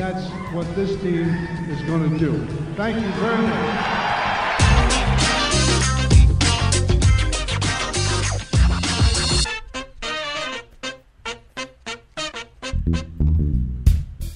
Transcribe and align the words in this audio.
that's 0.00 0.28
what 0.54 0.74
this 0.74 0.98
team 1.02 1.28
is 1.68 1.82
going 1.82 2.08
to 2.08 2.18
do. 2.18 2.46
Thank 2.74 2.96
you 2.96 3.12
very 3.20 3.42
much. 3.42 4.09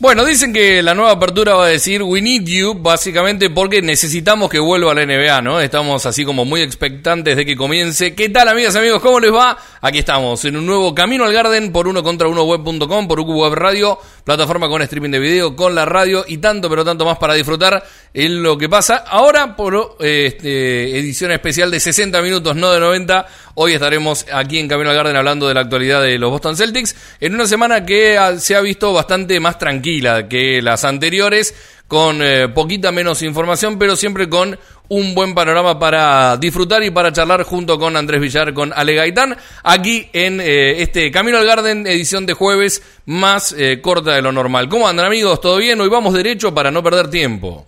Bueno, 0.05 0.27
dicen 0.27 0.53
que 0.53 0.83
la 0.83 0.93
nueva 0.93 1.13
apertura 1.13 1.55
va 1.55 1.65
a 1.65 1.69
decir 1.69 2.03
We 2.03 2.21
need 2.21 2.43
you, 2.45 2.75
básicamente 2.75 3.49
porque 3.49 3.81
necesitamos 3.81 4.51
que 4.51 4.59
vuelva 4.59 4.93
a 4.93 4.95
la 4.95 5.07
NBA, 5.07 5.41
¿no? 5.41 5.61
Estamos 5.63 6.05
así 6.05 6.27
como 6.27 6.45
muy 6.45 6.61
expectantes 6.61 7.35
de 7.39 7.47
que 7.47 7.57
comience. 7.57 8.15
¿Qué 8.15 8.29
tal, 8.29 8.49
amigas 8.49 8.77
amigos? 8.77 9.01
¿Cómo 9.01 9.19
les 9.19 9.33
va? 9.33 9.57
Aquí 9.81 10.01
estamos 10.01 10.45
en 10.45 10.59
un 10.59 10.67
nuevo 10.67 10.95
Camino 10.95 11.25
al 11.25 11.33
Garden 11.33 11.73
por 11.73 11.89
uno 11.89 12.03
contra 12.03 12.29
uno 12.29 12.45
web.com, 12.45 13.09
por 13.09 13.19
UQ 13.19 13.31
Web 13.31 13.55
Radio, 13.55 13.99
plataforma 14.25 14.69
con 14.69 14.83
streaming 14.83 15.09
de 15.09 15.21
video, 15.21 15.57
con 15.57 15.75
la 15.75 15.87
radio 15.87 16.23
y 16.29 16.37
tanto, 16.37 16.69
pero 16.69 16.85
tanto 16.85 17.07
más 17.07 17.17
para 17.17 17.33
disfrutar 17.33 17.83
en 18.13 18.43
lo 18.43 18.59
que 18.59 18.69
pasa. 18.69 19.05
Ahora 19.09 19.57
por 19.57 19.97
este, 20.01 20.99
edición 20.99 21.33
especial 21.33 21.71
de 21.71 21.81
60 21.81 22.21
minutos, 22.21 22.55
no 22.55 22.71
de 22.73 22.79
90. 22.79 23.27
Hoy 23.57 23.73
estaremos 23.73 24.27
aquí 24.33 24.59
en 24.59 24.67
Camino 24.67 24.91
al 24.91 24.97
Garden 24.97 25.15
hablando 25.15 25.47
de 25.47 25.55
la 25.55 25.61
actualidad 25.61 26.03
de 26.03 26.19
los 26.19 26.29
Boston 26.29 26.57
Celtics 26.57 26.97
en 27.21 27.35
una 27.35 27.47
semana 27.47 27.87
que 27.87 28.19
se 28.39 28.57
ha 28.57 28.61
visto 28.61 28.93
bastante 28.93 29.39
más 29.39 29.59
tranquila 29.59 30.27
que 30.29 30.61
las 30.61 30.85
anteriores, 30.85 31.55
con 31.87 32.21
eh, 32.21 32.49
poquita 32.49 32.91
menos 32.91 33.23
información, 33.23 33.79
pero 33.79 33.95
siempre 33.95 34.29
con 34.29 34.59
un 34.89 35.15
buen 35.15 35.37
panorama 35.37 35.79
para 35.79 36.37
disfrutar 36.37 36.83
y 36.83 36.91
para 36.91 37.13
charlar 37.13 37.45
junto 37.45 37.79
con 37.79 37.97
Andrés 37.97 38.21
Villar, 38.21 38.53
con 38.55 38.73
Ale 38.73 38.97
Gaitán, 38.97 39.37
aquí 39.63 40.11
en 40.13 40.41
eh, 40.41 40.83
este 40.83 41.13
Camino 41.13 41.39
al 41.39 41.47
Garden, 41.47 41.87
edición 41.87 42.27
de 42.27 42.33
jueves 42.33 42.83
más 43.07 43.55
eh, 43.57 43.81
corta 43.81 44.17
de 44.17 44.23
lo 44.23 44.33
normal. 44.33 44.69
¿Cómo 44.69 44.89
andan 44.89 45.07
amigos? 45.07 45.41
¿Todo 45.41 45.59
bien? 45.59 45.81
Hoy 45.81 45.89
vamos 45.89 46.13
derecho 46.13 46.53
para 46.53 46.73
no 46.73 46.83
perder 46.83 47.09
tiempo. 47.09 47.65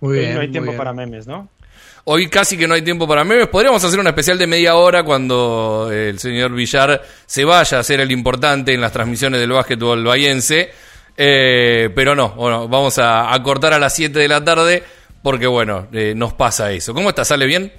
Muy 0.00 0.20
bien. 0.20 0.34
No 0.34 0.40
hay 0.40 0.48
tiempo 0.52 0.72
para 0.76 0.92
memes, 0.92 1.26
¿no? 1.26 1.48
Hoy 2.08 2.28
casi 2.28 2.56
que 2.56 2.68
no 2.68 2.74
hay 2.74 2.82
tiempo 2.82 3.08
para 3.08 3.24
memes. 3.24 3.48
Podríamos 3.48 3.82
hacer 3.82 3.98
una 3.98 4.10
especial 4.10 4.38
de 4.38 4.46
media 4.46 4.76
hora 4.76 5.02
cuando 5.02 5.90
el 5.92 6.20
señor 6.20 6.52
Villar 6.52 7.02
se 7.26 7.44
vaya 7.44 7.78
a 7.78 7.80
hacer 7.80 7.98
el 7.98 8.12
importante 8.12 8.72
en 8.72 8.80
las 8.80 8.92
transmisiones 8.92 9.40
del 9.40 9.50
básquetbol 9.50 10.04
bahiense. 10.04 10.70
Eh, 11.16 11.90
pero 11.96 12.14
no, 12.14 12.28
bueno, 12.36 12.68
vamos 12.68 13.00
a, 13.02 13.36
cortar 13.42 13.72
a 13.72 13.80
las 13.80 13.92
7 13.96 14.20
de 14.20 14.28
la 14.28 14.44
tarde 14.44 14.84
porque, 15.20 15.48
bueno, 15.48 15.88
eh, 15.92 16.14
nos 16.14 16.32
pasa 16.32 16.70
eso. 16.70 16.94
¿Cómo 16.94 17.08
estás? 17.08 17.26
¿Sale 17.26 17.44
bien? 17.44 17.72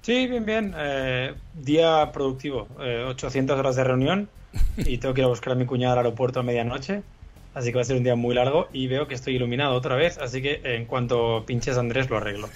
Sí, 0.00 0.28
bien, 0.28 0.46
bien. 0.46 0.72
Eh, 0.78 1.34
día 1.52 2.12
productivo. 2.12 2.68
800 2.78 3.58
horas 3.58 3.74
de 3.74 3.82
reunión 3.82 4.28
y 4.76 4.98
tengo 4.98 5.12
que 5.12 5.22
ir 5.22 5.24
a 5.24 5.28
buscar 5.28 5.54
a 5.54 5.56
mi 5.56 5.66
cuñada 5.66 5.94
al 5.94 5.98
aeropuerto 5.98 6.38
a 6.38 6.44
medianoche. 6.44 7.02
Así 7.56 7.70
que 7.70 7.76
va 7.76 7.80
a 7.80 7.84
ser 7.86 7.96
un 7.96 8.02
día 8.02 8.16
muy 8.16 8.34
largo 8.34 8.68
y 8.70 8.86
veo 8.86 9.08
que 9.08 9.14
estoy 9.14 9.36
iluminado 9.36 9.72
otra 9.72 9.96
vez, 9.96 10.18
así 10.18 10.42
que 10.42 10.60
en 10.62 10.84
cuanto 10.84 11.42
pinches 11.46 11.78
Andrés 11.78 12.10
lo 12.10 12.18
arreglo. 12.18 12.50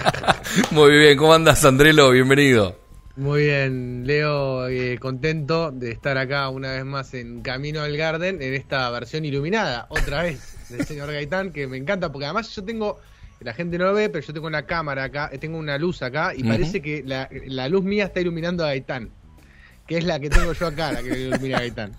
muy 0.70 0.92
bien, 0.92 1.18
¿cómo 1.18 1.34
andas 1.34 1.62
Andrelo? 1.66 2.10
Bienvenido. 2.10 2.74
Muy 3.16 3.42
bien, 3.42 4.06
Leo, 4.06 4.66
eh, 4.68 4.98
contento 4.98 5.72
de 5.72 5.90
estar 5.90 6.16
acá 6.16 6.48
una 6.48 6.72
vez 6.72 6.86
más 6.86 7.12
en 7.12 7.42
Camino 7.42 7.82
al 7.82 7.98
Garden, 7.98 8.40
en 8.40 8.54
esta 8.54 8.88
versión 8.88 9.26
iluminada, 9.26 9.88
otra 9.90 10.22
vez, 10.22 10.56
del 10.70 10.86
señor 10.86 11.12
Gaitán, 11.12 11.52
que 11.52 11.66
me 11.66 11.76
encanta, 11.76 12.10
porque 12.10 12.24
además 12.24 12.48
yo 12.56 12.64
tengo, 12.64 13.00
la 13.40 13.52
gente 13.52 13.76
no 13.76 13.84
lo 13.84 13.92
ve, 13.92 14.08
pero 14.08 14.26
yo 14.26 14.32
tengo 14.32 14.46
una 14.46 14.64
cámara 14.64 15.04
acá, 15.04 15.28
eh, 15.34 15.36
tengo 15.36 15.58
una 15.58 15.76
luz 15.76 16.00
acá, 16.00 16.32
y 16.34 16.44
parece 16.44 16.80
que 16.80 17.02
la, 17.04 17.28
la, 17.44 17.68
luz 17.68 17.84
mía 17.84 18.04
está 18.04 18.20
iluminando 18.20 18.64
a 18.64 18.68
Gaitán, 18.68 19.10
que 19.86 19.98
es 19.98 20.04
la 20.04 20.18
que 20.18 20.30
tengo 20.30 20.54
yo 20.54 20.66
acá, 20.66 20.92
la 20.92 21.02
que 21.02 21.10
ilumina 21.10 21.58
a 21.58 21.60
Gaitán. 21.60 21.92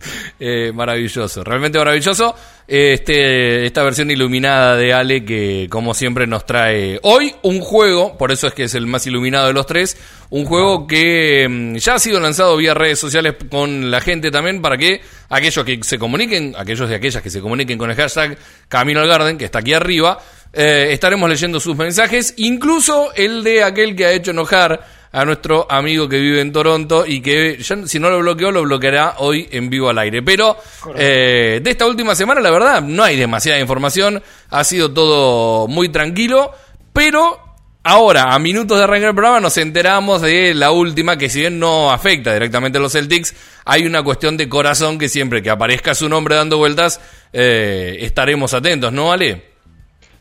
Eh, 0.38 0.70
maravilloso, 0.74 1.42
realmente 1.42 1.78
maravilloso. 1.78 2.34
Este, 2.68 3.64
esta 3.64 3.82
versión 3.82 4.10
iluminada 4.10 4.76
de 4.76 4.92
Ale 4.92 5.24
que 5.24 5.66
como 5.70 5.94
siempre 5.94 6.26
nos 6.26 6.44
trae 6.44 6.98
hoy 7.02 7.34
un 7.42 7.60
juego, 7.60 8.18
por 8.18 8.32
eso 8.32 8.48
es 8.48 8.52
que 8.52 8.64
es 8.64 8.74
el 8.74 8.86
más 8.86 9.06
iluminado 9.06 9.46
de 9.46 9.54
los 9.54 9.64
tres, 9.64 9.96
un 10.28 10.44
juego 10.44 10.86
que 10.86 11.46
mm, 11.48 11.76
ya 11.76 11.94
ha 11.94 11.98
sido 11.98 12.20
lanzado 12.20 12.56
vía 12.58 12.74
redes 12.74 12.98
sociales 12.98 13.36
con 13.50 13.90
la 13.90 14.00
gente 14.02 14.30
también 14.30 14.60
para 14.60 14.76
que 14.76 15.00
aquellos 15.30 15.64
que 15.64 15.78
se 15.82 15.98
comuniquen, 15.98 16.54
aquellos 16.58 16.90
y 16.90 16.94
aquellas 16.94 17.22
que 17.22 17.30
se 17.30 17.40
comuniquen 17.40 17.78
con 17.78 17.90
el 17.90 17.96
hashtag 17.96 18.36
Camino 18.68 19.00
al 19.00 19.08
Garden, 19.08 19.38
que 19.38 19.46
está 19.46 19.60
aquí 19.60 19.72
arriba, 19.72 20.18
eh, 20.52 20.88
estaremos 20.90 21.30
leyendo 21.30 21.60
sus 21.60 21.76
mensajes, 21.76 22.34
incluso 22.36 23.12
el 23.14 23.42
de 23.42 23.62
aquel 23.62 23.96
que 23.96 24.06
ha 24.06 24.12
hecho 24.12 24.32
enojar 24.32 24.95
a 25.16 25.24
nuestro 25.24 25.66
amigo 25.70 26.10
que 26.10 26.18
vive 26.18 26.42
en 26.42 26.52
Toronto 26.52 27.06
y 27.06 27.22
que 27.22 27.64
si 27.64 27.98
no 27.98 28.10
lo 28.10 28.18
bloqueó, 28.18 28.52
lo 28.52 28.62
bloqueará 28.64 29.14
hoy 29.16 29.48
en 29.50 29.70
vivo 29.70 29.88
al 29.88 29.98
aire. 29.98 30.22
Pero 30.22 30.58
eh, 30.94 31.58
de 31.64 31.70
esta 31.70 31.86
última 31.86 32.14
semana, 32.14 32.42
la 32.42 32.50
verdad, 32.50 32.82
no 32.82 33.02
hay 33.02 33.16
demasiada 33.16 33.58
información, 33.58 34.22
ha 34.50 34.62
sido 34.62 34.92
todo 34.92 35.68
muy 35.68 35.88
tranquilo, 35.88 36.52
pero 36.92 37.40
Ahora, 37.88 38.34
a 38.34 38.40
minutos 38.40 38.78
de 38.78 38.82
arrancar 38.82 39.10
el 39.10 39.14
programa, 39.14 39.38
nos 39.38 39.56
enteramos 39.58 40.20
de 40.20 40.54
la 40.54 40.72
última, 40.72 41.16
que 41.16 41.28
si 41.28 41.38
bien 41.38 41.60
no 41.60 41.92
afecta 41.92 42.32
directamente 42.32 42.78
a 42.78 42.80
los 42.80 42.90
Celtics, 42.90 43.32
hay 43.64 43.86
una 43.86 44.02
cuestión 44.02 44.36
de 44.36 44.48
corazón 44.48 44.98
que 44.98 45.08
siempre 45.08 45.40
que 45.40 45.50
aparezca 45.50 45.94
su 45.94 46.08
nombre 46.08 46.34
dando 46.34 46.58
vueltas, 46.58 47.00
eh, 47.32 47.98
estaremos 48.00 48.54
atentos, 48.54 48.92
¿no, 48.92 49.12
Ale? 49.12 49.44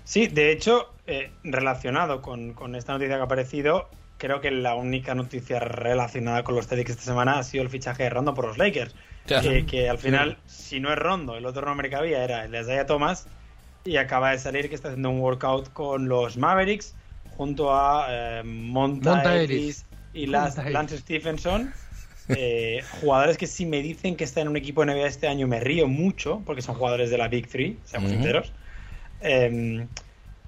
Sí, 0.04 0.28
de 0.28 0.52
hecho, 0.52 0.94
eh, 1.08 1.32
relacionado 1.44 2.22
con, 2.22 2.54
con, 2.54 2.76
esta 2.76 2.94
noticia 2.94 3.16
que 3.16 3.22
ha 3.22 3.26
aparecido, 3.26 3.90
creo 4.18 4.42
que 4.42 4.52
la 4.52 4.76
única 4.76 5.16
noticia 5.16 5.60
relacionada 5.60 6.44
con 6.44 6.56
los 6.56 6.68
Celtics 6.68 6.92
esta 6.92 7.04
semana 7.04 7.40
ha 7.40 7.44
sido 7.44 7.64
el 7.64 7.70
fichaje 7.70 8.04
de 8.04 8.10
Rondo 8.10 8.34
por 8.34 8.46
los 8.46 8.58
Lakers. 8.58 8.96
Que, 9.26 9.90
al 9.90 9.98
final, 9.98 10.38
si 10.46 10.80
no 10.80 10.94
es 10.94 11.00
Rondo, 11.00 11.36
el 11.36 11.46
otro 11.46 11.66
nombre 11.66 11.90
que 11.90 11.96
había 11.96 12.24
era 12.24 12.46
el 12.46 12.52
de 12.52 12.62
Isaiah 12.62 12.86
Thomas 12.86 13.28
y 13.84 13.98
acaba 13.98 14.32
de 14.32 14.40
salir 14.40 14.70
que 14.70 14.76
está 14.76 14.90
haciendo 14.90 15.10
un 15.10 15.20
workout 15.20 15.74
con 15.74 16.08
los 16.08 16.38
Mavericks 16.38 16.96
junto 17.36 17.76
a 17.76 18.08
eh, 18.10 18.44
Monta, 18.44 19.36
Ellis 19.36 19.86
y 20.14 20.28
Lance, 20.28 20.98
Stephenson. 20.98 21.74
Eh, 22.30 22.84
jugadores 23.02 23.38
que 23.38 23.46
si 23.46 23.66
me 23.66 23.82
dicen 23.82 24.16
que 24.16 24.24
están 24.24 24.44
en 24.44 24.48
un 24.50 24.58
equipo 24.58 24.84
de 24.84 24.94
NBA 24.94 25.08
este 25.08 25.28
año 25.28 25.48
me 25.48 25.60
río 25.60 25.88
mucho 25.88 26.42
porque 26.44 26.64
son 26.64 26.74
jugadores 26.74 27.12
de 27.12 27.20
la 27.20 27.28
Big 27.28 27.48
Three, 27.48 27.78
seamos 27.84 28.12
sinceros. 28.12 28.52
Em, 29.22 29.88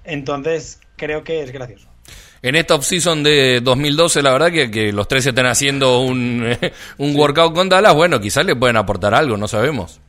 entonces 0.04 0.80
creo 0.96 1.22
que 1.22 1.42
es 1.42 1.52
gracioso 1.52 1.88
en 2.42 2.54
esta 2.54 2.74
offseason 2.74 3.22
de 3.22 3.60
2012, 3.60 4.22
la 4.22 4.32
verdad 4.32 4.50
que, 4.50 4.70
que 4.70 4.92
los 4.92 5.08
tres 5.08 5.26
estén 5.26 5.46
haciendo 5.46 6.00
un, 6.00 6.44
un 6.98 7.16
workout 7.16 7.54
con 7.54 7.68
Dallas, 7.68 7.94
bueno, 7.94 8.20
quizás 8.20 8.44
le 8.44 8.56
pueden 8.56 8.76
aportar 8.76 9.14
algo, 9.14 9.36
no 9.36 9.48
sabemos. 9.48 10.00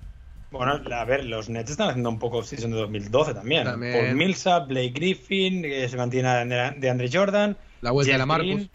Bueno, 0.52 0.82
a 0.94 1.06
ver, 1.06 1.26
los 1.26 1.48
Nets 1.50 1.72
están 1.72 1.90
haciendo 1.90 2.10
un 2.10 2.18
poco 2.18 2.40
offseason 2.40 2.72
de 2.72 2.78
2012 2.78 3.36
también. 3.36 3.66
Por 3.66 4.16
Millsap, 4.16 4.68
Blake 4.68 4.92
Griffin, 4.96 5.62
que 5.62 5.88
se 5.88 5.96
mantiene 5.96 6.46
de 6.78 6.90
Andre 6.90 7.10
Jordan. 7.12 7.56
La 7.82 7.92
vuelta 7.92 8.14
de 8.14 8.18
la 8.18 8.26
Marcus. 8.26 8.68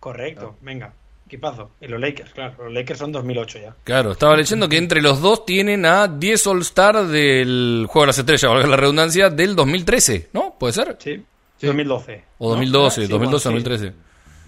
Correcto, 0.00 0.56
venga. 0.60 0.92
Equipazo. 1.26 1.70
Y 1.80 1.86
los 1.86 2.00
Lakers, 2.00 2.32
claro. 2.32 2.64
Los 2.64 2.72
Lakers 2.72 2.98
son 2.98 3.12
2008 3.12 3.58
ya. 3.60 3.76
Claro, 3.84 4.12
estaba 4.12 4.36
leyendo 4.36 4.68
que 4.68 4.78
entre 4.78 5.00
los 5.00 5.20
dos 5.20 5.46
tienen 5.46 5.86
a 5.86 6.08
10 6.08 6.46
All-Star 6.48 7.06
del 7.06 7.86
Juego 7.88 8.02
de 8.02 8.06
las 8.08 8.18
Estrellas, 8.18 8.50
valga 8.50 8.66
la 8.66 8.76
redundancia, 8.76 9.30
del 9.30 9.54
2013, 9.54 10.30
¿no? 10.32 10.56
¿Puede 10.58 10.72
ser? 10.72 10.96
Sí. 10.98 11.22
2012. 11.60 12.24
O 12.38 12.50
2012, 12.50 13.08
2012, 13.08 13.48
2013. 13.48 13.92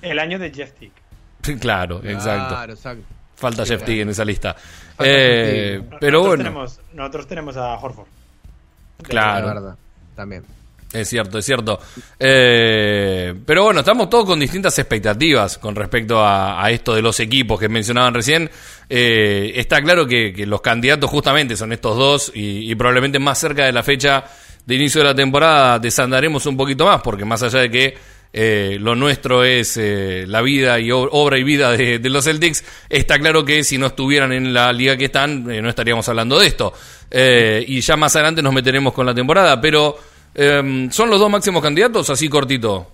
El 0.03 0.19
año 0.19 0.38
de 0.38 0.53
Jeff 0.53 0.73
Tick. 0.73 0.93
Claro, 1.61 2.00
exacto. 2.05 2.75
Falta 3.35 3.64
Jeff 3.64 3.82
Tick 3.85 4.00
en 4.00 4.11
esa 4.11 4.25
lista. 4.25 4.55
Eh, 4.99 5.82
pero 6.00 6.19
nosotros 6.19 6.26
bueno. 6.29 6.44
Tenemos, 6.44 6.81
nosotros 6.93 7.26
tenemos 7.26 7.56
a 7.56 7.75
Horford. 7.75 8.06
Claro. 9.03 9.47
verdad, 9.47 9.76
también. 10.14 10.44
Es 10.93 11.09
cierto, 11.09 11.38
es 11.38 11.44
cierto. 11.44 11.81
Eh, 12.19 13.35
pero 13.47 13.64
bueno, 13.64 13.81
estamos 13.81 14.11
todos 14.11 14.26
con 14.26 14.38
distintas 14.38 14.79
expectativas 14.79 15.56
con 15.56 15.75
respecto 15.75 16.23
a, 16.25 16.70
esto 16.70 16.94
de 16.94 17.00
los 17.00 17.19
equipos 17.20 17.59
que 17.59 17.69
mencionaban 17.69 18.12
recién. 18.12 18.50
Eh, 18.88 19.53
está 19.56 19.81
claro 19.81 20.06
que, 20.06 20.44
los 20.47 20.61
candidatos 20.61 21.09
justamente 21.09 21.56
son 21.56 21.73
estos 21.73 21.97
dos 21.97 22.32
y, 22.35 22.75
probablemente 22.75 23.19
más 23.19 23.38
cerca 23.38 23.64
de 23.64 23.73
la 23.73 23.82
fecha 23.82 24.25
de 24.67 24.75
inicio 24.75 25.00
de 25.00 25.09
la 25.09 25.14
temporada 25.14 25.79
desandaremos 25.79 26.47
un 26.47 26.56
poquito 26.56 26.87
más, 26.87 27.00
porque 27.03 27.25
más 27.25 27.43
allá 27.43 27.61
de 27.61 27.70
que 27.70 27.94
eh, 28.35 28.79
lo 28.81 28.94
nuestro 28.94 29.44
es 29.44 29.76
eh, 29.76 30.25
la 30.26 30.41
vida 30.41 30.81
y 30.81 30.91
obra 30.91 31.37
y 31.37 31.44
vida 31.44 31.73
de, 31.73 31.99
los 32.09 32.25
Celtics, 32.25 32.64
está 32.88 33.19
claro 33.19 33.44
que 33.44 33.64
si 33.64 33.76
no 33.76 33.87
estuvieran 33.87 34.32
en 34.32 34.55
la 34.55 34.73
liga 34.73 34.97
que 34.97 35.06
están, 35.06 35.44
no 35.44 35.69
estaríamos 35.69 36.09
hablando 36.09 36.38
de 36.38 36.47
esto. 36.47 36.73
y 37.12 37.81
ya 37.81 37.97
más 37.97 38.14
adelante 38.17 38.43
nos 38.43 38.55
meteremos 38.55 38.93
con 38.93 39.05
la 39.05 39.14
temporada, 39.14 39.61
pero 39.61 39.99
em, 40.35 40.91
¿son 40.91 41.11
los 41.11 41.20
dos 41.20 41.31
máximos 41.31 41.62
candidatos 41.62 42.09
así 42.09 42.29
cortito? 42.29 42.91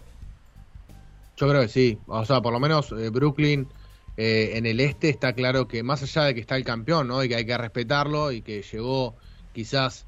Yo 1.36 1.48
creo 1.48 1.62
que 1.62 1.68
sí, 1.68 1.98
o 2.06 2.24
sea, 2.24 2.40
por 2.40 2.52
lo 2.52 2.58
menos 2.58 2.92
Brooklyn 3.12 3.68
en 4.16 4.66
el 4.66 4.80
este 4.80 5.08
está 5.10 5.32
claro 5.34 5.68
que 5.68 5.84
más 5.84 6.02
allá 6.02 6.24
de 6.24 6.34
que 6.34 6.40
está 6.40 6.56
el 6.56 6.64
campeón, 6.64 7.06
¿no? 7.06 7.22
Y 7.22 7.28
que 7.28 7.36
hay 7.36 7.46
que 7.46 7.56
respetarlo 7.56 8.32
y 8.32 8.42
que 8.42 8.62
llegó 8.62 9.14
quizás... 9.52 10.06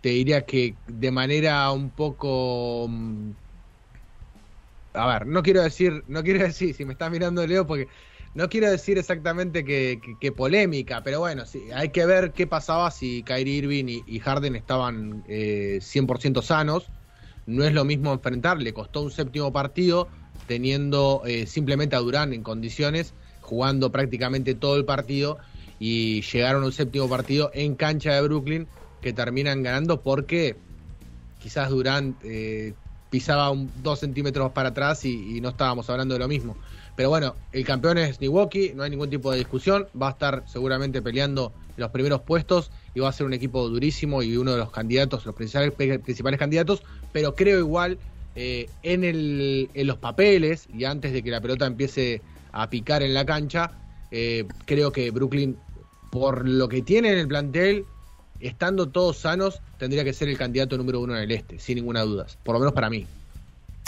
Te 0.00 0.10
diría 0.10 0.44
que 0.46 0.78
de 0.86 1.10
manera 1.10 1.70
un 1.72 1.90
poco 1.90 2.86
mm, 2.88 3.32
a 4.98 5.06
ver, 5.06 5.26
no 5.26 5.42
quiero 5.42 5.62
decir, 5.62 6.04
no 6.06 6.22
quiero 6.22 6.40
decir, 6.46 6.74
si 6.74 6.84
me 6.84 6.92
estás 6.92 7.10
mirando 7.10 7.46
Leo, 7.46 7.66
porque 7.66 7.88
no 8.34 8.48
quiero 8.48 8.70
decir 8.70 8.98
exactamente 8.98 9.64
que, 9.64 10.32
polémica, 10.32 11.02
pero 11.02 11.20
bueno, 11.20 11.46
sí, 11.46 11.70
hay 11.74 11.90
que 11.90 12.06
ver 12.06 12.32
qué 12.32 12.46
pasaba 12.46 12.90
si 12.90 13.22
Kyrie 13.24 13.56
Irving 13.56 13.86
y, 14.06 14.18
Harden 14.20 14.56
estaban 14.56 15.24
eh, 15.26 15.78
100% 15.80 16.42
sanos. 16.42 16.92
No 17.46 17.64
es 17.64 17.72
lo 17.72 17.84
mismo 17.84 18.12
enfrentar, 18.12 18.60
le 18.60 18.74
costó 18.74 19.02
un 19.02 19.10
séptimo 19.10 19.52
partido 19.52 20.10
teniendo 20.46 21.22
eh, 21.26 21.46
simplemente 21.46 21.96
a 21.96 22.00
Durán 22.00 22.32
en 22.34 22.42
condiciones, 22.42 23.14
jugando 23.40 23.90
prácticamente 23.90 24.54
todo 24.54 24.76
el 24.76 24.84
partido 24.84 25.38
y 25.78 26.22
llegaron 26.22 26.62
a 26.62 26.66
un 26.66 26.72
séptimo 26.72 27.08
partido 27.08 27.50
en 27.54 27.74
cancha 27.74 28.14
de 28.14 28.22
Brooklyn 28.22 28.70
terminan 29.12 29.62
ganando 29.62 30.00
porque 30.02 30.56
quizás 31.40 31.70
Durán 31.70 32.16
eh, 32.22 32.74
pisaba 33.10 33.50
un, 33.50 33.70
dos 33.82 34.00
centímetros 34.00 34.52
para 34.52 34.70
atrás 34.70 35.04
y, 35.04 35.40
no 35.40 35.50
estábamos 35.50 35.88
hablando 35.90 36.14
de 36.14 36.20
lo 36.20 36.28
mismo. 36.28 36.56
Pero 36.96 37.10
bueno, 37.10 37.36
el 37.52 37.64
campeón 37.64 37.98
es 37.98 38.20
Milwaukee, 38.20 38.72
no 38.74 38.82
hay 38.82 38.90
ningún 38.90 39.08
tipo 39.08 39.30
de 39.30 39.38
discusión, 39.38 39.86
va 40.00 40.08
a 40.08 40.10
estar 40.10 40.42
seguramente 40.46 41.00
peleando 41.00 41.52
los 41.76 41.90
primeros 41.90 42.22
puestos 42.22 42.72
y 42.92 43.00
va 43.00 43.08
a 43.08 43.12
ser 43.12 43.24
un 43.24 43.32
equipo 43.32 43.68
durísimo 43.68 44.22
y 44.22 44.36
uno 44.36 44.52
de 44.52 44.58
los 44.58 44.72
candidatos, 44.72 45.24
los 45.24 45.34
principales, 45.34 45.72
principales 45.72 46.40
candidatos, 46.40 46.82
pero 47.12 47.36
creo 47.36 47.58
igual 47.60 47.98
eh, 48.34 48.68
en, 48.82 49.04
el, 49.04 49.70
en 49.74 49.86
los 49.86 49.98
papeles 49.98 50.68
y 50.74 50.84
antes 50.84 51.12
de 51.12 51.22
que 51.22 51.30
la 51.30 51.40
pelota 51.40 51.66
empiece 51.66 52.20
a 52.50 52.68
picar 52.68 53.02
en 53.02 53.14
la 53.14 53.24
cancha, 53.24 53.70
eh, 54.10 54.44
creo 54.64 54.90
que 54.90 55.10
Brooklyn, 55.12 55.56
por 56.10 56.48
lo 56.48 56.68
que 56.68 56.82
tiene 56.82 57.12
en 57.12 57.18
el 57.18 57.28
plantel, 57.28 57.84
estando 58.40 58.88
todos 58.88 59.18
sanos, 59.18 59.60
tendría 59.78 60.04
que 60.04 60.12
ser 60.12 60.28
el 60.28 60.38
candidato 60.38 60.76
número 60.76 61.00
uno 61.00 61.16
en 61.16 61.22
el 61.22 61.30
este, 61.32 61.58
sin 61.58 61.76
ninguna 61.76 62.02
duda. 62.02 62.26
Por 62.42 62.54
lo 62.54 62.60
menos 62.60 62.74
para 62.74 62.90
mí. 62.90 63.06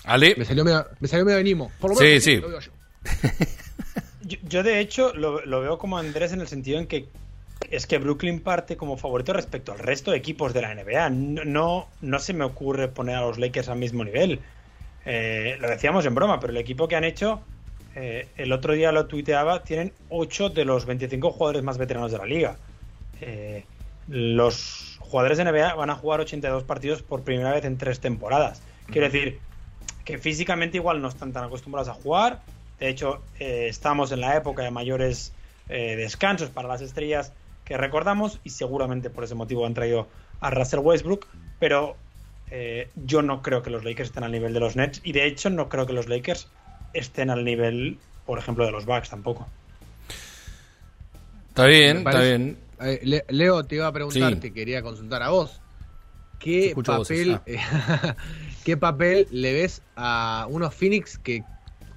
Ale. 0.04 0.34
Me 0.36 0.44
salió 0.44 0.64
medio, 0.64 0.86
me 0.98 1.08
salió 1.08 1.24
medio 1.24 1.70
Por 1.80 1.90
lo 1.90 1.96
menos 1.96 2.22
sí, 2.22 2.36
sí. 2.36 2.42
yo. 4.22 4.38
yo. 4.48 4.62
de 4.62 4.80
hecho, 4.80 5.12
lo, 5.14 5.60
veo 5.60 5.78
como 5.78 5.98
Andrés 5.98 6.32
en 6.32 6.40
el 6.40 6.48
sentido 6.48 6.78
en 6.78 6.86
que 6.86 7.06
es 7.70 7.86
que 7.86 7.98
Brooklyn 7.98 8.40
parte 8.40 8.76
como 8.76 8.96
favorito 8.96 9.32
respecto 9.32 9.72
al 9.72 9.78
resto 9.78 10.10
de 10.10 10.16
equipos 10.16 10.54
de 10.54 10.62
la 10.62 10.74
NBA. 10.74 11.10
No, 11.10 11.88
no, 12.00 12.18
se 12.18 12.32
me 12.32 12.44
ocurre 12.44 12.88
poner 12.88 13.16
a 13.16 13.20
los 13.20 13.38
Lakers 13.38 13.68
al 13.68 13.78
mismo 13.78 14.04
nivel. 14.04 14.40
Eh, 15.04 15.56
lo 15.60 15.68
decíamos 15.68 16.06
en 16.06 16.14
broma, 16.14 16.40
pero 16.40 16.52
el 16.52 16.56
equipo 16.56 16.88
que 16.88 16.96
han 16.96 17.04
hecho, 17.04 17.42
eh, 17.94 18.28
el 18.36 18.52
otro 18.52 18.72
día 18.72 18.92
lo 18.92 19.06
tuiteaba, 19.06 19.62
tienen 19.62 19.92
8 20.08 20.50
de 20.50 20.64
los 20.64 20.86
25 20.86 21.30
jugadores 21.32 21.62
más 21.62 21.76
veteranos 21.76 22.10
de 22.12 22.18
la 22.18 22.26
liga. 22.26 22.56
Eh, 23.20 23.64
los 24.10 24.98
jugadores 24.98 25.38
de 25.38 25.44
NBA 25.44 25.74
van 25.74 25.90
a 25.90 25.94
jugar 25.94 26.20
82 26.20 26.64
partidos 26.64 27.02
por 27.02 27.22
primera 27.22 27.52
vez 27.52 27.64
en 27.64 27.78
tres 27.78 28.00
temporadas. 28.00 28.60
Quiero 28.86 29.08
decir 29.08 29.38
que 30.04 30.18
físicamente 30.18 30.78
igual 30.78 31.00
no 31.00 31.08
están 31.08 31.32
tan 31.32 31.44
acostumbrados 31.44 31.88
a 31.88 31.94
jugar. 31.94 32.40
De 32.80 32.88
hecho, 32.88 33.22
eh, 33.38 33.66
estamos 33.68 34.10
en 34.10 34.20
la 34.20 34.36
época 34.36 34.62
de 34.62 34.70
mayores 34.72 35.32
eh, 35.68 35.94
descansos 35.94 36.50
para 36.50 36.66
las 36.66 36.80
estrellas 36.80 37.32
que 37.64 37.76
recordamos 37.76 38.40
y 38.42 38.50
seguramente 38.50 39.10
por 39.10 39.22
ese 39.22 39.36
motivo 39.36 39.64
han 39.64 39.74
traído 39.74 40.08
a 40.40 40.50
Russell 40.50 40.80
Westbrook. 40.80 41.28
Pero 41.60 41.96
eh, 42.50 42.88
yo 42.96 43.22
no 43.22 43.42
creo 43.42 43.62
que 43.62 43.70
los 43.70 43.84
Lakers 43.84 44.08
estén 44.08 44.24
al 44.24 44.32
nivel 44.32 44.52
de 44.52 44.58
los 44.58 44.74
Nets 44.74 45.00
y 45.04 45.12
de 45.12 45.26
hecho 45.26 45.50
no 45.50 45.68
creo 45.68 45.86
que 45.86 45.92
los 45.92 46.08
Lakers 46.08 46.48
estén 46.94 47.30
al 47.30 47.44
nivel, 47.44 47.98
por 48.26 48.40
ejemplo, 48.40 48.66
de 48.66 48.72
los 48.72 48.86
Bucks 48.86 49.10
tampoco. 49.10 49.46
Está 51.50 51.66
bien, 51.66 51.98
está 51.98 52.20
bien. 52.20 52.69
Eh, 52.80 53.22
Leo, 53.28 53.64
te 53.64 53.76
iba 53.76 53.86
a 53.86 53.92
preguntar, 53.92 54.36
te 54.36 54.52
quería 54.52 54.82
consultar 54.82 55.22
a 55.22 55.30
vos. 55.30 55.60
¿Qué 56.38 56.74
papel, 56.84 57.38
ah. 57.58 58.16
¿Qué 58.64 58.76
papel 58.76 59.28
le 59.30 59.52
ves 59.52 59.82
a 59.94 60.46
unos 60.48 60.74
Phoenix 60.74 61.18
que 61.18 61.44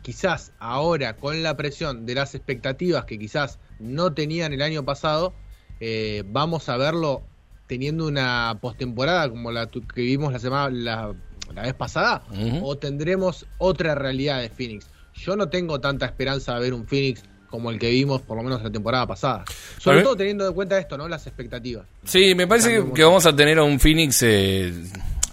quizás 0.01 0.51
ahora, 0.59 1.15
con 1.15 1.41
la 1.41 1.55
presión 1.55 2.05
de 2.05 2.15
las 2.15 2.35
expectativas 2.35 3.05
que 3.05 3.17
quizás 3.17 3.59
no 3.79 4.13
tenían 4.13 4.51
el 4.51 4.61
año 4.61 4.83
pasado, 4.83 5.33
eh, 5.79 6.23
vamos 6.27 6.67
a 6.67 6.75
verlo 6.77 7.23
teniendo 7.67 8.05
una 8.05 8.57
postemporada 8.61 9.29
como 9.29 9.51
la 9.51 9.67
que 9.67 10.01
vimos 10.01 10.33
la 10.33 10.39
semana 10.39 11.15
la, 11.53 11.61
vez 11.61 11.73
pasada? 11.73 12.23
¿O 12.61 12.77
tendremos 12.77 13.47
otra 13.57 13.95
realidad 13.95 14.41
de 14.41 14.49
Phoenix? 14.49 14.87
Yo 15.13 15.37
no 15.37 15.47
tengo 15.49 15.79
tanta 15.79 16.05
esperanza 16.05 16.55
de 16.55 16.59
ver 16.59 16.73
un 16.73 16.85
Phoenix 16.85 17.23
como 17.53 17.69
el 17.69 17.77
que 17.77 17.91
vimos 17.91 18.19
por 18.23 18.35
lo 18.35 18.41
menos 18.41 18.63
la 18.63 18.71
temporada 18.71 19.05
pasada. 19.05 19.45
Sobre 19.77 20.01
todo 20.01 20.15
teniendo 20.15 20.47
en 20.47 20.55
cuenta 20.55 20.75
esto, 20.79 20.97
¿no? 20.97 21.07
Las 21.07 21.27
expectativas. 21.27 21.85
Sí, 22.03 22.33
me 22.33 22.47
parece 22.47 22.83
que, 22.95 23.03
vamos 23.03 23.27
a 23.27 23.35
tener 23.35 23.59
a 23.59 23.63
un 23.63 23.79
Phoenix 23.79 24.23
eh, 24.23 24.73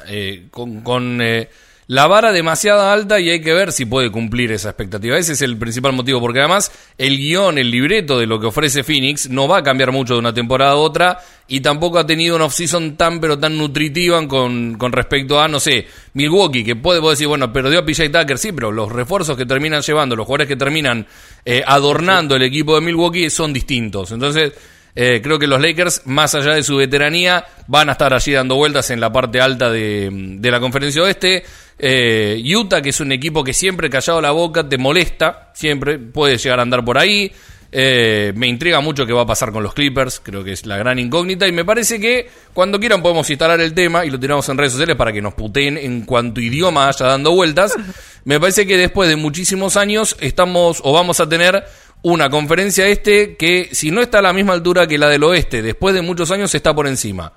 eh, 0.06 0.48
con, 0.50 1.22
eh, 1.22 1.48
la 1.90 2.06
vara 2.06 2.30
demasiado 2.30 2.88
alta 2.88 3.18
y 3.18 3.30
hay 3.30 3.40
que 3.40 3.52
ver 3.52 3.72
si 3.72 3.84
puede 3.84 4.12
cumplir 4.12 4.52
esa 4.52 4.68
expectativa. 4.68 5.18
Ese 5.18 5.32
es 5.32 5.42
el 5.42 5.56
principal 5.56 5.92
motivo, 5.92 6.20
porque 6.20 6.38
además 6.38 6.70
el 6.96 7.16
guion, 7.18 7.58
el 7.58 7.68
libreto 7.68 8.16
de 8.16 8.28
lo 8.28 8.38
que 8.38 8.46
ofrece 8.46 8.84
Phoenix 8.84 9.28
no 9.28 9.48
va 9.48 9.58
a 9.58 9.62
cambiar 9.64 9.90
mucho 9.90 10.12
de 10.12 10.20
una 10.20 10.32
temporada 10.32 10.70
a 10.70 10.76
otra 10.76 11.18
y 11.48 11.58
tampoco 11.58 11.98
ha 11.98 12.06
tenido 12.06 12.36
una 12.36 12.44
off-season 12.44 12.96
tan 12.96 13.18
pero 13.18 13.40
tan 13.40 13.58
nutritiva 13.58 14.24
con, 14.28 14.78
con 14.78 14.92
respecto 14.92 15.40
a, 15.40 15.48
no 15.48 15.58
sé, 15.58 15.88
Milwaukee, 16.14 16.62
que 16.62 16.76
puede, 16.76 17.00
decir, 17.00 17.26
bueno, 17.26 17.52
perdió 17.52 17.80
a 17.80 17.84
PJ 17.84 18.08
Tucker, 18.08 18.38
sí, 18.38 18.52
pero 18.52 18.70
los 18.70 18.92
refuerzos 18.92 19.36
que 19.36 19.44
terminan 19.44 19.82
llevando, 19.82 20.14
los 20.14 20.26
jugadores 20.26 20.46
que 20.46 20.54
terminan 20.54 21.08
eh, 21.44 21.64
adornando 21.66 22.36
el 22.36 22.42
equipo 22.42 22.76
de 22.76 22.82
Milwaukee 22.82 23.30
son 23.30 23.52
distintos. 23.52 24.12
Entonces, 24.12 24.52
eh, 24.94 25.20
creo 25.22 25.38
que 25.38 25.46
los 25.46 25.60
Lakers, 25.60 26.02
más 26.06 26.34
allá 26.34 26.54
de 26.54 26.62
su 26.62 26.76
veteranía, 26.76 27.44
van 27.66 27.88
a 27.88 27.92
estar 27.92 28.12
allí 28.12 28.32
dando 28.32 28.56
vueltas 28.56 28.90
en 28.90 29.00
la 29.00 29.12
parte 29.12 29.40
alta 29.40 29.70
de, 29.70 30.38
la 30.42 30.60
conferencia 30.60 31.02
oeste. 31.02 31.44
Eh, 31.78 32.42
Utah, 32.54 32.82
que 32.82 32.90
es 32.90 33.00
un 33.00 33.12
equipo 33.12 33.42
que 33.42 33.52
siempre 33.52 33.88
callado 33.88 34.20
la 34.20 34.32
boca, 34.32 34.68
te 34.68 34.76
molesta, 34.76 35.50
siempre 35.54 35.98
puede 35.98 36.36
llegar 36.36 36.58
a 36.58 36.62
andar 36.62 36.84
por 36.84 36.98
ahí. 36.98 37.32
Eh, 37.72 38.32
me 38.34 38.48
intriga 38.48 38.80
mucho 38.80 39.06
qué 39.06 39.12
va 39.12 39.22
a 39.22 39.26
pasar 39.26 39.52
con 39.52 39.62
los 39.62 39.74
Clippers, 39.74 40.20
creo 40.20 40.42
que 40.42 40.52
es 40.52 40.66
la 40.66 40.76
gran 40.76 40.98
incógnita 40.98 41.46
y 41.46 41.52
me 41.52 41.64
parece 41.64 42.00
que 42.00 42.28
cuando 42.52 42.80
quieran 42.80 43.00
podemos 43.00 43.30
instalar 43.30 43.60
el 43.60 43.74
tema 43.74 44.04
y 44.04 44.10
lo 44.10 44.18
tiramos 44.18 44.48
en 44.48 44.58
redes 44.58 44.72
sociales 44.72 44.96
para 44.96 45.12
que 45.12 45.22
nos 45.22 45.34
puteen 45.34 45.78
en 45.78 46.02
cuanto 46.02 46.40
idioma 46.40 46.88
haya 46.88 47.06
dando 47.06 47.30
vueltas. 47.32 47.76
Me 48.24 48.38
parece 48.38 48.66
que 48.66 48.76
después 48.76 49.08
de 49.08 49.16
muchísimos 49.16 49.78
años 49.78 50.14
estamos 50.20 50.82
o 50.84 50.92
vamos 50.92 51.20
a 51.20 51.28
tener 51.28 51.64
una 52.02 52.30
conferencia 52.30 52.86
este 52.88 53.36
que 53.36 53.68
si 53.72 53.90
no 53.90 54.00
está 54.00 54.20
a 54.20 54.22
la 54.22 54.32
misma 54.32 54.54
altura 54.54 54.86
que 54.86 54.98
la 54.98 55.08
del 55.08 55.22
oeste, 55.24 55.62
después 55.62 55.94
de 55.94 56.02
muchos 56.02 56.30
años 56.30 56.54
está 56.54 56.74
por 56.74 56.86
encima. 56.86 57.32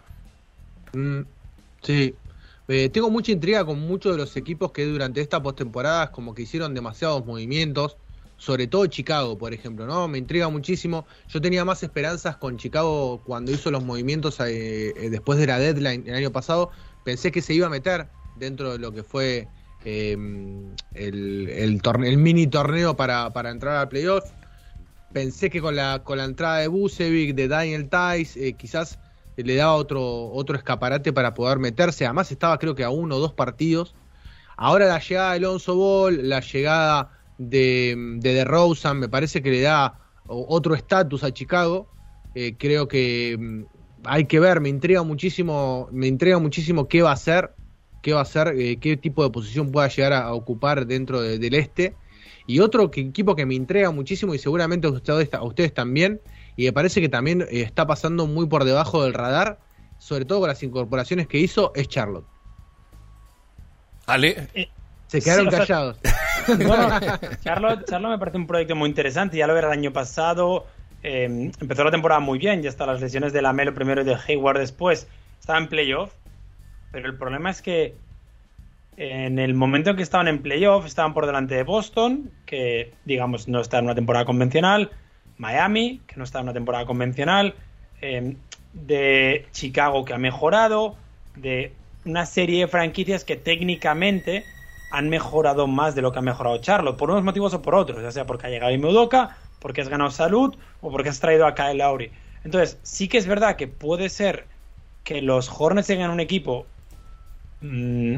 Mm, 0.93 1.22
sí, 1.82 2.15
eh, 2.67 2.89
tengo 2.89 3.10
mucha 3.10 3.32
intriga 3.32 3.65
con 3.65 3.79
muchos 3.79 4.13
de 4.13 4.17
los 4.17 4.38
equipos 4.38 4.72
que 4.72 4.86
durante 4.86 5.22
esta 5.22 5.41
postemporada 5.41 6.12
como 6.12 6.34
que 6.34 6.43
hicieron 6.43 6.74
demasiados 6.74 7.25
movimientos, 7.25 7.98
sobre 8.38 8.67
todo 8.67 8.86
Chicago, 8.88 9.38
por 9.38 9.53
ejemplo, 9.53 9.86
¿no? 9.86 10.08
Me 10.08 10.17
intriga 10.17 10.50
muchísimo. 10.50 11.05
Yo 11.29 11.41
tenía 11.41 11.65
más 11.65 11.84
esperanzas 11.84 12.38
con 12.38 12.58
Chicago 12.58 13.22
cuando 13.25 13.51
hizo 13.51 13.70
los 13.70 13.84
movimientos 13.84 14.39
eh, 14.39 14.93
eh, 14.96 15.10
después 15.10 15.39
de 15.39 15.48
la 15.48 15.60
deadline 15.60 16.03
el 16.08 16.15
año 16.15 16.32
pasado. 16.32 16.72
Pensé 17.03 17.32
que 17.32 17.41
se 17.41 17.53
iba 17.53 17.67
a 17.67 17.70
meter 17.70 18.08
dentro 18.38 18.72
de 18.72 18.79
lo 18.79 18.91
que 18.91 19.03
fue 19.03 19.48
el, 19.84 20.74
el, 20.93 22.17
mini 22.17 22.48
torneo 22.48 22.96
para, 22.96 23.34
para 23.34 23.50
entrar 23.50 23.75
al 23.75 23.89
playoff 23.89 24.24
pensé 25.13 25.50
que 25.50 25.62
con 25.62 25.75
la, 25.75 26.03
con 26.03 26.17
la 26.17 26.25
entrada 26.25 26.58
de 26.58 26.67
Bucevic, 26.67 27.36
de 27.36 27.48
Daniel 27.48 27.89
Tice, 27.89 28.48
eh, 28.48 28.53
quizás 28.53 29.00
le 29.38 29.55
daba 29.55 29.75
otro, 29.75 30.27
otro 30.32 30.55
escaparate 30.58 31.13
para 31.13 31.34
poder 31.34 31.60
meterse. 31.60 32.05
Además 32.05 32.32
estaba 32.32 32.58
creo 32.58 32.75
que 32.75 32.84
a 32.84 32.89
uno 32.89 33.15
o 33.15 33.20
dos 33.20 33.34
partidos. 33.34 33.96
Ahora 34.58 34.88
la 34.88 35.00
llegada 35.00 35.32
de 35.32 35.38
Alonso 35.38 35.75
Ball, 35.75 36.29
la 36.29 36.41
llegada 36.41 37.12
de, 37.38 37.96
de 38.20 38.34
DeRozan, 38.34 39.00
me 39.00 39.10
parece 39.10 39.41
que 39.41 39.51
le 39.51 39.62
da 39.62 40.00
otro 40.27 40.75
estatus 40.75 41.24
a 41.24 41.32
Chicago. 41.32 41.88
Eh, 42.36 42.55
creo 42.58 42.88
que 42.88 43.38
mm, 43.39 43.63
hay 44.05 44.25
que 44.25 44.39
ver, 44.39 44.60
me 44.62 44.70
intriga 44.70 45.03
muchísimo, 45.03 45.88
me 45.91 46.08
intriga 46.08 46.39
muchísimo 46.39 46.88
qué 46.88 47.01
va 47.01 47.12
a 47.12 47.13
hacer, 47.13 47.53
qué 48.01 48.13
va 48.13 48.20
a 48.20 48.24
hacer, 48.24 48.50
eh, 48.58 48.77
qué 48.77 48.98
tipo 48.98 49.24
de 49.24 49.29
posición 49.29 49.72
pueda 49.72 49.88
llegar 49.88 50.13
a, 50.13 50.34
ocupar 50.34 50.86
dentro 50.86 51.22
del 51.22 51.53
este. 51.53 51.96
Y 52.45 52.59
otro 52.59 52.91
equipo 52.93 53.35
que 53.35 53.45
me 53.45 53.55
entrega 53.55 53.91
muchísimo 53.91 54.33
y 54.33 54.39
seguramente 54.39 54.88
a 54.88 54.91
ustedes, 54.91 55.33
a 55.33 55.43
ustedes 55.43 55.73
también, 55.73 56.21
y 56.55 56.65
me 56.65 56.73
parece 56.73 57.01
que 57.01 57.09
también 57.09 57.41
eh, 57.43 57.62
está 57.62 57.88
pasando 57.88 58.27
muy 58.27 58.47
por 58.47 58.65
debajo 58.65 59.03
del 59.03 59.13
radar, 59.13 59.59
sobre 59.97 60.25
todo 60.25 60.41
con 60.41 60.50
las 60.50 60.62
incorporaciones 60.63 61.27
que 61.27 61.39
hizo, 61.39 61.71
es 61.75 61.88
Charlotte. 61.88 62.25
Ale. 64.05 64.50
Eh, 64.53 64.69
Se 65.07 65.21
quedaron 65.21 65.50
callados. 65.50 65.97
Charlotte, 67.43 67.89
me 67.89 68.17
parece 68.17 68.38
un 68.38 68.47
proyecto 68.47 68.75
muy 68.75 68.89
interesante. 68.89 69.38
Ya 69.38 69.47
lo 69.47 69.57
era 69.57 69.67
el 69.67 69.79
año 69.79 69.93
pasado. 69.93 70.65
Eh, 71.03 71.51
empezó 71.59 71.83
la 71.83 71.91
temporada 71.91 72.19
muy 72.19 72.38
bien. 72.39 72.62
Ya 72.62 72.69
hasta 72.69 72.85
las 72.85 73.01
lesiones 73.01 73.33
de 73.33 73.41
Lamelo 73.41 73.73
primero 73.73 74.01
y 74.01 74.05
de 74.05 74.17
Hayward 74.27 74.59
después. 74.59 75.07
Estaba 75.39 75.59
en 75.59 75.67
playoff. 75.67 76.12
Pero 76.91 77.07
el 77.07 77.17
problema 77.17 77.50
es 77.50 77.62
que 77.62 77.95
en 78.97 79.39
el 79.39 79.53
momento 79.53 79.91
en 79.91 79.95
que 79.95 80.03
estaban 80.03 80.27
en 80.27 80.41
playoff, 80.41 80.85
estaban 80.85 81.13
por 81.13 81.25
delante 81.25 81.55
de 81.55 81.63
Boston, 81.63 82.31
que 82.45 82.93
digamos 83.05 83.47
no 83.47 83.62
está 83.62 83.79
en 83.79 83.85
una 83.85 83.95
temporada 83.95 84.25
convencional. 84.25 84.91
Miami, 85.38 86.01
que 86.07 86.15
no 86.17 86.23
está 86.23 86.39
en 86.39 86.43
una 86.43 86.53
temporada 86.53 86.85
convencional. 86.85 87.55
Eh, 88.01 88.35
de 88.73 89.45
Chicago, 89.51 90.03
que 90.05 90.13
ha 90.13 90.17
mejorado. 90.17 90.95
De 91.35 91.73
una 92.05 92.25
serie 92.25 92.62
de 92.62 92.67
franquicias 92.67 93.23
que 93.23 93.35
técnicamente 93.35 94.43
han 94.91 95.09
mejorado 95.09 95.65
más 95.67 95.95
de 95.95 96.01
lo 96.01 96.12
que 96.12 96.19
ha 96.19 96.21
mejorado 96.21 96.57
Charlotte, 96.59 96.97
por 96.97 97.09
unos 97.09 97.23
motivos 97.23 97.53
o 97.53 97.62
por 97.62 97.73
otros, 97.73 98.03
ya 98.03 98.12
sea 98.12 98.25
porque 98.25 98.45
ha 98.45 98.50
llegado 98.50 98.71
Imudoka, 98.71 99.38
porque 99.59 99.81
has 99.81 99.89
ganado 99.89 100.12
salud 100.12 100.55
o 100.81 100.91
porque 100.91 101.09
has 101.09 101.19
traído 101.19 101.47
a 101.47 101.55
Kyle 101.55 101.77
Lowry. 101.77 102.12
Entonces, 102.43 102.77
sí 102.83 103.07
que 103.07 103.17
es 103.17 103.25
verdad 103.25 103.55
que 103.55 103.67
puede 103.67 104.09
ser 104.09 104.45
que 105.03 105.21
los 105.21 105.50
Hornets 105.50 105.88
tengan 105.88 106.12
un 106.12 106.19
equipo 106.19 106.67
mm, 107.62 108.17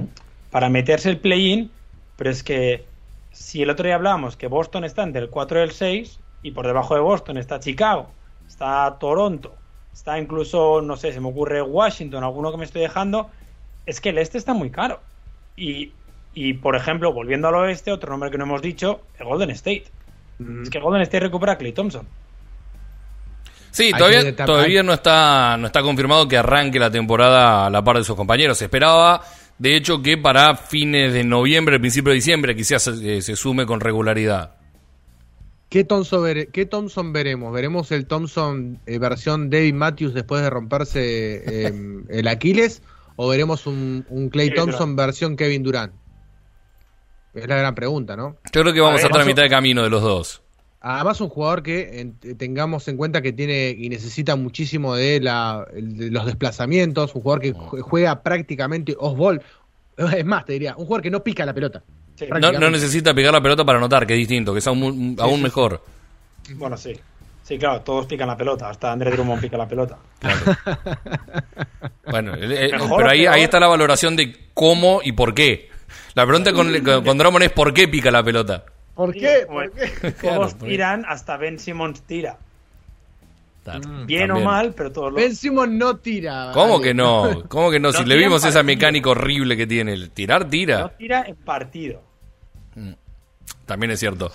para 0.55 0.69
meterse 0.69 1.09
el 1.09 1.17
play-in, 1.17 1.69
pero 2.15 2.29
es 2.29 2.41
que 2.41 2.85
si 3.33 3.61
el 3.61 3.69
otro 3.69 3.87
día 3.87 3.95
hablábamos 3.95 4.37
que 4.37 4.47
Boston 4.47 4.85
está 4.85 5.03
entre 5.03 5.21
el 5.21 5.29
4 5.29 5.59
y 5.59 5.63
el 5.63 5.71
6, 5.71 6.19
y 6.43 6.51
por 6.51 6.65
debajo 6.65 6.95
de 6.95 7.01
Boston 7.01 7.37
está 7.37 7.59
Chicago, 7.59 8.09
está 8.47 8.95
Toronto, 8.97 9.53
está 9.91 10.17
incluso, 10.17 10.81
no 10.81 10.95
sé, 10.95 11.11
se 11.11 11.19
me 11.19 11.27
ocurre 11.27 11.61
Washington, 11.61 12.23
alguno 12.23 12.51
que 12.51 12.57
me 12.57 12.63
estoy 12.63 12.83
dejando, 12.83 13.29
es 13.85 13.99
que 13.99 14.11
el 14.11 14.17
este 14.17 14.37
está 14.37 14.53
muy 14.53 14.69
caro. 14.69 15.01
Y, 15.57 16.53
por 16.61 16.77
ejemplo, 16.77 17.11
volviendo 17.11 17.49
al 17.49 17.55
oeste, 17.55 17.91
otro 17.91 18.11
nombre 18.11 18.31
que 18.31 18.37
no 18.37 18.45
hemos 18.45 18.61
dicho, 18.61 19.01
el 19.19 19.25
Golden 19.25 19.49
State. 19.49 19.87
Mm. 20.39 20.63
Es 20.63 20.69
que 20.69 20.79
Golden 20.79 21.01
State 21.01 21.19
recupera 21.19 21.51
a 21.51 21.57
Clay 21.57 21.73
Thompson. 21.73 22.07
Sí, 23.71 23.91
todavía, 23.91 24.33
todavía 24.33 24.83
no 24.83 24.93
está, 24.93 25.57
no 25.57 25.67
está 25.67 25.81
confirmado 25.81 26.29
que 26.29 26.37
arranque 26.37 26.79
la 26.79 26.89
temporada 26.89 27.65
a 27.65 27.69
la 27.69 27.83
par 27.83 27.97
de 27.97 28.05
sus 28.05 28.15
compañeros. 28.15 28.57
Se 28.57 28.63
esperaba, 28.63 29.21
de 29.57 29.75
hecho, 29.75 30.01
que 30.01 30.17
para 30.17 30.55
fines 30.55 31.13
de 31.13 31.23
noviembre, 31.23 31.79
principio 31.79 32.09
de 32.09 32.15
diciembre, 32.15 32.55
quizás 32.55 32.83
se, 32.83 33.21
se 33.21 33.35
sume 33.35 33.65
con 33.65 33.79
regularidad. 33.79 34.55
¿Qué 35.69 35.83
Thompson, 35.83 37.11
veremos? 37.11 37.53
¿Veremos 37.53 37.91
el 37.91 38.05
Thompson 38.05 38.79
eh, 38.85 38.97
versión 38.97 39.49
David 39.49 39.73
Matthews 39.73 40.13
después 40.13 40.41
de 40.41 40.49
romperse 40.49 41.65
em, 41.67 42.05
el 42.09 42.27
Aquiles? 42.29 42.81
¿O 43.17 43.27
veremos 43.27 43.67
un, 43.67 44.29
Clay 44.31 44.53
Thompson 44.53 44.95
versión 44.95 45.35
Kevin 45.35 45.63
Durant? 45.63 45.93
Es 47.33 47.47
la 47.47 47.57
gran 47.57 47.75
pregunta, 47.75 48.15
¿no? 48.15 48.37
Yo 48.53 48.61
creo 48.61 48.73
que 48.73 48.79
vamos 48.79 49.03
a, 49.03 49.07
estar 49.07 49.21
a 49.21 49.25
mitad 49.25 49.43
de 49.43 49.49
camino 49.49 49.83
de 49.83 49.89
los 49.89 50.01
dos. 50.01 50.41
Además, 50.87 51.19
un 51.19 51.29
jugador 51.29 51.63
que 51.63 52.11
tengamos 52.37 52.87
en 52.87 52.95
cuenta 52.95 53.23
que 53.23 53.33
tiene 53.33 53.75
y 53.75 53.89
necesita 53.89 54.35
muchísimo 54.35 54.93
de, 54.93 55.19
los 55.19 56.25
desplazamientos, 56.27 57.15
un 57.15 57.23
jugador 57.23 57.41
que 57.41 57.53
juega 57.53 58.21
prácticamente 58.21 58.95
off-ball. 58.99 59.41
Es 59.97 60.25
más, 60.25 60.45
te 60.45 60.53
diría, 60.53 60.75
un 60.77 60.85
jugador 60.85 61.01
que 61.01 61.09
no 61.09 61.23
pica 61.23 61.43
la 61.43 61.55
pelota. 61.55 61.81
No, 62.39 62.69
necesita 62.69 63.15
picar 63.15 63.33
la 63.33 63.41
pelota 63.41 63.65
para 63.65 63.79
anotar, 63.79 64.05
que 64.05 64.13
es 64.13 64.19
distinto, 64.19 64.53
que 64.53 64.59
es 64.59 64.67
aún, 64.67 65.15
aún 65.19 65.41
mejor. 65.41 65.81
Bueno, 66.53 66.77
sí. 66.77 66.93
Sí, 67.41 67.57
claro, 67.57 67.81
todos 67.81 68.05
pican 68.05 68.27
la 68.27 68.37
pelota. 68.37 68.69
Hasta 68.69 68.91
André 68.91 69.09
Drummond 69.09 69.41
pica 69.41 69.57
la 69.57 69.67
pelota. 69.67 69.97
bueno, 72.11 72.35
eh, 72.35 72.69
pero 72.95 73.09
ahí, 73.09 73.25
ahí 73.25 73.41
está 73.41 73.59
la 73.59 73.67
valoración 73.67 74.15
de 74.15 74.49
cómo 74.53 75.01
y 75.03 75.13
por 75.13 75.33
qué. 75.33 75.67
La 76.13 76.27
pregunta 76.27 76.53
con, 76.53 76.71
con 77.03 77.17
Drummond 77.17 77.43
es 77.43 77.51
por 77.51 77.73
qué 77.73 77.87
pica 77.87 78.11
la 78.11 78.21
pelota. 78.21 78.65
¿Por 78.95 79.13
qué? 79.13 79.45
¿Por 79.47 79.71
qué? 80.01 80.11
Todos 80.11 80.57
tiran, 80.57 81.05
hasta 81.07 81.37
Ben 81.37 81.59
Simmons 81.59 82.01
tira. 82.01 82.37
Bien 84.05 84.29
o 84.29 84.39
mal, 84.41 84.73
pero 84.75 84.91
todos 84.91 85.11
los... 85.11 85.21
Ben 85.21 85.35
Simmons 85.35 85.71
no 85.71 85.97
tira. 85.97 86.51
¿Cómo 86.53 86.79
que 86.79 86.93
no? 86.93 87.43
¿Cómo 87.47 87.71
que 87.71 87.79
no? 87.79 87.91
si 87.93 88.05
le 88.05 88.15
vimos 88.15 88.45
esa 88.45 88.61
mecánica 88.63 89.09
horrible 89.09 89.57
que 89.57 89.65
tiene, 89.65 89.93
el 89.93 90.11
tirar, 90.11 90.49
tira. 90.49 90.79
No 90.81 90.89
tira 90.91 91.23
en 91.27 91.35
partido. 91.35 92.01
Mm. 92.75 92.93
También 93.65 93.91
es 93.91 93.99
cierto. 93.99 94.31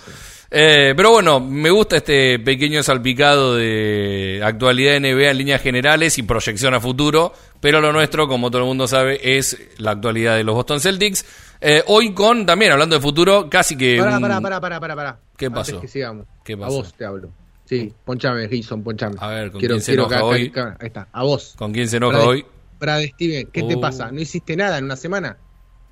Eh, 0.53 0.93
pero 0.97 1.11
bueno, 1.11 1.39
me 1.39 1.69
gusta 1.69 1.95
este 1.95 2.37
pequeño 2.39 2.83
salpicado 2.83 3.55
de 3.55 4.41
actualidad 4.43 4.99
de 4.99 4.99
NBA 4.99 5.31
en 5.31 5.37
líneas 5.37 5.61
generales 5.61 6.17
y 6.17 6.23
proyección 6.23 6.73
a 6.73 6.81
futuro. 6.81 7.33
Pero 7.61 7.79
lo 7.79 7.93
nuestro, 7.93 8.27
como 8.27 8.51
todo 8.51 8.63
el 8.63 8.67
mundo 8.67 8.87
sabe, 8.87 9.37
es 9.37 9.57
la 9.77 9.91
actualidad 9.91 10.35
de 10.35 10.43
los 10.43 10.55
Boston 10.55 10.81
Celtics. 10.81 11.25
Eh, 11.63 11.83
hoy 11.87 12.11
con, 12.13 12.45
también 12.45 12.71
hablando 12.71 12.95
de 12.95 13.01
futuro, 13.01 13.47
casi 13.47 13.77
que. 13.77 13.97
Pará, 13.99 14.19
pará, 14.19 14.41
pará, 14.41 14.59
pará, 14.59 14.79
pará, 14.79 14.95
pará. 14.95 15.19
¿Qué 15.37 15.51
pasó? 15.51 15.79
que 15.79 15.87
sigamos. 15.87 16.25
¿Qué 16.43 16.57
pasó? 16.57 16.73
A 16.73 16.75
vos 16.77 16.93
te 16.95 17.05
hablo. 17.05 17.31
Sí, 17.65 17.93
ponchame, 18.03 18.49
Gison, 18.49 18.83
ponchame. 18.83 19.15
A 19.19 19.27
ver, 19.29 19.51
¿con 19.51 19.61
quién 19.61 19.79
se 19.79 19.93
enoja 19.93 20.23
hoy? 20.23 20.51
ahí 20.55 20.87
está, 20.87 21.07
a 21.11 21.23
vos. 21.23 21.53
¿Con 21.57 21.71
quién 21.71 21.87
se 21.87 21.97
enoja 21.97 22.19
hoy? 22.19 22.45
Brad 22.79 23.03
Steven, 23.03 23.47
¿qué 23.53 23.61
te 23.61 23.75
uh. 23.75 23.79
pasa? 23.79 24.11
¿No 24.11 24.19
hiciste 24.19 24.55
nada 24.55 24.79
en 24.79 24.85
una 24.85 24.95
semana? 24.95 25.37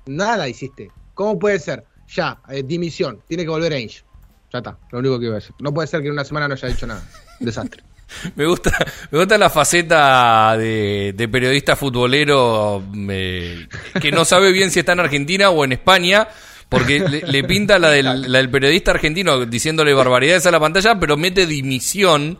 Nada 0.06 0.48
hiciste. 0.48 0.90
¿Cómo 1.14 1.38
puede 1.38 1.60
ser? 1.60 1.84
Ya, 2.08 2.40
eh, 2.48 2.64
dimisión, 2.64 3.22
tiene 3.28 3.44
que 3.44 3.50
volver 3.50 3.72
a 3.72 3.76
Ainge. 3.76 4.02
Ya 4.52 4.58
está, 4.58 4.76
lo 4.90 4.98
único 4.98 5.20
que 5.20 5.26
iba 5.26 5.34
a 5.34 5.38
decir. 5.38 5.54
No 5.60 5.72
puede 5.72 5.86
ser 5.86 6.00
que 6.00 6.08
en 6.08 6.14
una 6.14 6.24
semana 6.24 6.48
no 6.48 6.54
haya 6.54 6.68
hecho 6.68 6.86
nada. 6.86 7.02
Desastre. 7.38 7.84
me 8.36 8.46
gusta, 8.46 8.72
me 9.10 9.18
gusta 9.18 9.38
la 9.38 9.50
faceta 9.50 10.56
de, 10.56 11.28
periodista 11.30 11.76
futbolero 11.76 12.82
eh, 13.08 13.66
que 14.00 14.10
no 14.10 14.24
sabe 14.24 14.52
bien 14.52 14.70
si 14.70 14.80
está 14.80 14.92
en 14.92 15.00
Argentina 15.00 15.50
o 15.50 15.64
en 15.64 15.72
España 15.72 16.28
porque 16.70 17.00
le, 17.00 17.44
pinta 17.44 17.80
la 17.80 17.90
del, 17.90 18.48
periodista 18.48 18.92
argentino 18.92 19.44
diciéndole 19.44 19.92
barbaridades 19.92 20.46
a 20.46 20.52
la 20.52 20.60
pantalla, 20.60 21.00
pero 21.00 21.16
mete 21.16 21.44
dimisión, 21.44 22.38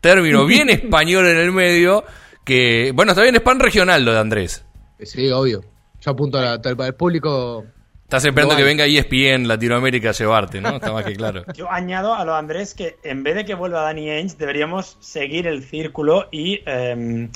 término 0.00 0.46
bien 0.46 0.70
español 0.70 1.26
en 1.26 1.36
el 1.36 1.50
medio, 1.50 2.04
que, 2.44 2.92
bueno, 2.94 3.10
está 3.10 3.22
bien, 3.22 3.34
es 3.34 3.42
pan 3.42 3.58
regional 3.58 4.04
lo 4.04 4.12
de 4.12 4.20
Andrés. 4.20 4.64
Sí, 5.00 5.28
obvio. 5.32 5.64
Yo 6.00 6.10
apunto 6.12 6.38
al 6.38 6.60
público 6.96 7.64
Estás 8.12 8.26
esperando 8.26 8.54
que 8.54 8.62
venga 8.62 8.84
ESPN 8.84 9.48
Latinoamérica 9.48 10.10
a 10.10 10.12
llevarte, 10.12 10.60
¿no? 10.60 10.76
Está 10.76 10.92
más 10.92 11.02
que 11.02 11.16
claro. 11.16 11.44
Yo 11.56 11.72
añado 11.72 12.14
a 12.14 12.26
lo 12.26 12.32
de 12.32 12.38
Andrés 12.40 12.74
que 12.74 12.98
en 13.04 13.22
vez 13.22 13.36
de 13.36 13.46
que 13.46 13.54
vuelva 13.54 13.80
Danny 13.80 14.10
Ainge, 14.10 14.36
deberíamos 14.36 14.98
seguir 15.00 15.46
el 15.46 15.64
círculo 15.64 16.28
y 16.30 16.60
eh, 16.66 17.30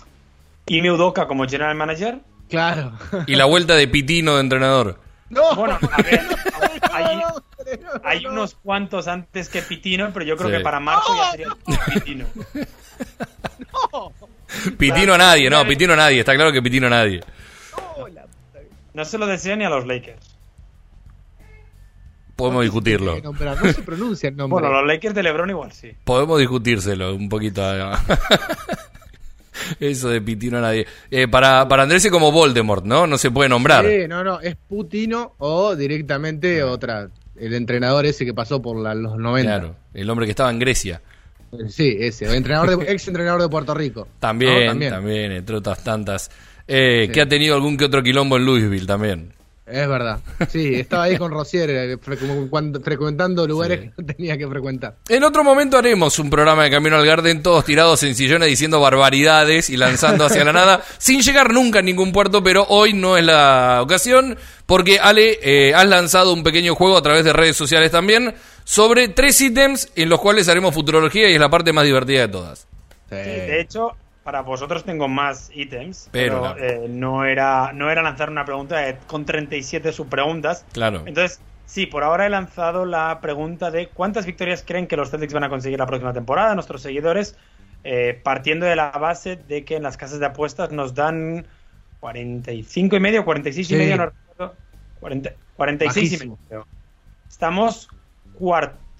Ime 0.66 0.92
Udoka 0.92 1.26
como 1.26 1.48
general 1.48 1.74
manager. 1.76 2.18
Claro. 2.50 2.92
Y 3.26 3.36
la 3.36 3.46
vuelta 3.46 3.74
de 3.74 3.88
Pitino 3.88 4.34
de 4.34 4.42
entrenador. 4.42 5.00
No. 5.30 5.54
Bueno, 5.54 5.78
a 5.80 6.02
ver, 6.02 6.20
hay, 8.04 8.26
unos 8.26 8.54
cuantos 8.56 9.08
antes 9.08 9.48
que 9.48 9.62
Pitino, 9.62 10.10
pero 10.12 10.26
yo 10.26 10.36
creo 10.36 10.50
que 10.50 10.60
para 10.60 10.78
marzo 10.78 11.16
ya 11.16 11.30
sería 11.30 11.48
Pitino. 11.94 12.26
No. 13.92 14.12
Pitino 14.76 15.14
a 15.14 15.18
nadie, 15.18 15.48
no, 15.48 15.66
Pitino 15.66 15.94
a 15.94 15.96
nadie, 15.96 16.20
está 16.20 16.34
claro 16.34 16.52
que 16.52 16.60
Pitino 16.60 16.88
a 16.88 16.90
nadie. 16.90 17.22
No 18.92 19.04
se 19.06 19.16
lo 19.16 19.26
deseo 19.26 19.56
ni 19.56 19.64
a 19.64 19.70
los 19.70 19.86
Lakers. 19.86 20.35
Podemos 22.36 22.62
discutirlo. 22.62 23.18
No 23.22 23.72
se 23.72 23.82
pronuncia 23.82 24.28
el 24.28 24.36
nombre. 24.36 24.60
Bueno, 24.60 24.80
los 24.80 24.86
Lakers 24.86 25.14
de 25.14 25.22
LeBron 25.22 25.48
igual 25.48 25.72
sí. 25.72 25.92
Podemos 26.04 26.38
discutírselo 26.38 27.14
un 27.14 27.30
poquito. 27.30 27.62
Eso 29.80 30.10
de 30.10 30.20
Pitino 30.20 30.58
a 30.58 30.60
nadie. 30.60 30.86
Eh, 31.10 31.28
para, 31.28 31.66
para 31.66 31.84
Andrés 31.84 32.04
es 32.04 32.10
como 32.10 32.30
Voldemort, 32.30 32.84
¿no? 32.84 33.06
No 33.06 33.16
se 33.16 33.30
puede 33.30 33.48
nombrar. 33.48 33.86
Sí, 33.86 34.06
no, 34.06 34.22
no, 34.22 34.38
es 34.40 34.54
Putino 34.54 35.34
o 35.38 35.74
directamente 35.74 36.62
otra. 36.62 37.08
El 37.36 37.54
entrenador 37.54 38.06
ese 38.06 38.24
que 38.24 38.32
pasó 38.32 38.62
por 38.62 38.76
los 38.76 39.18
90. 39.18 39.42
Claro, 39.42 39.76
el 39.94 40.08
hombre 40.08 40.26
que 40.26 40.30
estaba 40.30 40.50
en 40.50 40.58
Grecia. 40.58 41.02
Sí, 41.68 41.96
ese, 41.98 42.34
entrenador 42.34 42.78
de, 42.78 42.84
ex 42.92 43.08
entrenador 43.08 43.40
de 43.40 43.48
Puerto 43.48 43.74
Rico. 43.74 44.08
También, 44.20 44.78
también, 44.90 45.32
entre 45.32 45.56
otras 45.56 45.82
tantas. 45.82 46.30
Eh, 46.68 47.10
Que 47.12 47.20
ha 47.20 47.28
tenido 47.28 47.54
algún 47.54 47.76
que 47.76 47.84
otro 47.84 48.02
quilombo 48.02 48.36
en 48.36 48.44
Louisville 48.44 48.86
también. 48.86 49.35
Es 49.66 49.88
verdad. 49.88 50.20
Sí, 50.48 50.76
estaba 50.76 51.04
ahí 51.04 51.18
con 51.18 51.32
Rosier, 51.32 51.70
eh, 51.70 51.98
frecuentando 51.98 53.48
lugares 53.48 53.80
que 53.80 53.92
no 53.96 54.06
tenía 54.06 54.38
que 54.38 54.46
frecuentar. 54.46 54.94
En 55.08 55.24
otro 55.24 55.42
momento 55.42 55.76
haremos 55.76 56.20
un 56.20 56.30
programa 56.30 56.62
de 56.62 56.70
Camino 56.70 56.96
al 56.96 57.04
Garden, 57.04 57.42
todos 57.42 57.64
tirados 57.64 58.00
en 58.04 58.14
sillones 58.14 58.48
diciendo 58.48 58.80
barbaridades 58.80 59.68
y 59.68 59.76
lanzando 59.76 60.24
hacia 60.24 60.44
la 60.44 60.52
nada, 60.52 60.82
sin 60.98 61.20
llegar 61.20 61.52
nunca 61.52 61.80
a 61.80 61.82
ningún 61.82 62.12
puerto, 62.12 62.44
pero 62.44 62.64
hoy 62.68 62.92
no 62.92 63.16
es 63.16 63.24
la 63.24 63.80
ocasión, 63.82 64.38
porque 64.66 65.00
Ale, 65.00 65.40
eh, 65.42 65.74
has 65.74 65.88
lanzado 65.88 66.32
un 66.32 66.44
pequeño 66.44 66.76
juego 66.76 66.96
a 66.96 67.02
través 67.02 67.24
de 67.24 67.32
redes 67.32 67.56
sociales 67.56 67.90
también, 67.90 68.34
sobre 68.62 69.08
tres 69.08 69.40
ítems 69.40 69.90
en 69.96 70.08
los 70.08 70.20
cuales 70.20 70.48
haremos 70.48 70.74
futurología 70.74 71.28
y 71.28 71.34
es 71.34 71.40
la 71.40 71.48
parte 71.48 71.72
más 71.72 71.84
divertida 71.84 72.20
de 72.20 72.28
todas. 72.28 72.68
Sí, 73.08 73.16
de 73.16 73.60
hecho, 73.60 73.96
para 74.26 74.42
vosotros 74.42 74.82
tengo 74.82 75.06
más 75.06 75.52
ítems, 75.54 76.08
pero, 76.10 76.58
eh, 76.58 76.86
no, 76.88 77.24
era, 77.24 77.72
no 77.72 77.92
era 77.92 78.02
lanzar 78.02 78.28
una 78.28 78.44
pregunta 78.44 78.98
con 79.06 79.24
37 79.24 79.92
subpreguntas. 79.92 80.66
Claro. 80.72 81.04
Entonces, 81.06 81.40
sí, 81.64 81.86
por 81.86 82.02
ahora 82.02 82.26
he 82.26 82.28
lanzado 82.28 82.86
la 82.86 83.20
pregunta 83.20 83.70
de 83.70 83.86
cuántas 83.86 84.26
victorias 84.26 84.64
creen 84.66 84.88
que 84.88 84.96
los 84.96 85.12
Celtics 85.12 85.32
van 85.32 85.44
a 85.44 85.48
conseguir 85.48 85.78
la 85.78 85.86
próxima 85.86 86.12
temporada, 86.12 86.56
nuestros 86.56 86.82
seguidores, 86.82 87.36
eh, 87.84 88.20
partiendo 88.20 88.66
de 88.66 88.74
la 88.74 88.90
base 88.90 89.36
de 89.36 89.64
que 89.64 89.76
en 89.76 89.84
las 89.84 89.96
casas 89.96 90.18
de 90.18 90.26
apuestas 90.26 90.72
nos 90.72 90.92
dan 90.92 91.46
45 92.00 92.96
y 92.96 93.00
medio, 93.00 93.24
46 93.24 93.70
y 93.70 93.76
medio, 93.76 93.96
no 93.96 94.06
recuerdo. 94.06 94.56
46 95.54 96.12
y 96.12 96.18
medio. 96.26 96.66
Estamos 97.28 97.88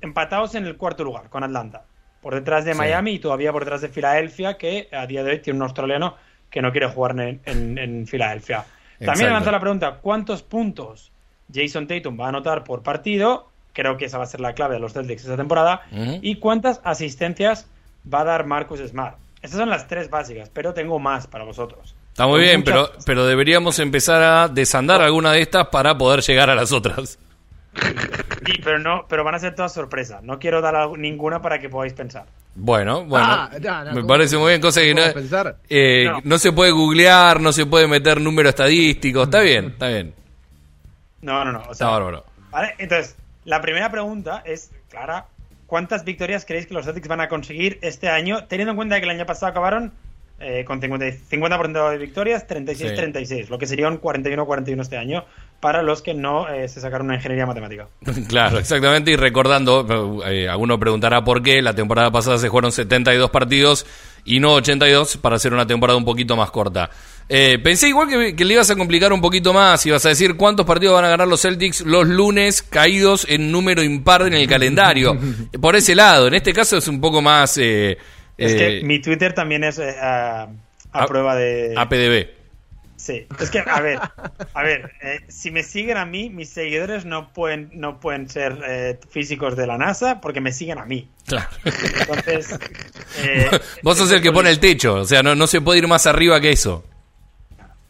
empatados 0.02 0.54
en 0.54 0.66
el 0.66 0.76
cuarto 0.76 1.02
lugar 1.02 1.28
con 1.30 1.42
Atlanta. 1.42 1.82
Por 2.26 2.34
detrás 2.34 2.64
de 2.64 2.74
Miami 2.74 3.12
y 3.12 3.18
todavía 3.20 3.52
por 3.52 3.62
detrás 3.62 3.82
de 3.82 3.88
Filadelfia, 3.88 4.58
que 4.58 4.88
a 4.90 5.06
día 5.06 5.22
de 5.22 5.30
hoy 5.30 5.38
tiene 5.38 5.58
un 5.58 5.62
australiano 5.62 6.16
que 6.50 6.60
no 6.60 6.72
quiere 6.72 6.88
jugar 6.88 7.14
en, 7.20 8.04
Filadelfia. 8.08 8.64
También 8.98 9.32
lanza 9.32 9.52
la 9.52 9.60
pregunta, 9.60 10.00
¿cuántos 10.02 10.42
puntos 10.42 11.12
Jason 11.54 11.86
Tatum 11.86 12.18
va 12.18 12.24
a 12.24 12.28
anotar 12.30 12.64
por 12.64 12.82
partido? 12.82 13.48
Creo 13.72 13.96
que 13.96 14.06
esa 14.06 14.18
va 14.18 14.24
a 14.24 14.26
ser 14.26 14.40
la 14.40 14.54
clave 14.54 14.74
de 14.74 14.80
los 14.80 14.92
Celtics 14.92 15.22
esta 15.22 15.36
temporada. 15.36 15.82
¿Y 16.20 16.40
cuántas 16.40 16.80
asistencias 16.82 17.68
va 18.12 18.22
a 18.22 18.24
dar 18.24 18.44
Marcus 18.44 18.80
Smart? 18.80 19.18
Estas 19.40 19.60
son 19.60 19.70
las 19.70 19.86
tres 19.86 20.10
básicas, 20.10 20.50
pero 20.52 20.74
tengo 20.74 20.98
más 20.98 21.28
para 21.28 21.44
vosotros. 21.44 21.94
Está 22.08 22.26
muy 22.26 22.40
bien, 22.40 22.64
pero, 22.64 22.90
pero 23.04 23.24
deberíamos 23.24 23.78
empezar 23.78 24.20
a 24.20 24.48
desandar 24.48 25.00
alguna 25.00 25.30
de 25.30 25.42
estas 25.42 25.68
para 25.68 25.96
poder 25.96 26.22
llegar 26.22 26.50
a 26.50 26.56
las 26.56 26.72
otras. 26.72 27.20
Sí, 28.46 28.60
pero 28.62 28.78
no, 28.78 29.06
pero 29.08 29.24
van 29.24 29.34
a 29.34 29.38
ser 29.38 29.54
todas 29.54 29.72
sorpresas. 29.72 30.22
No 30.22 30.38
quiero 30.38 30.60
dar 30.60 30.90
ninguna 30.98 31.42
para 31.42 31.58
que 31.58 31.68
podáis 31.68 31.92
pensar. 31.92 32.26
Bueno, 32.54 33.04
bueno. 33.04 33.26
Ah, 33.28 33.50
me 33.92 34.02
parece 34.04 34.38
muy 34.38 34.48
bien, 34.48 34.60
cosa 34.60 34.80
que 34.80 34.94
eh, 35.68 36.10
no, 36.24 36.38
se 36.38 36.52
puede 36.52 36.70
googlear, 36.70 37.40
no 37.40 37.52
se 37.52 37.66
puede 37.66 37.86
meter 37.86 38.20
números 38.20 38.50
estadísticos. 38.50 39.24
Está 39.24 39.40
bien, 39.40 39.66
está 39.66 39.88
bien. 39.88 40.14
No, 41.20 41.44
no, 41.44 41.52
no. 41.52 41.70
está 41.70 41.88
bárbaro. 41.88 42.24
Vale, 42.50 42.74
entonces, 42.78 43.16
la 43.44 43.60
primera 43.60 43.90
pregunta 43.90 44.42
es, 44.46 44.70
Clara, 44.88 45.26
¿cuántas 45.66 46.04
victorias 46.04 46.46
creéis 46.46 46.66
que 46.66 46.74
los 46.74 46.86
Celtics 46.86 47.08
van 47.08 47.20
a 47.20 47.28
conseguir 47.28 47.78
este 47.82 48.08
año, 48.08 48.44
teniendo 48.46 48.70
en 48.70 48.76
cuenta 48.76 48.98
que 48.98 49.04
el 49.04 49.10
año 49.10 49.26
pasado 49.26 49.50
acabaron 49.50 49.92
eh, 50.38 50.64
con 50.64 50.80
50%, 50.80 51.90
de 51.90 51.98
victorias, 51.98 52.46
36-36, 52.46 53.48
lo 53.48 53.58
que 53.58 53.66
sería 53.66 53.88
un 53.88 54.00
41-41 54.00 54.80
este 54.80 54.96
año 54.96 55.24
para 55.60 55.82
los 55.82 56.02
que 56.02 56.14
no 56.14 56.48
eh, 56.48 56.68
se 56.68 56.80
sacaron 56.80 57.06
una 57.06 57.16
ingeniería 57.16 57.46
matemática. 57.46 57.88
Claro, 58.28 58.58
exactamente, 58.58 59.10
y 59.10 59.16
recordando, 59.16 60.22
eh, 60.26 60.48
alguno 60.48 60.78
preguntará 60.78 61.22
por 61.24 61.42
qué, 61.42 61.62
la 61.62 61.74
temporada 61.74 62.10
pasada 62.10 62.38
se 62.38 62.48
jugaron 62.48 62.72
72 62.72 63.30
partidos 63.30 63.86
y 64.24 64.40
no 64.40 64.54
82 64.54 65.18
para 65.18 65.36
hacer 65.36 65.52
una 65.52 65.66
temporada 65.66 65.96
un 65.96 66.04
poquito 66.04 66.36
más 66.36 66.50
corta. 66.50 66.90
pensé 67.28 67.88
igual 67.88 68.08
que, 68.08 68.34
que, 68.34 68.44
le 68.44 68.54
ibas 68.54 68.70
a 68.70 68.76
complicar 68.76 69.12
un 69.12 69.20
poquito 69.20 69.52
más, 69.52 69.84
ibas 69.86 70.04
a 70.06 70.10
decir 70.10 70.36
cuántos 70.36 70.66
partidos 70.66 70.94
van 70.94 71.04
a 71.04 71.08
ganar 71.08 71.28
los 71.28 71.42
Celtics 71.42 71.82
los 71.82 72.06
lunes 72.06 72.62
caídos 72.62 73.26
en 73.28 73.52
número 73.52 73.82
impar 73.82 74.22
en 74.22 74.34
el 74.34 74.48
calendario. 74.48 75.16
Por 75.60 75.76
ese 75.76 75.94
lado, 75.94 76.26
en 76.28 76.34
este 76.34 76.52
caso 76.52 76.76
es 76.76 76.88
un 76.88 77.00
poco 77.00 77.22
más... 77.22 77.58
Es 78.38 78.54
que 78.54 78.78
eh, 78.78 78.82
mi 78.82 79.00
Twitter 79.00 79.32
también 79.32 79.64
es 79.64 79.78
eh, 79.78 79.94
a, 80.00 80.48
prueba 81.06 81.34
de... 81.34 81.74
APDB. 81.76 82.35
Sí, 83.06 83.24
es 83.38 83.50
que, 83.50 83.60
a 83.64 83.80
ver, 83.80 84.00
a 84.52 84.62
ver, 84.64 84.92
eh, 85.00 85.20
si 85.28 85.52
me 85.52 85.62
siguen 85.62 85.96
a 85.96 86.04
mí, 86.04 86.28
mis 86.28 86.48
seguidores 86.48 87.04
no 87.04 87.32
pueden, 87.32 87.70
no 87.74 88.00
pueden 88.00 88.28
ser 88.28 88.98
físicos 89.08 89.56
de 89.56 89.66
la 89.68 89.78
NASA 89.78 90.20
porque 90.20 90.40
me 90.40 90.50
siguen 90.50 90.78
a 90.78 90.84
mí. 90.84 91.08
Claro. 91.24 91.48
Entonces... 91.64 92.58
Vos 93.82 93.96
sos 93.96 94.10
el 94.10 94.20
que 94.20 94.32
pone 94.32 94.50
el 94.50 94.58
techo, 94.58 94.94
o 94.94 95.04
sea, 95.04 95.22
no, 95.22 95.36
no 95.36 95.46
se 95.46 95.60
puede 95.60 95.78
ir 95.78 95.86
más 95.86 96.06
arriba 96.08 96.40
que 96.40 96.50
eso. 96.50 96.84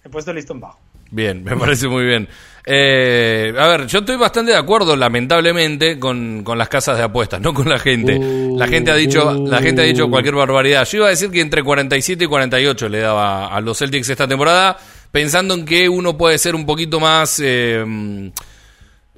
He 0.04 0.10
puesto 0.10 0.32
el 0.32 0.36
listón 0.36 0.60
bajo. 0.60 0.78
Bien, 1.10 1.42
me 1.42 1.56
parece 1.56 1.88
muy 1.88 2.04
bien. 2.04 2.28
Eh, 2.68 3.54
a 3.56 3.68
ver, 3.68 3.86
yo 3.86 4.00
estoy 4.00 4.16
bastante 4.16 4.50
de 4.50 4.58
acuerdo, 4.58 4.96
lamentablemente, 4.96 6.00
con, 6.00 6.44
las 6.56 6.68
casas 6.68 6.98
de 6.98 7.04
apuestas, 7.04 7.40
no 7.40 7.54
con 7.54 7.68
la 7.68 7.78
gente. 7.78 8.18
la 8.20 8.66
gente 8.66 8.90
ha 8.90 8.96
dicho, 8.96 9.44
la 9.46 9.62
gente 9.62 9.82
ha 9.82 9.84
dicho 9.84 10.10
cualquier 10.10 10.34
barbaridad. 10.34 10.84
Yo 10.84 10.98
iba 10.98 11.06
a 11.06 11.10
decir 11.10 11.30
que 11.30 11.40
entre 11.40 11.62
47 11.62 12.24
y 12.24 12.26
48 12.26 12.88
le 12.88 12.98
daba 12.98 13.46
a 13.46 13.60
los 13.60 13.78
Celtics 13.78 14.08
esta 14.08 14.26
temporada, 14.26 14.76
pensando 15.12 15.54
en 15.54 15.64
que 15.64 15.88
uno 15.88 16.16
puede 16.16 16.38
ser 16.38 16.54
un 16.54 16.66
poquito 16.66 17.00
más 17.00 17.40
eh, 17.42 18.32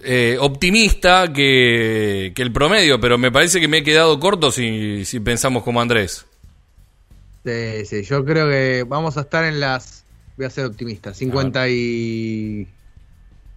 eh, 0.03 0.37
optimista 0.41 1.33
que, 1.33 2.33
el 2.37 2.53
promedio, 2.53 3.01
pero 3.01 3.19
me 3.19 3.33
parece 3.33 3.61
que 3.61 3.69
me 3.69 3.79
he 3.79 3.83
quedado 3.83 4.19
corto 4.21 4.51
si, 4.51 5.05
si 5.05 5.21
pensamos 5.21 5.63
como 5.63 5.81
Andrés. 5.81 6.27
Sí, 7.45 7.85
sí, 7.87 8.03
yo 8.03 8.25
creo 8.25 8.49
que 8.49 8.85
vamos 8.87 9.17
a 9.17 9.23
estar 9.23 9.45
en 9.45 9.61
las 9.61 10.05
voy 10.39 10.47
a 10.47 10.51
ser 10.51 10.67
optimista. 10.67 11.13
50 11.13 11.69
y 11.69 12.67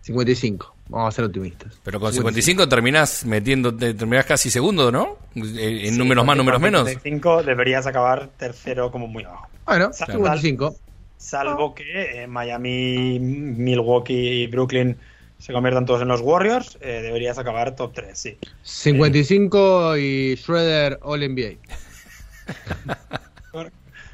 55. 0.01 0.75
Vamos 0.89 1.13
a 1.13 1.15
ser 1.15 1.25
optimistas. 1.25 1.79
Pero 1.83 1.99
con 1.99 2.11
55, 2.11 2.67
terminás 2.67 3.23
metiendo, 3.23 3.73
terminás 3.73 4.25
casi 4.25 4.49
segundo, 4.49 4.91
¿no? 4.91 5.17
En 5.35 5.97
números 5.97 6.25
más, 6.25 6.35
números 6.35 6.59
menos. 6.59 6.89
55 6.89 7.43
deberías 7.43 7.85
acabar 7.87 8.29
tercero 8.37 8.91
como 8.91 9.07
muy 9.07 9.23
abajo. 9.23 9.47
Bueno, 9.65 9.93
55. 9.93 10.75
Salvo 11.21 11.75
que 11.75 12.23
eh, 12.23 12.27
Miami, 12.27 13.19
Milwaukee 13.19 14.41
y 14.41 14.47
Brooklyn 14.47 14.97
se 15.37 15.53
conviertan 15.53 15.85
todos 15.85 16.01
en 16.01 16.07
los 16.07 16.19
Warriors, 16.21 16.79
eh, 16.81 17.01
deberías 17.03 17.37
acabar 17.37 17.75
top 17.75 17.93
3, 17.93 18.17
sí. 18.17 18.37
55 18.63 19.97
y 19.97 20.35
Schroeder 20.35 20.97
All 21.03 21.19
NBA. 21.19 21.57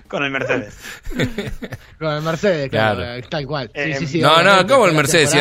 Con 0.10 0.24
el 0.24 0.32
Mercedes. 0.32 0.78
Con 2.00 2.14
el 2.14 2.22
Mercedes, 2.22 2.70
claro, 2.70 3.04
tal 3.30 3.48
cual. 3.48 3.72
Sí, 3.74 3.94
sí, 3.94 4.08
sí, 4.08 4.22
no, 4.22 4.44
no, 4.44 4.68
¿cómo 4.68 4.86
el 4.86 4.94
Mercedes? 4.94 5.34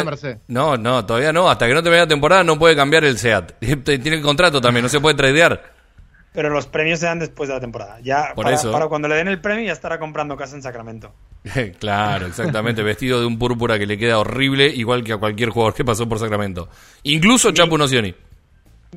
No, 0.49 0.77
no, 0.77 1.05
todavía 1.05 1.33
no. 1.33 1.51
Hasta 1.51 1.67
que 1.67 1.75
no 1.75 1.83
termine 1.83 2.03
la 2.03 2.09
temporada 2.09 2.45
no 2.45 2.59
puede 2.59 2.75
cambiar 2.77 3.05
el 3.05 3.19
SEAT. 3.19 3.59
Tiene 3.85 4.21
contrato 4.21 4.61
también, 4.61 4.85
no 4.85 4.89
se 4.89 5.01
puede 5.01 5.17
tradear. 5.17 5.76
Pero 6.37 6.51
los 6.51 6.67
premios 6.67 7.01
se 7.01 7.07
dan 7.07 7.19
después 7.19 7.49
de 7.49 7.55
la 7.55 7.61
temporada. 7.61 7.99
Ya 8.03 8.33
Por 8.35 8.45
para, 8.45 8.57
eso. 8.57 8.71
para 8.71 8.89
cuando 8.89 9.09
le 9.09 9.15
den 9.15 9.29
el 9.29 9.41
premio 9.41 9.65
ya 9.65 9.73
estará 9.73 9.99
comprando 9.99 10.37
casa 10.37 10.55
en 10.55 10.61
Sacramento. 10.61 11.15
claro, 11.79 12.27
exactamente. 12.27 12.83
Vestido 12.83 13.19
de 13.19 13.25
un 13.25 13.39
púrpura 13.39 13.79
que 13.79 13.87
le 13.87 13.97
queda 13.97 14.19
horrible, 14.19 14.67
igual 14.67 15.03
que 15.03 15.15
a 15.15 15.17
cualquier 15.17 15.49
jugador 15.49 15.73
que 15.73 15.83
pasó 15.83 16.07
por 16.07 16.19
Sacramento. 16.19 16.69
Incluso 17.05 17.53
Chapu 17.53 17.79
Nocioni. 17.79 18.15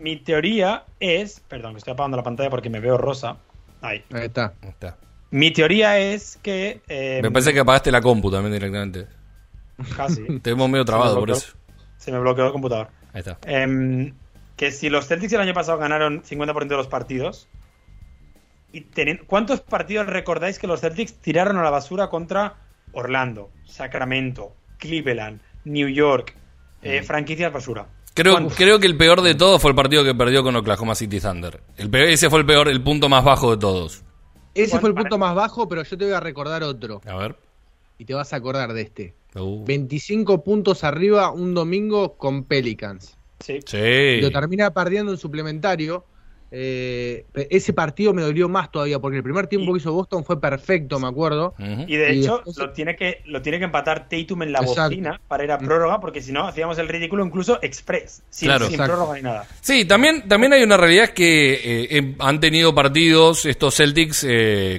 Mi 0.01 0.17
teoría 0.17 0.83
es. 0.99 1.39
Perdón, 1.47 1.75
que 1.75 1.77
estoy 1.77 1.93
apagando 1.93 2.17
la 2.17 2.23
pantalla 2.23 2.49
porque 2.49 2.69
me 2.69 2.81
veo 2.81 2.97
rosa. 2.97 3.37
Ahí. 3.81 4.03
Ahí 4.11 4.25
está. 4.25 4.53
Ahí 4.61 4.69
está. 4.69 4.97
Mi 5.31 5.51
teoría 5.51 5.97
es 5.97 6.37
que. 6.43 6.81
Eh, 6.89 7.21
me 7.23 7.31
parece 7.31 7.53
que 7.53 7.61
apagaste 7.61 7.89
la 7.89 8.01
compu 8.01 8.29
también 8.29 8.51
directamente. 8.51 9.07
Casi. 9.95 10.39
Te 10.41 10.49
hemos 10.49 10.69
medio 10.69 10.83
trabado 10.83 11.17
por 11.17 11.31
eso. 11.31 11.53
Se 11.95 12.11
me 12.11 12.19
bloqueó 12.19 12.47
el 12.47 12.51
computador. 12.51 12.89
Ahí 13.13 13.19
está. 13.19 13.37
Em, 13.45 14.13
que 14.59 14.73
si 14.73 14.89
los 14.89 15.07
Celtics 15.07 15.31
el 15.31 15.39
año 15.39 15.53
pasado 15.53 15.77
ganaron 15.77 16.21
50% 16.21 16.67
de 16.67 16.75
los 16.75 16.87
partidos. 16.87 17.47
Y 18.73 18.81
¿Cuántos 19.25 19.61
partidos 19.61 20.07
recordáis 20.07 20.59
que 20.59 20.67
los 20.67 20.81
Celtics 20.81 21.13
tiraron 21.13 21.57
a 21.57 21.63
la 21.63 21.69
basura 21.69 22.09
contra 22.09 22.57
Orlando, 22.91 23.51
Sacramento, 23.63 24.53
Cleveland, 24.77 25.39
New 25.63 25.87
York? 25.87 26.35
Eh, 26.81 26.99
mm. 26.99 27.05
franquicias 27.05 27.53
basura. 27.53 27.87
Creo, 28.13 28.49
creo 28.49 28.81
que 28.81 28.87
el 28.87 28.97
peor 28.97 29.21
de 29.21 29.33
todos 29.33 29.61
fue 29.61 29.71
el 29.71 29.75
partido 29.75 30.03
que 30.03 30.13
perdió 30.13 30.43
con 30.43 30.53
Oklahoma 30.57 30.93
City 30.93 31.21
Thunder. 31.21 31.61
El 31.77 31.95
ese 31.95 32.29
fue 32.29 32.39
el 32.39 32.45
peor, 32.45 32.67
el 32.67 32.83
punto 32.83 33.07
más 33.07 33.23
bajo 33.23 33.51
de 33.51 33.61
todos. 33.61 34.03
Ese 34.53 34.77
fue 34.77 34.89
el 34.89 34.95
punto 34.95 35.17
más 35.17 35.35
bajo, 35.35 35.69
pero 35.69 35.83
yo 35.83 35.97
te 35.97 36.03
voy 36.03 36.13
a 36.13 36.19
recordar 36.19 36.63
otro. 36.63 36.99
A 37.05 37.15
ver. 37.15 37.37
Y 37.97 38.03
te 38.03 38.13
vas 38.13 38.33
a 38.33 38.35
acordar 38.35 38.73
de 38.73 38.81
este. 38.81 39.15
25 39.35 40.33
uh. 40.33 40.43
puntos 40.43 40.83
arriba 40.83 41.31
un 41.31 41.53
domingo 41.53 42.17
con 42.17 42.43
Pelicans. 42.43 43.18
Sí. 43.39 43.59
sí. 43.65 44.21
Lo 44.21 44.31
termina 44.31 44.73
perdiendo 44.73 45.11
en 45.11 45.17
suplementario. 45.17 46.05
Eh, 46.51 47.25
ese 47.51 47.73
partido 47.73 48.11
me 48.11 48.23
dolió 48.23 48.49
más 48.49 48.71
todavía 48.71 48.97
porque 48.97 49.17
el 49.17 49.23
primer 49.23 49.45
tiempo 49.45 49.71
que 49.71 49.79
hizo 49.79 49.93
Boston 49.93 50.23
fue 50.23 50.41
perfecto, 50.41 50.99
me 50.99 51.07
acuerdo. 51.07 51.53
Y 51.59 51.95
de 51.95 52.11
hecho, 52.11 52.41
lo, 52.57 52.71
tiene 52.71 52.95
que, 52.95 53.21
lo 53.25 53.41
tiene 53.41 53.59
que 53.59 53.65
empatar 53.65 54.09
Tatum 54.09 54.43
en 54.43 54.51
la 54.51 54.61
bocina 54.61 55.21
para 55.27 55.43
ir 55.43 55.51
a 55.51 55.57
prórroga, 55.57 55.99
porque 55.99 56.21
si 56.21 56.31
no, 56.31 56.47
hacíamos 56.47 56.77
el 56.79 56.87
ridículo 56.87 57.23
incluso 57.25 57.59
express, 57.61 58.23
sin, 58.29 58.49
prórroga 58.77 59.15
ni 59.15 59.21
nada. 59.21 59.45
Sí, 59.61 59.85
también, 59.85 60.27
también 60.27 60.53
hay 60.53 60.63
una 60.63 60.77
realidad 60.77 61.09
que 61.09 61.53
eh, 61.53 61.87
eh, 61.91 62.15
han 62.19 62.39
tenido 62.39 62.73
partidos 62.73 63.45
estos 63.45 63.75
Celtics 63.75 64.25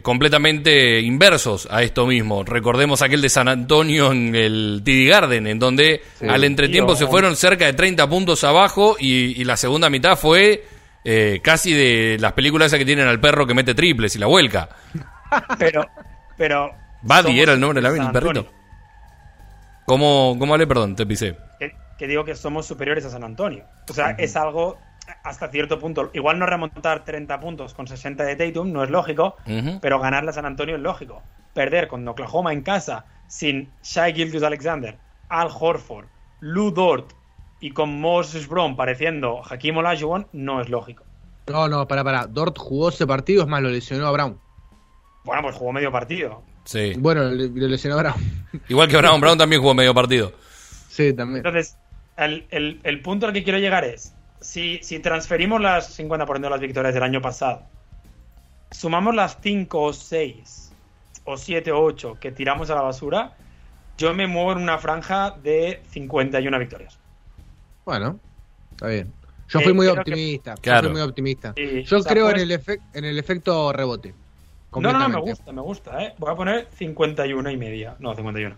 completamente 0.03 1.01
inversos 1.01 1.69
a 1.71 1.83
esto 1.83 2.07
mismo. 2.07 2.43
Recordemos 2.43 3.03
aquel 3.03 3.23
de 3.23 3.29
San 3.29 3.49
Antonio 3.49 4.11
en 4.11 4.35
el 4.35 4.83
TD 4.85 5.09
Garden, 5.09 5.47
en 5.47 5.59
donde 5.59 6.03
al 6.29 6.43
entretiempo 6.43 6.97
se 6.97 7.07
fueron 7.07 7.37
cerca 7.37 7.67
de 7.67 7.75
30 7.75 8.09
puntos 8.09 8.43
abajo 8.43 8.97
y 8.99 9.45
la 9.45 9.57
segunda 9.57 9.89
mitad 9.89 10.17
fue 10.17 10.65
eh, 11.05 11.41
casi 11.43 11.73
de 11.73 12.19
las 12.21 12.33
películas 12.33 12.67
esas 12.67 12.79
que 12.79 12.85
tienen 12.85 13.09
al 13.09 13.21
perro 13.21 13.47
que 13.47 13.55
mete 13.55 13.75
triples 13.75 14.15
y 14.17 14.19
la 14.19 14.27
vuelca. 14.27 14.69
Pero, 15.59 15.87
pero. 16.37 16.75
Buddy 17.03 17.41
era 17.41 17.53
el 17.53 17.61
nombre 17.61 17.81
del 17.81 18.11
perrito. 18.11 18.47
¿Cómo, 19.87 20.37
¿Cómo 20.39 20.57
le 20.57 20.67
Perdón, 20.67 20.97
te 20.97 21.07
pisé. 21.07 21.37
Que, 21.99 22.07
digo 22.07 22.25
que 22.25 22.35
somos 22.35 22.67
superiores 22.67 23.05
a 23.05 23.11
San 23.11 23.25
Antonio. 23.25 23.65
O 23.89 23.93
sea, 23.93 24.11
es 24.13 24.37
algo 24.37 24.79
hasta 25.25 25.49
cierto 25.49 25.79
punto. 25.79 26.11
Igual 26.13 26.39
no 26.39 26.47
remontar 26.47 27.05
30 27.05 27.41
puntos 27.41 27.75
con 27.75 27.87
60 27.87 28.25
de 28.25 28.37
Tatum 28.37 28.73
no 28.73 28.85
es 28.85 28.91
lógico, 28.91 29.37
pero 29.81 29.99
ganarle 29.99 30.31
a 30.31 30.33
San 30.33 30.47
Antonio 30.47 30.77
es 30.77 30.83
lógico. 30.83 31.23
Perder 31.55 31.89
con 31.89 32.07
Oklahoma 32.07 32.53
en 32.53 32.63
casa 32.63 33.05
sin 33.27 33.71
Shai 33.83 34.15
Gilgis 34.15 34.43
Alexander, 34.43 34.97
Al 35.29 35.49
Horford, 35.49 36.07
Lou 36.41 36.71
Dort, 36.71 37.13
y 37.61 37.71
con 37.73 38.01
Moses 38.01 38.49
Brown 38.49 38.77
pareciendo 38.77 39.43
Hakim 39.49 39.77
Olajuwon, 39.77 40.27
no 40.33 40.61
es 40.61 40.69
lógico. 40.69 41.05
No, 41.47 41.69
no, 41.69 41.87
para, 41.87 42.03
para. 42.03 42.27
Dort 42.27 42.57
jugó 42.59 42.89
ese 42.89 43.07
partido, 43.07 43.43
es 43.43 43.49
más, 43.49 43.63
lo 43.63 43.69
lesionó 43.69 44.07
a 44.07 44.13
Brown. 44.13 44.39
Bueno, 45.25 45.43
pues 45.43 45.57
jugó 45.57 45.73
medio 45.73 45.93
partido. 45.93 46.43
Sí. 46.65 46.95
Bueno, 46.99 47.25
lo 47.25 47.69
lesionó 47.69 47.99
a 47.99 48.03
Brown. 48.03 48.45
Igual 48.69 48.89
que 48.89 48.97
Brown, 48.97 49.21
Brown 49.21 49.37
también 49.37 49.61
jugó 49.61 49.75
medio 49.75 49.95
partido. 49.95 50.33
Sí, 50.89 51.13
también. 51.13 51.39
Entonces, 51.39 51.77
el, 52.17 53.01
punto 53.03 53.27
al 53.27 53.33
que 53.33 53.43
quiero 53.43 53.59
llegar 53.59 53.85
es, 53.85 54.15
si, 54.41 54.79
si 54.83 54.99
transferimos 55.01 55.61
las 55.61 55.99
50% 55.99 56.41
de 56.41 56.51
las 56.51 56.61
victorias 56.61 56.95
del 56.95 57.03
año 57.03 57.21
pasado, 57.21 57.63
sumamos 58.71 59.15
las 59.15 59.39
5 59.43 59.83
o 59.83 59.93
6 59.93 60.73
o 61.25 61.37
7 61.37 61.73
o 61.73 61.83
8 61.83 62.19
que 62.21 62.33
tiramos 62.33 62.71
a 62.71 62.75
la 62.75 62.83
basura, 62.83 63.37
yo 63.99 64.15
me 64.15 64.27
muevo 64.27 64.53
en 64.53 64.59
una 64.59 64.79
franja 64.79 65.33
de 65.43 65.83
51 65.91 66.59
victorias. 66.59 67.00
Bueno, 67.91 68.21
está 68.71 68.87
bien. 68.87 69.13
Yo 69.49 69.59
fui 69.63 69.73
muy 69.73 69.89
optimista. 69.89 70.55
Yo 70.63 70.79
fui 70.79 70.91
muy 70.91 71.01
optimista. 71.01 71.53
yo 71.57 72.05
creo 72.05 72.31
en, 72.31 72.39
el 72.39 72.53
en 72.95 73.05
el 73.05 73.19
efecto 73.19 73.73
rebote. 73.73 74.15
No, 74.77 74.93
no, 74.93 74.99
no, 75.01 75.09
me 75.09 75.21
gusta, 75.21 75.51
me 75.51 75.61
gusta, 75.61 76.05
¿eh? 76.05 76.15
Voy 76.17 76.33
a 76.33 76.37
poner 76.37 76.69
51 76.77 77.51
y 77.51 77.57
media. 77.57 77.97
No, 77.99 78.15
51. 78.15 78.55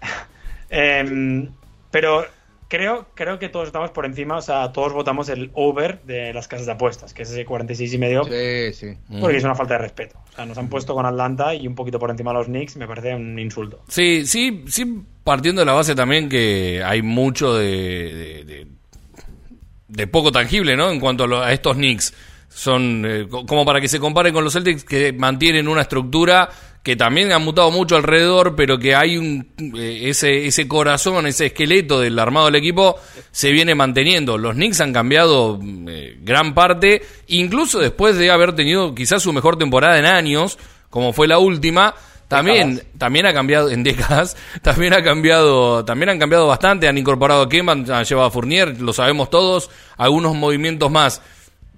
Em, 0.70 1.50
pero 1.90 2.24
creo, 2.68 3.08
creo 3.14 3.38
que 3.38 3.48
todos 3.48 3.66
estamos 3.66 3.90
por 3.90 4.06
encima, 4.06 4.36
o 4.36 4.40
sea, 4.40 4.72
todos 4.72 4.92
votamos 4.92 5.28
el 5.28 5.50
over 5.52 6.00
de 6.04 6.32
las 6.32 6.46
casas 6.48 6.64
de 6.64 6.72
apuestas, 6.72 7.12
que 7.12 7.24
es 7.24 7.30
ese 7.30 7.44
46 7.44 7.92
y 7.92 7.98
medio. 7.98 8.24
Sí, 8.24 8.72
sí. 8.72 8.98
Porque 9.20 9.36
es 9.36 9.44
una 9.44 9.56
falta 9.56 9.74
de 9.74 9.78
respeto. 9.78 10.16
O 10.30 10.32
sea, 10.32 10.46
nos 10.46 10.56
han 10.56 10.68
puesto 10.68 10.94
con 10.94 11.04
Atlanta 11.04 11.54
y 11.54 11.66
un 11.66 11.74
poquito 11.74 11.98
por 11.98 12.10
encima 12.10 12.30
de 12.30 12.38
los 12.38 12.46
Knicks, 12.46 12.76
me 12.76 12.86
parece 12.86 13.14
un 13.14 13.38
insulto. 13.38 13.82
Sí, 13.88 14.24
sí, 14.24 14.64
sí, 14.68 15.02
partiendo 15.30 15.60
de 15.60 15.66
la 15.66 15.74
base 15.74 15.94
también 15.94 16.28
que 16.28 16.82
hay 16.84 17.02
mucho 17.02 17.54
de, 17.54 18.66
de, 19.86 20.06
poco 20.08 20.32
tangible, 20.32 20.76
¿no? 20.76 20.90
En 20.90 20.98
cuanto 20.98 21.40
a, 21.40 21.52
estos 21.52 21.76
Knicks. 21.76 22.12
Son 22.48 23.04
eh, 23.06 23.28
como 23.28 23.64
para 23.64 23.80
que 23.80 23.86
se 23.86 24.00
comparen 24.00 24.34
con 24.34 24.42
los 24.42 24.54
Celtics 24.54 24.82
que 24.82 25.12
mantienen 25.12 25.68
una 25.68 25.82
estructura 25.82 26.48
que 26.82 26.96
también 26.96 27.30
han 27.30 27.44
mutado 27.44 27.70
mucho 27.70 27.94
alrededor, 27.94 28.56
pero 28.56 28.76
que 28.80 28.96
hay 28.96 29.18
un 29.18 29.52
eh, 29.76 30.08
ese, 30.08 30.48
ese 30.48 30.66
corazón, 30.66 31.28
ese 31.28 31.46
esqueleto 31.46 32.00
del 32.00 32.18
armado 32.18 32.46
del 32.46 32.56
equipo 32.56 32.98
se 33.30 33.52
viene 33.52 33.76
manteniendo. 33.76 34.36
Los 34.36 34.54
Knicks 34.54 34.80
han 34.80 34.92
cambiado 34.92 35.60
eh, 35.86 36.18
gran 36.22 36.54
parte, 36.54 37.02
incluso 37.28 37.78
después 37.78 38.16
de 38.16 38.32
haber 38.32 38.56
tenido 38.56 38.96
quizás 38.96 39.22
su 39.22 39.32
mejor 39.32 39.56
temporada 39.56 39.96
en 39.96 40.06
años, 40.06 40.58
como 40.88 41.12
fue 41.12 41.28
la 41.28 41.38
última, 41.38 41.94
también, 42.30 42.80
también 42.96 43.26
ha 43.26 43.34
cambiado 43.34 43.70
en 43.70 43.82
décadas, 43.82 44.36
también 44.62 44.92
ha 44.92 45.02
cambiado, 45.02 45.84
también 45.84 46.10
han 46.10 46.18
cambiado 46.20 46.46
bastante, 46.46 46.86
han 46.86 46.96
incorporado 46.96 47.42
a 47.42 47.48
Kemba, 47.48 47.72
han 47.72 48.04
llevado 48.04 48.28
a 48.28 48.30
Fournier, 48.30 48.80
lo 48.80 48.92
sabemos 48.92 49.30
todos, 49.30 49.68
algunos 49.96 50.36
movimientos 50.36 50.92
más. 50.92 51.20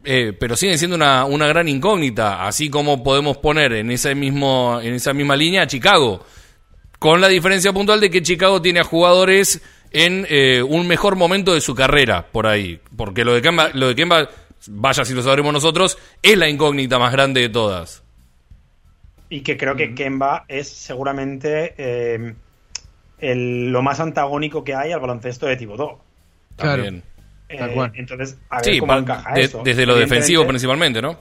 Eh, 0.04 0.34
pero 0.38 0.54
siguen 0.54 0.76
siendo 0.76 0.96
una, 0.96 1.24
una, 1.24 1.46
gran 1.46 1.68
incógnita, 1.68 2.46
así 2.46 2.68
como 2.68 3.02
podemos 3.02 3.38
poner 3.38 3.72
en, 3.72 3.90
ese 3.90 4.14
mismo, 4.14 4.78
en 4.82 4.92
esa 4.92 5.14
misma 5.14 5.36
línea 5.36 5.62
a 5.62 5.66
Chicago, 5.66 6.22
con 6.98 7.22
la 7.22 7.28
diferencia 7.28 7.72
puntual 7.72 8.00
de 8.00 8.10
que 8.10 8.20
Chicago 8.20 8.60
tiene 8.60 8.80
a 8.80 8.84
jugadores 8.84 9.62
en 9.90 10.26
eh, 10.28 10.62
un 10.62 10.86
mejor 10.86 11.16
momento 11.16 11.54
de 11.54 11.62
su 11.62 11.74
carrera 11.74 12.26
por 12.30 12.46
ahí, 12.46 12.78
porque 12.94 13.24
lo 13.24 13.32
de 13.32 13.40
Kemba, 13.40 13.70
lo 13.72 13.88
de 13.88 13.94
Kemba, 13.94 14.28
vaya 14.68 15.02
si 15.06 15.14
lo 15.14 15.22
sabremos 15.22 15.54
nosotros, 15.54 15.96
es 16.20 16.36
la 16.36 16.50
incógnita 16.50 16.98
más 16.98 17.12
grande 17.12 17.40
de 17.40 17.48
todas. 17.48 18.01
Y 19.32 19.40
que 19.40 19.56
creo 19.56 19.74
que 19.76 19.94
Kemba 19.94 20.44
es 20.46 20.68
seguramente 20.68 21.74
eh, 21.78 22.34
lo 23.18 23.80
más 23.80 23.98
antagónico 23.98 24.62
que 24.62 24.74
hay 24.74 24.92
al 24.92 25.00
baloncesto 25.00 25.46
de 25.46 25.56
Thibodeau. 25.56 26.00
Claro. 26.56 26.84
Eh, 26.84 27.02
entonces, 27.94 28.38
a 28.50 28.60
ver 28.60 28.78
cómo 28.78 28.94
encaja 28.94 29.32
eso. 29.36 29.62
Desde 29.64 29.86
lo 29.86 29.96
defensivo 29.96 30.46
principalmente, 30.46 31.00
¿no? 31.00 31.18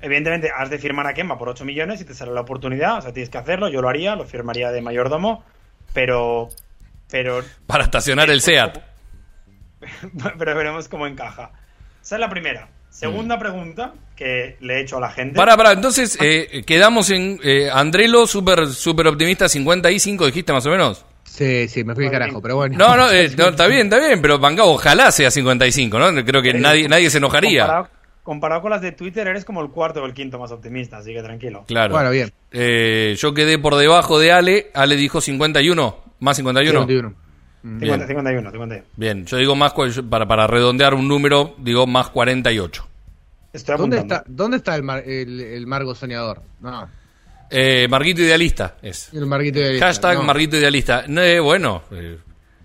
Evidentemente, 0.00 0.52
has 0.56 0.70
de 0.70 0.78
firmar 0.78 1.08
a 1.08 1.14
Kemba 1.14 1.36
por 1.36 1.48
8 1.48 1.64
millones 1.64 2.00
y 2.00 2.04
te 2.04 2.14
sale 2.14 2.30
la 2.30 2.42
oportunidad. 2.42 2.98
O 2.98 3.02
sea, 3.02 3.12
tienes 3.12 3.28
que 3.28 3.38
hacerlo. 3.38 3.68
Yo 3.68 3.82
lo 3.82 3.88
haría, 3.88 4.14
lo 4.14 4.24
firmaría 4.24 4.70
de 4.70 4.80
mayordomo. 4.80 5.44
Pero. 5.92 6.48
pero 7.10 7.42
Para 7.66 7.82
estacionar 7.82 8.30
el 8.30 8.40
SEAT. 8.40 8.78
pero 10.38 10.54
veremos 10.54 10.86
cómo 10.86 11.08
encaja. 11.08 11.50
Esa 12.00 12.14
es 12.14 12.20
la 12.20 12.30
primera. 12.30 12.68
Segunda 12.92 13.38
pregunta 13.38 13.94
que 14.14 14.56
le 14.60 14.74
he 14.74 14.80
hecho 14.82 14.98
a 14.98 15.00
la 15.00 15.10
gente. 15.10 15.34
Para, 15.34 15.56
para, 15.56 15.72
entonces 15.72 16.18
eh, 16.20 16.62
quedamos 16.66 17.08
en 17.10 17.40
eh, 17.42 17.70
Andrelo, 17.72 18.26
súper 18.26 18.68
super 18.68 19.06
optimista, 19.06 19.48
55, 19.48 20.26
dijiste 20.26 20.52
más 20.52 20.66
o 20.66 20.70
menos. 20.70 21.04
Sí, 21.24 21.66
sí, 21.68 21.82
me 21.82 21.94
fui 21.94 22.10
carajo, 22.10 22.42
pero 22.42 22.56
bueno. 22.56 22.76
No, 22.76 23.10
eh, 23.10 23.30
no, 23.38 23.48
está 23.48 23.66
bien, 23.66 23.86
está 23.86 23.98
bien, 23.98 24.20
pero 24.20 24.38
Manga, 24.38 24.64
ojalá 24.64 25.10
sea 25.10 25.30
55, 25.30 25.98
¿no? 25.98 26.24
Creo 26.24 26.42
que 26.42 26.52
nadie, 26.52 26.86
nadie 26.86 27.08
se 27.08 27.16
enojaría. 27.16 27.88
Comparado, 28.22 28.60
con 28.60 28.70
las 28.70 28.82
de 28.82 28.92
Twitter, 28.92 29.26
eres 29.26 29.44
como 29.44 29.62
el 29.62 29.70
cuarto 29.70 30.02
o 30.02 30.06
el 30.06 30.12
quinto 30.12 30.38
más 30.38 30.52
optimista, 30.52 30.98
así 30.98 31.14
que 31.14 31.22
tranquilo. 31.22 31.64
Claro. 31.66 31.94
Bueno, 31.94 32.10
bien. 32.10 32.30
Eh, 32.52 33.16
yo 33.18 33.32
quedé 33.32 33.58
por 33.58 33.74
debajo 33.76 34.18
de 34.20 34.30
Ale. 34.30 34.70
Ale 34.74 34.94
dijo 34.96 35.20
51, 35.22 35.96
más 36.20 36.36
51. 36.36 36.80
51. 36.80 37.21
51, 37.62 38.50
51. 38.50 38.84
Bien, 38.96 39.24
yo 39.24 39.36
digo 39.36 39.54
más, 39.54 39.72
para, 40.10 40.26
para 40.26 40.46
redondear 40.46 40.94
un 40.94 41.06
número, 41.06 41.54
digo 41.58 41.86
más 41.86 42.08
48. 42.10 42.88
Estoy 43.52 43.76
¿Dónde 43.76 43.98
está, 43.98 44.24
¿Dónde 44.26 44.56
está 44.56 44.76
el, 44.76 44.88
el, 44.90 45.40
el 45.40 45.66
Margo 45.66 45.94
Soñador? 45.94 46.42
No. 46.60 46.88
Eh, 47.50 47.86
Marguito 47.88 48.22
Idealista 48.22 48.76
es. 48.80 49.12
El 49.12 49.26
Marguito 49.26 49.58
Idealista. 49.58 49.86
Hashtag 49.86 50.22
Marguito 50.22 50.56
Idealista. 50.56 51.04
Eh, 51.06 51.38
bueno, 51.38 51.82
eh, 51.90 52.18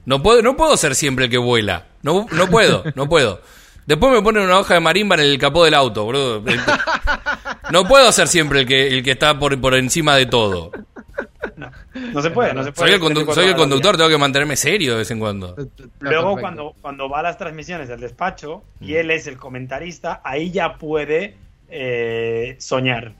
no, 0.05 0.23
puedo, 0.23 0.41
no 0.41 0.55
puedo 0.55 0.77
ser 0.77 0.95
siempre 0.95 1.25
el 1.25 1.31
que 1.31 1.37
vuela. 1.37 1.85
No, 2.03 2.25
no 2.31 2.47
puedo, 2.47 2.83
no 2.95 3.09
puedo. 3.09 3.41
Después 3.85 4.13
me 4.13 4.21
ponen 4.21 4.43
una 4.43 4.59
hoja 4.59 4.75
de 4.75 4.79
marimba 4.79 5.15
en 5.15 5.21
el 5.21 5.37
capó 5.37 5.65
del 5.65 5.73
auto, 5.73 6.05
bro. 6.07 6.43
No 7.71 7.85
puedo 7.85 8.09
ser 8.13 8.29
siempre 8.29 8.61
el 8.61 8.65
que, 8.65 8.87
el 8.87 9.03
que 9.03 9.11
está 9.11 9.37
por, 9.37 9.59
por 9.59 9.75
encima 9.75 10.15
de 10.15 10.25
todo. 10.25 10.71
No, 12.13 12.21
se 12.21 12.29
puede, 12.31 12.53
no 12.53 12.63
se 12.63 12.71
puede. 12.71 12.87
Soy 12.87 12.95
el, 13.47 13.55
conductor, 13.55 13.97
tengo 13.97 14.09
que 14.09 14.17
mantenerme 14.17 14.55
serio 14.55 14.93
de 14.93 14.99
vez 14.99 15.11
en 15.11 15.19
cuando. 15.19 15.55
Luego, 15.99 16.37
cuando, 16.37 16.75
cuando 16.81 17.09
va 17.09 17.19
a 17.19 17.23
las 17.23 17.37
transmisiones 17.37 17.89
del 17.89 17.99
despacho 17.99 18.63
y 18.79 18.93
mm. 18.93 18.97
él 18.97 19.11
es 19.11 19.27
el 19.27 19.37
comentarista, 19.37 20.21
ahí 20.23 20.51
ya 20.51 20.77
puede 20.77 21.35
soñar. 22.59 23.13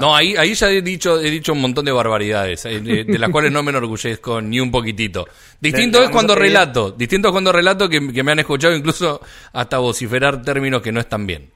No, 0.00 0.14
ahí, 0.14 0.36
ahí 0.36 0.52
ya 0.54 0.70
he 0.70 0.82
dicho, 0.82 1.18
he 1.18 1.30
dicho 1.30 1.54
un 1.54 1.62
montón 1.62 1.86
de 1.86 1.92
barbaridades, 1.92 2.66
eh, 2.66 2.80
de, 2.80 3.18
las 3.18 3.30
cuales 3.30 3.50
no 3.50 3.62
me 3.62 3.70
enorgullezco 3.70 4.40
ni 4.42 4.60
un 4.60 4.70
poquitito. 4.70 5.26
Distinto 5.58 6.02
es 6.02 6.10
cuando 6.10 6.34
relato, 6.34 6.90
distinto 6.90 7.28
es 7.28 7.32
cuando 7.32 7.50
relato 7.50 7.88
que, 7.88 8.00
me 8.00 8.32
han 8.32 8.40
escuchado 8.40 8.74
incluso 8.74 9.22
hasta 9.52 9.78
vociferar 9.78 10.42
términos 10.42 10.82
que 10.82 10.92
no 10.92 11.00
están 11.00 11.26
bien. 11.26 11.50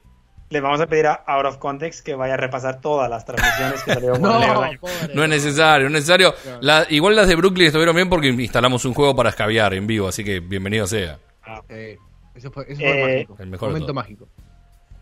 Le 0.49 0.61
vamos 0.61 0.81
a 0.81 0.87
pedir 0.87 1.05
a 1.05 1.13
Out 1.27 1.45
of 1.45 1.57
Context 1.57 2.03
que 2.03 2.15
vaya 2.15 2.33
a 2.33 2.37
repasar 2.37 2.81
todas 2.81 3.07
las 3.09 3.23
transmisiones 3.23 3.83
que 3.83 3.93
salieron 3.93 4.21
no, 4.21 4.39
no 5.13 5.23
es 5.23 5.29
necesario, 5.29 5.89
no 5.89 5.97
es 5.97 6.09
necesario. 6.09 6.33
igual 6.89 7.15
las 7.15 7.27
de 7.27 7.35
Brooklyn 7.35 7.67
estuvieron 7.67 7.95
bien 7.95 8.09
porque 8.09 8.29
instalamos 8.29 8.83
un 8.85 8.93
juego 8.93 9.15
para 9.15 9.29
escabiar 9.29 9.75
en 9.75 9.85
vivo, 9.85 10.07
así 10.07 10.23
que 10.23 10.39
bienvenido 10.39 10.87
sea. 10.87 11.19
Ah. 11.43 11.61
eso 11.69 12.51
fue, 12.51 12.65
eso 12.67 12.81
fue 12.81 13.03
mágico. 13.03 13.37
El 13.39 13.49
mejor 13.49 13.69
momento 13.69 13.93
mágico. 13.93 14.27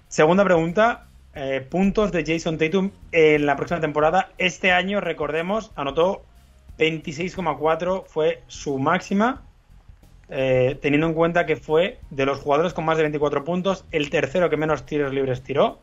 Segunda 0.09 0.43
pregunta, 0.43 1.07
eh, 1.33 1.65
puntos 1.69 2.11
de 2.11 2.25
Jason 2.25 2.57
Tatum 2.57 2.91
en 3.11 3.45
la 3.45 3.55
próxima 3.55 3.79
temporada. 3.79 4.31
Este 4.37 4.71
año, 4.71 4.99
recordemos, 5.01 5.71
anotó 5.75 6.25
26,4, 6.77 8.05
fue 8.05 8.41
su 8.47 8.79
máxima, 8.79 9.43
eh, 10.29 10.77
teniendo 10.81 11.07
en 11.07 11.13
cuenta 11.13 11.45
que 11.45 11.55
fue 11.55 11.99
de 12.09 12.25
los 12.25 12.39
jugadores 12.39 12.73
con 12.73 12.85
más 12.85 12.97
de 12.97 13.03
24 13.03 13.43
puntos, 13.43 13.85
el 13.91 14.09
tercero 14.09 14.49
que 14.49 14.57
menos 14.57 14.85
tiros 14.85 15.13
libres 15.13 15.43
tiró. 15.43 15.79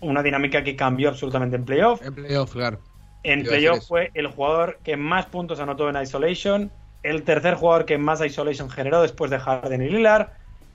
Una 0.00 0.22
dinámica 0.22 0.64
que 0.64 0.74
cambió 0.74 1.08
absolutamente 1.08 1.56
en 1.56 1.64
playoff. 1.64 2.02
En 2.02 2.14
playoff, 2.14 2.52
claro. 2.52 2.78
En 3.22 3.44
playoff 3.44 3.86
fue 3.86 4.10
el 4.14 4.26
jugador 4.26 4.78
que 4.82 4.96
más 4.96 5.26
puntos 5.26 5.60
anotó 5.60 5.88
en 5.88 6.00
isolation, 6.00 6.72
el 7.04 7.22
tercer 7.22 7.54
jugador 7.54 7.84
que 7.84 7.98
más 7.98 8.20
isolation 8.24 8.68
generó 8.68 9.00
después 9.00 9.30
de 9.30 9.38
Harden 9.38 9.82
y 9.82 9.88
Lillard 9.88 10.28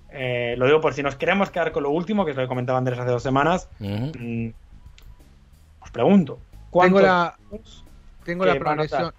eh, 0.09 0.55
lo 0.57 0.65
digo 0.65 0.81
por 0.81 0.93
si 0.93 1.03
nos 1.03 1.15
queremos 1.15 1.49
quedar 1.49 1.71
con 1.71 1.83
lo 1.83 1.89
último, 1.89 2.23
que 2.23 2.31
es 2.31 2.37
lo 2.37 2.43
que 2.43 2.47
comentaba 2.47 2.77
Andrés 2.77 2.97
hace 2.99 3.11
dos 3.11 3.23
semanas. 3.23 3.69
Mm, 3.79 4.49
os 5.81 5.91
pregunto. 5.91 6.39
Tengo 6.71 7.01
la, 7.01 7.37
tengo 8.23 8.45
la 8.45 8.57
progresión. 8.57 9.13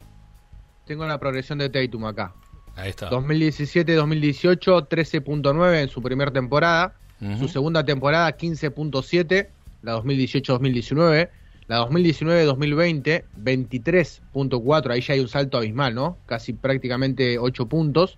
Tengo 0.86 1.06
la 1.06 1.18
progresión 1.18 1.58
de 1.58 1.68
Tatum 1.68 2.06
acá. 2.06 2.32
Ahí 2.78 2.90
está. 2.90 3.10
2017-2018, 3.10 4.88
13.9 4.88 5.82
en 5.82 5.88
su 5.88 6.00
primera 6.00 6.30
temporada. 6.30 6.94
Su 7.36 7.48
segunda 7.48 7.84
temporada, 7.84 8.36
15.7. 8.36 9.48
La 9.82 9.96
2018-2019. 9.96 11.28
La 11.66 11.80
2019-2020, 11.88 13.24
23.4. 13.36 14.90
Ahí 14.92 15.00
ya 15.00 15.14
hay 15.14 15.20
un 15.20 15.28
salto 15.28 15.58
abismal, 15.58 15.94
¿no? 15.96 16.18
Casi 16.26 16.52
prácticamente 16.52 17.38
8 17.38 17.66
puntos. 17.66 18.16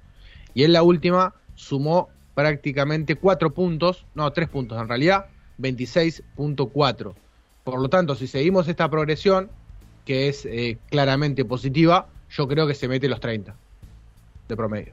Y 0.52 0.64
en 0.64 0.74
la 0.74 0.82
última 0.82 1.34
sumó 1.54 2.10
prácticamente 2.34 3.16
4 3.16 3.54
puntos, 3.54 4.04
no, 4.14 4.30
3 4.30 4.48
puntos 4.50 4.80
en 4.80 4.88
realidad, 4.88 5.26
26.4. 5.58 7.14
Por 7.64 7.80
lo 7.80 7.88
tanto, 7.88 8.14
si 8.14 8.26
seguimos 8.26 8.68
esta 8.68 8.90
progresión, 8.90 9.50
que 10.04 10.28
es 10.28 10.44
eh, 10.44 10.76
claramente 10.90 11.46
positiva, 11.46 12.08
yo 12.28 12.46
creo 12.46 12.66
que 12.66 12.74
se 12.74 12.88
mete 12.88 13.08
los 13.08 13.20
30 13.20 13.56
de 14.50 14.56
promedio. 14.56 14.92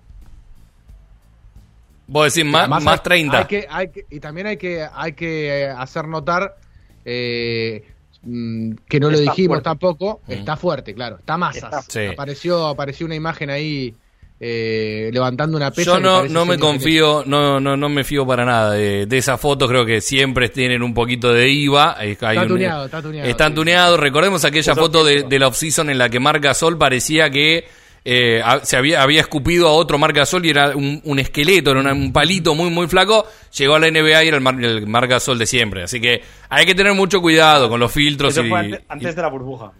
Vos 2.08 2.34
decís 2.34 2.50
más, 2.50 2.70
más 2.84 3.04
30. 3.04 3.38
Hay 3.38 3.46
que, 3.46 3.68
hay 3.70 3.90
que, 3.90 4.06
y 4.10 4.20
también 4.20 4.48
hay 4.48 4.58
que, 4.58 4.86
hay 4.94 5.12
que 5.12 5.64
eh, 5.64 5.70
hacer 5.70 6.08
notar 6.08 6.56
eh, 7.04 7.84
mm, 8.24 8.72
que 8.88 9.00
no 9.00 9.10
lo 9.10 9.20
dijimos 9.20 9.62
tampoco, 9.62 10.22
mm. 10.26 10.32
está 10.32 10.56
fuerte, 10.56 10.94
claro, 10.94 11.18
está 11.20 11.38
masa. 11.38 11.70
Apareció, 12.14 12.68
apareció 12.68 13.06
una 13.06 13.16
imagen 13.16 13.50
ahí 13.50 13.94
eh, 14.40 15.10
levantando 15.12 15.58
una 15.58 15.72
pesa. 15.72 15.96
Yo 15.96 16.00
no, 16.00 16.24
no 16.30 16.46
me 16.46 16.58
confío, 16.58 17.24
no, 17.26 17.60
no, 17.60 17.76
no 17.76 17.90
me 17.90 18.06
fío 18.06 18.26
para 18.26 18.46
nada 18.46 18.72
de, 18.72 19.06
de 19.06 19.18
esas 19.18 19.42
fotos. 19.42 19.68
Creo 19.68 19.86
que 19.86 20.00
siempre 20.00 20.48
tienen 20.48 20.84
un 20.84 20.94
poquito 20.94 21.34
de 21.34 21.50
IVA. 21.50 21.98
Hay 21.98 22.12
Está 22.12 22.42
un- 22.42 22.48
tuneado, 22.48 22.86
está 22.86 23.02
tuneado, 23.02 23.30
Están 23.30 23.52
sí. 23.52 23.56
tuneados. 23.56 24.00
Recordemos 24.00 24.46
aquella 24.46 24.72
Eso 24.74 24.82
foto 24.82 25.04
de, 25.04 25.24
de 25.24 25.40
la 25.40 25.48
off-season 25.48 25.90
en 25.90 25.98
la 25.98 26.08
que 26.08 26.20
Marc 26.22 26.42
Gasol 26.42 26.78
parecía 26.78 27.30
que 27.30 27.68
eh, 28.10 28.42
a- 28.42 28.64
se 28.64 28.78
había, 28.78 29.02
había 29.02 29.20
escupido 29.20 29.68
a 29.68 29.72
otro 29.74 29.98
Marc 29.98 30.16
Gasol 30.16 30.46
y 30.46 30.50
era 30.52 30.70
un, 30.78 31.02
un 31.04 31.20
esqueleto, 31.20 31.72
era 31.72 31.92
un 31.92 32.14
palito 32.14 32.56
muy, 32.56 32.70
muy 32.70 32.88
flaco. 32.88 33.26
Llegó 33.58 33.76
a 33.76 33.80
la 33.80 33.88
NBA 33.92 34.24
y 34.24 34.28
era 34.30 34.38
el, 34.38 34.44
Mar, 34.44 34.56
el 34.64 34.88
Marc 34.88 35.10
Gasol 35.10 35.38
de 35.38 35.46
siempre. 35.46 35.84
Así 35.84 36.00
que 36.00 36.22
hay 36.48 36.66
que 36.66 36.74
tener 36.74 36.94
mucho 36.94 37.20
cuidado 37.22 37.68
con 37.70 37.82
los 37.82 37.92
filtros. 37.92 38.32
Eso 38.32 38.46
y, 38.46 38.50
fue 38.50 38.60
antes, 38.88 39.12
y- 39.12 39.16
de 39.16 39.22
la 39.22 39.28
burbuja. 39.28 39.74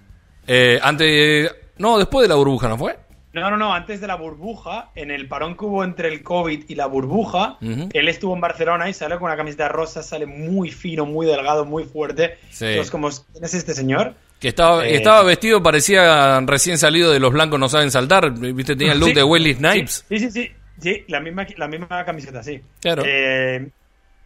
eh, 0.46 0.78
antes, 0.84 1.52
no, 1.78 1.98
después 1.98 2.24
de 2.24 2.30
la 2.30 2.36
burbuja, 2.36 2.68
¿no 2.68 2.78
fue? 2.78 2.98
No, 3.34 3.52
no, 3.52 3.58
no, 3.58 3.72
antes 3.74 4.02
de 4.02 4.08
la 4.08 4.16
burbuja, 4.16 4.90
en 4.96 5.12
el 5.12 5.28
parón 5.28 5.56
que 5.56 5.66
hubo 5.66 5.84
entre 5.84 6.08
el 6.10 6.24
COVID 6.24 6.64
y 6.70 6.76
la 6.76 6.88
burbuja, 6.88 7.58
él 7.62 8.08
estuvo 8.10 8.34
en 8.34 8.42
Barcelona 8.42 8.90
y 8.90 8.94
sale 8.94 9.16
con 9.16 9.26
una 9.26 9.38
camiseta 9.38 9.68
rosa, 9.70 10.02
sale 10.02 10.26
muy 10.26 10.72
fino, 10.72 11.06
muy 11.06 11.28
delgado, 11.28 11.64
muy 11.64 11.84
fuerte. 11.84 12.40
Sí. 12.50 12.66
Entonces, 12.66 12.90
como, 12.90 13.10
¿quién 13.10 13.44
es 13.44 13.54
este 13.54 13.74
señor? 13.76 14.16
Que 14.40 14.50
estaba, 14.50 14.86
Eh, 14.88 14.96
estaba 14.96 15.24
vestido, 15.24 15.64
parecía 15.64 16.40
recién 16.42 16.78
salido 16.78 17.12
de 17.12 17.20
Los 17.20 17.34
Blancos 17.34 17.60
No 17.60 17.70
Saben 17.70 17.90
Saltar. 17.92 18.32
¿Viste? 18.32 18.76
Tenía 18.76 18.94
el 18.94 19.00
look 19.00 19.10
Sí. 19.10 19.16
de 19.16 19.24
Wesley 19.24 19.54
Snipes. 19.56 20.06
Sí, 20.10 20.20
sí, 20.20 20.32
sí, 20.32 20.52
sí, 20.80 21.04
la 21.08 21.20
misma, 21.20 21.48
la 21.58 21.68
misma 21.68 22.06
camiseta, 22.06 22.44
sí. 22.44 22.62
Claro. 22.82 23.04
Eh, 23.06 23.68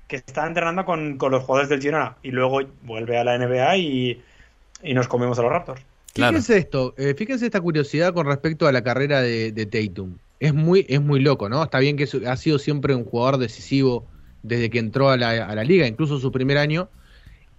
que 0.08 0.18
está 0.18 0.46
entrenando 0.46 0.84
con, 0.84 1.18
con 1.18 1.32
los 1.32 1.44
jugadores 1.44 1.70
del 1.70 1.82
Girona 1.82 2.18
y 2.24 2.32
luego 2.32 2.60
vuelve 2.84 3.18
a 3.18 3.24
la 3.24 3.38
NBA 3.38 3.78
y, 3.78 4.22
y 4.84 4.94
nos 4.94 5.08
comemos 5.08 5.40
a 5.40 5.44
los 5.44 5.52
Raptors. 5.52 5.82
Claro. 6.14 6.32
Fíjense 6.34 6.58
esto, 6.58 6.94
eh, 6.98 7.14
fíjense 7.18 7.46
esta 7.46 7.62
curiosidad 7.62 8.14
con 8.14 8.26
respecto 8.26 8.68
a 8.68 8.74
la 8.74 8.82
carrera 8.84 9.22
de, 9.22 9.54
de 9.54 9.66
Tatum. 9.66 10.18
Es 10.42 10.54
muy, 10.54 10.86
es 10.90 11.00
muy 11.00 11.22
loco, 11.22 11.48
¿no? 11.48 11.64
Está 11.64 11.80
bien 11.80 11.96
que 11.96 12.06
su- 12.08 12.28
ha 12.28 12.36
sido 12.36 12.60
siempre 12.60 12.94
un 12.96 13.06
jugador 13.06 13.38
decisivo 13.38 14.06
desde 14.44 14.70
que 14.70 14.80
entró 14.80 15.10
a 15.10 15.16
la, 15.16 15.30
a 15.46 15.56
la 15.56 15.64
liga, 15.64 15.88
incluso 15.88 16.20
su 16.20 16.30
primer 16.34 16.58
año. 16.58 16.90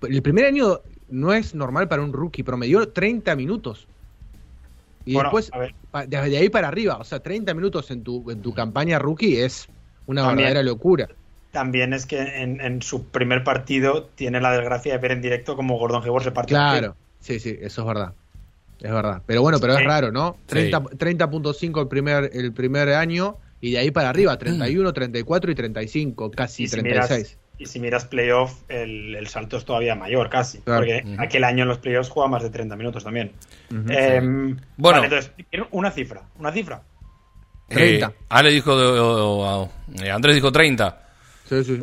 El 0.03 0.21
primer 0.21 0.45
año 0.45 0.81
no 1.12 1.33
es 1.33 1.55
normal 1.55 1.88
para 1.88 2.03
un 2.03 2.12
rookie, 2.12 2.42
promedió 2.42 2.88
30 2.92 3.37
minutos. 3.37 3.88
Y 5.05 5.14
Bueno, 5.14 5.29
después, 5.29 5.51
a 5.53 5.59
ver. 5.59 5.75
pa- 5.90 6.07
desde 6.07 6.37
ahí 6.38 6.48
para 6.48 6.68
arriba, 6.68 6.96
o 6.98 7.05
sea, 7.05 7.20
30 7.20 7.55
minutos 7.55 7.90
en 7.90 8.03
tu, 8.03 8.31
en 8.31 8.40
tu 8.40 8.55
campaña 8.55 8.98
rookie 8.98 9.40
es 9.40 9.68
una 10.07 10.22
También. 10.22 10.48
verdadera 10.48 10.62
locura. 10.62 11.09
También 11.51 11.92
es 11.92 12.07
que 12.07 12.18
en, 12.20 12.61
en 12.61 12.81
su 12.83 13.11
primer 13.11 13.44
partido 13.44 14.07
tiene 14.14 14.40
la 14.40 14.53
desgracia 14.53 14.92
de 14.92 14.98
ver 14.98 15.12
en 15.12 15.20
directo 15.22 15.55
como 15.57 15.79
Gordon 15.79 16.03
Hayward 16.03 16.25
se 16.25 16.33
parte. 16.33 16.55
la 16.55 16.61
Claro, 16.70 16.96
sí, 17.20 17.40
sí, 17.40 17.57
eso 17.61 17.83
es 17.83 17.87
verdad. 17.87 18.14
Es 18.79 18.90
verdad. 18.90 19.22
Pero 19.27 19.42
bueno, 19.42 19.61
pero 19.61 19.75
Sí. 19.75 19.81
es 19.81 19.87
raro, 19.87 20.11
¿no? 20.12 20.37
Sí. 20.46 20.46
30 20.46 20.83
30.5 20.98 21.81
el 21.83 21.88
primer, 21.88 22.31
el 22.33 22.53
primer 22.53 22.88
año 22.90 23.38
y 23.61 23.72
de 23.72 23.79
ahí 23.79 23.90
para 23.90 24.09
arriba, 24.09 24.38
31, 24.38 24.92
34 24.92 25.51
y 25.53 25.55
35, 25.55 26.31
casi 26.31 26.64
Y 26.64 26.68
si 26.68 26.77
36. 26.77 27.18
miras, 27.18 27.38
y 27.59 27.67
si 27.67 27.79
miras 27.81 28.05
playoff, 28.07 28.55
el, 28.69 29.15
el 29.15 29.27
salto 29.29 29.57
es 29.57 29.65
todavía 29.65 29.95
mayor, 29.95 30.29
casi. 30.31 30.59
Claro. 30.61 30.81
Porque 30.81 31.05
aquel 31.19 31.45
año 31.45 31.62
en 31.62 31.69
los 31.69 31.79
playoffs 31.79 32.09
juega 32.11 32.29
más 32.29 32.43
de 32.43 32.51
30 32.51 32.75
minutos 32.77 33.05
también. 33.05 33.33
Em, 33.71 34.57
Bueno. 34.77 35.01
vale, 35.03 35.05
entonces, 35.15 35.33
quiero 35.51 35.69
una 35.71 35.91
cifra. 35.91 36.23
Una 36.38 36.51
cifra. 36.53 36.83
30. 37.69 38.07
Eh, 38.07 38.11
Ale 38.29 38.51
dijo, 38.51 38.73
o- 38.75 39.62
o- 39.62 39.73
eh, 40.03 40.11
Andrés 40.11 40.35
dijo 40.35 40.51
30. 40.53 41.01
Sí, 41.49 41.62
sí. 41.65 41.81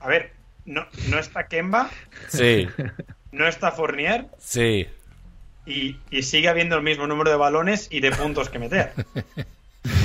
A 0.00 0.08
ver, 0.08 0.32
no, 0.66 0.86
no 1.08 1.18
está 1.18 1.46
Kemba, 1.48 1.88
Sí, 2.28 2.68
no 3.32 3.46
está 3.46 3.70
Fournier 3.72 4.26
sí. 4.38 4.86
y, 5.66 5.96
y 6.10 6.22
sigue 6.22 6.48
habiendo 6.48 6.76
el 6.76 6.82
mismo 6.82 7.06
número 7.06 7.30
de 7.30 7.36
balones 7.36 7.88
y 7.90 8.00
de 8.00 8.10
puntos 8.12 8.48
que 8.50 8.58
meter. 8.58 8.92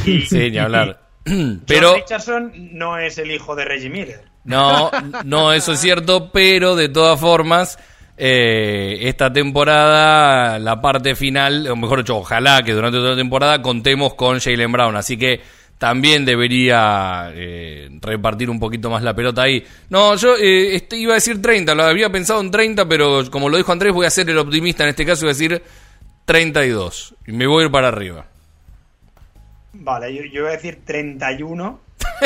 Y, 0.05 0.21
Sí, 0.23 0.51
ni 0.51 0.58
hablar. 0.58 0.99
John 1.29 1.63
Pero, 1.65 1.95
Richardson 1.95 2.51
no 2.73 2.97
es 2.97 3.17
el 3.17 3.31
hijo 3.31 3.55
de 3.55 3.65
Reggie 3.65 3.89
Miller. 3.89 4.21
no, 4.43 4.91
no, 5.23 5.53
eso 5.53 5.73
es 5.73 5.79
cierto, 5.79 6.31
pero 6.31 6.75
de 6.75 6.89
todas 6.89 7.19
formas, 7.19 7.77
eh, 8.17 8.97
esta 9.07 9.31
temporada, 9.31 10.59
la 10.59 10.81
parte 10.81 11.15
final, 11.15 11.67
o 11.67 11.75
mejor 11.75 11.99
dicho, 11.99 12.17
ojalá 12.17 12.61
que 12.63 12.73
durante 12.73 12.97
toda 12.97 13.11
la 13.11 13.15
temporada 13.15 13.61
contemos 13.61 14.15
con 14.15 14.39
Jalen 14.39 14.71
Brown, 14.71 14.95
así 14.97 15.17
que 15.17 15.39
también 15.77 16.25
debería 16.25 17.31
eh, 17.33 17.89
repartir 18.01 18.49
un 18.49 18.59
poquito 18.59 18.89
más 18.89 19.01
la 19.01 19.15
pelota 19.15 19.43
ahí. 19.43 19.63
No, 19.89 20.15
yo 20.15 20.35
eh, 20.35 20.75
este, 20.75 20.97
iba 20.97 21.13
a 21.13 21.15
decir 21.15 21.41
30, 21.41 21.73
lo 21.73 21.83
había 21.83 22.11
pensado 22.11 22.41
en 22.41 22.51
30, 22.51 22.89
pero 22.89 23.31
como 23.31 23.47
lo 23.47 23.55
dijo 23.55 23.71
Andrés, 23.71 23.93
voy 23.93 24.05
a 24.05 24.09
ser 24.09 24.29
el 24.29 24.37
optimista 24.37 24.83
en 24.83 24.89
este 24.89 25.05
caso 25.05 25.21
y 25.21 25.23
voy 25.23 25.29
a 25.29 25.35
decir 25.35 25.63
32, 26.25 27.15
y 27.25 27.31
me 27.31 27.47
voy 27.47 27.63
a 27.63 27.65
ir 27.67 27.71
para 27.71 27.87
arriba. 27.87 28.28
Vale, 29.73 30.13
yo, 30.15 30.23
yo 30.23 30.41
voy 30.43 30.49
a 30.51 30.55
decir 30.55 30.79
31, 30.86 31.79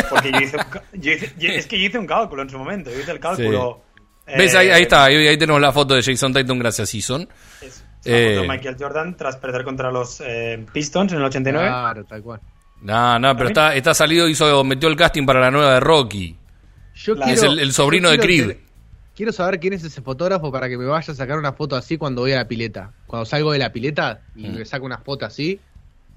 porque 0.10 0.32
yo 0.32 0.40
hice, 0.40 0.58
un 0.58 1.02
yo 1.02 1.12
hice- 1.12 1.34
yo- 1.38 1.50
es 1.52 1.68
que 1.68 1.80
yo 1.80 1.86
hice 1.88 1.98
un 2.00 2.08
cálculo 2.08 2.42
en 2.42 2.50
su 2.50 2.58
momento, 2.58 2.90
yo 2.90 3.00
hice 3.00 3.12
el 3.12 3.20
cálculo. 3.20 3.82
¿Ves? 4.26 4.54
eh, 4.54 4.58
Ahí, 4.58 4.70
ahí 4.70 4.82
está, 4.84 5.04
ahí, 5.06 5.28
ahí 5.28 5.38
tenemos 5.38 5.60
la 5.62 5.72
foto 5.74 5.94
de 5.96 6.02
Jason 6.02 6.32
Tatum, 6.32 6.58
gracias 6.60 6.90
Season. 6.90 7.28
Es, 7.62 7.68
es 7.68 7.84
Eh. 8.06 8.12
la 8.30 8.30
foto 8.36 8.42
de 8.44 8.48
Michael 8.48 8.76
Jordan 8.80 9.18
tras 9.18 9.36
perder 9.38 9.64
contra 9.66 9.92
los 9.92 10.22
eh, 10.26 10.66
Pistons 10.72 11.12
en 11.12 11.18
el 11.20 11.26
89. 11.26 11.68
Claro, 11.68 12.06
tal 12.06 12.22
cual. 12.24 12.40
No, 12.82 13.20
no, 13.20 13.36
pero 13.36 13.50
está, 13.50 13.76
está 13.76 13.94
salido, 13.94 14.28
hizo, 14.30 14.64
metió 14.64 14.88
el 14.90 14.96
casting 14.96 15.26
para 15.26 15.40
la 15.42 15.52
nueva 15.52 15.74
de 15.76 15.80
Rocky. 15.82 16.38
Yo 16.96 17.16
La- 17.16 17.26
quiero, 17.26 17.42
es 17.42 17.44
el- 17.48 17.60
el 17.60 17.74
sobrino 17.74 18.08
yo 18.10 18.14
de 18.14 18.20
Creed. 18.20 18.58
Quiero 19.16 19.32
saber 19.32 19.60
quién 19.60 19.74
es 19.74 19.84
ese 19.84 20.02
fotógrafo 20.02 20.52
para 20.52 20.68
que 20.70 20.78
me 20.78 20.86
vaya 20.86 21.12
a 21.14 21.16
sacar 21.16 21.38
una 21.38 21.54
foto 21.54 21.76
así 21.76 21.98
cuando 21.98 22.22
voy 22.22 22.32
a 22.32 22.38
la 22.38 22.48
pileta. 22.48 22.92
Cuando 23.06 23.26
salgo 23.26 23.52
de 23.52 23.60
la 23.60 23.72
pileta 23.72 24.22
y 24.36 24.48
me 24.48 24.66
saco 24.66 24.86
una 24.86 24.98
foto 24.98 25.26
así. 25.26 25.60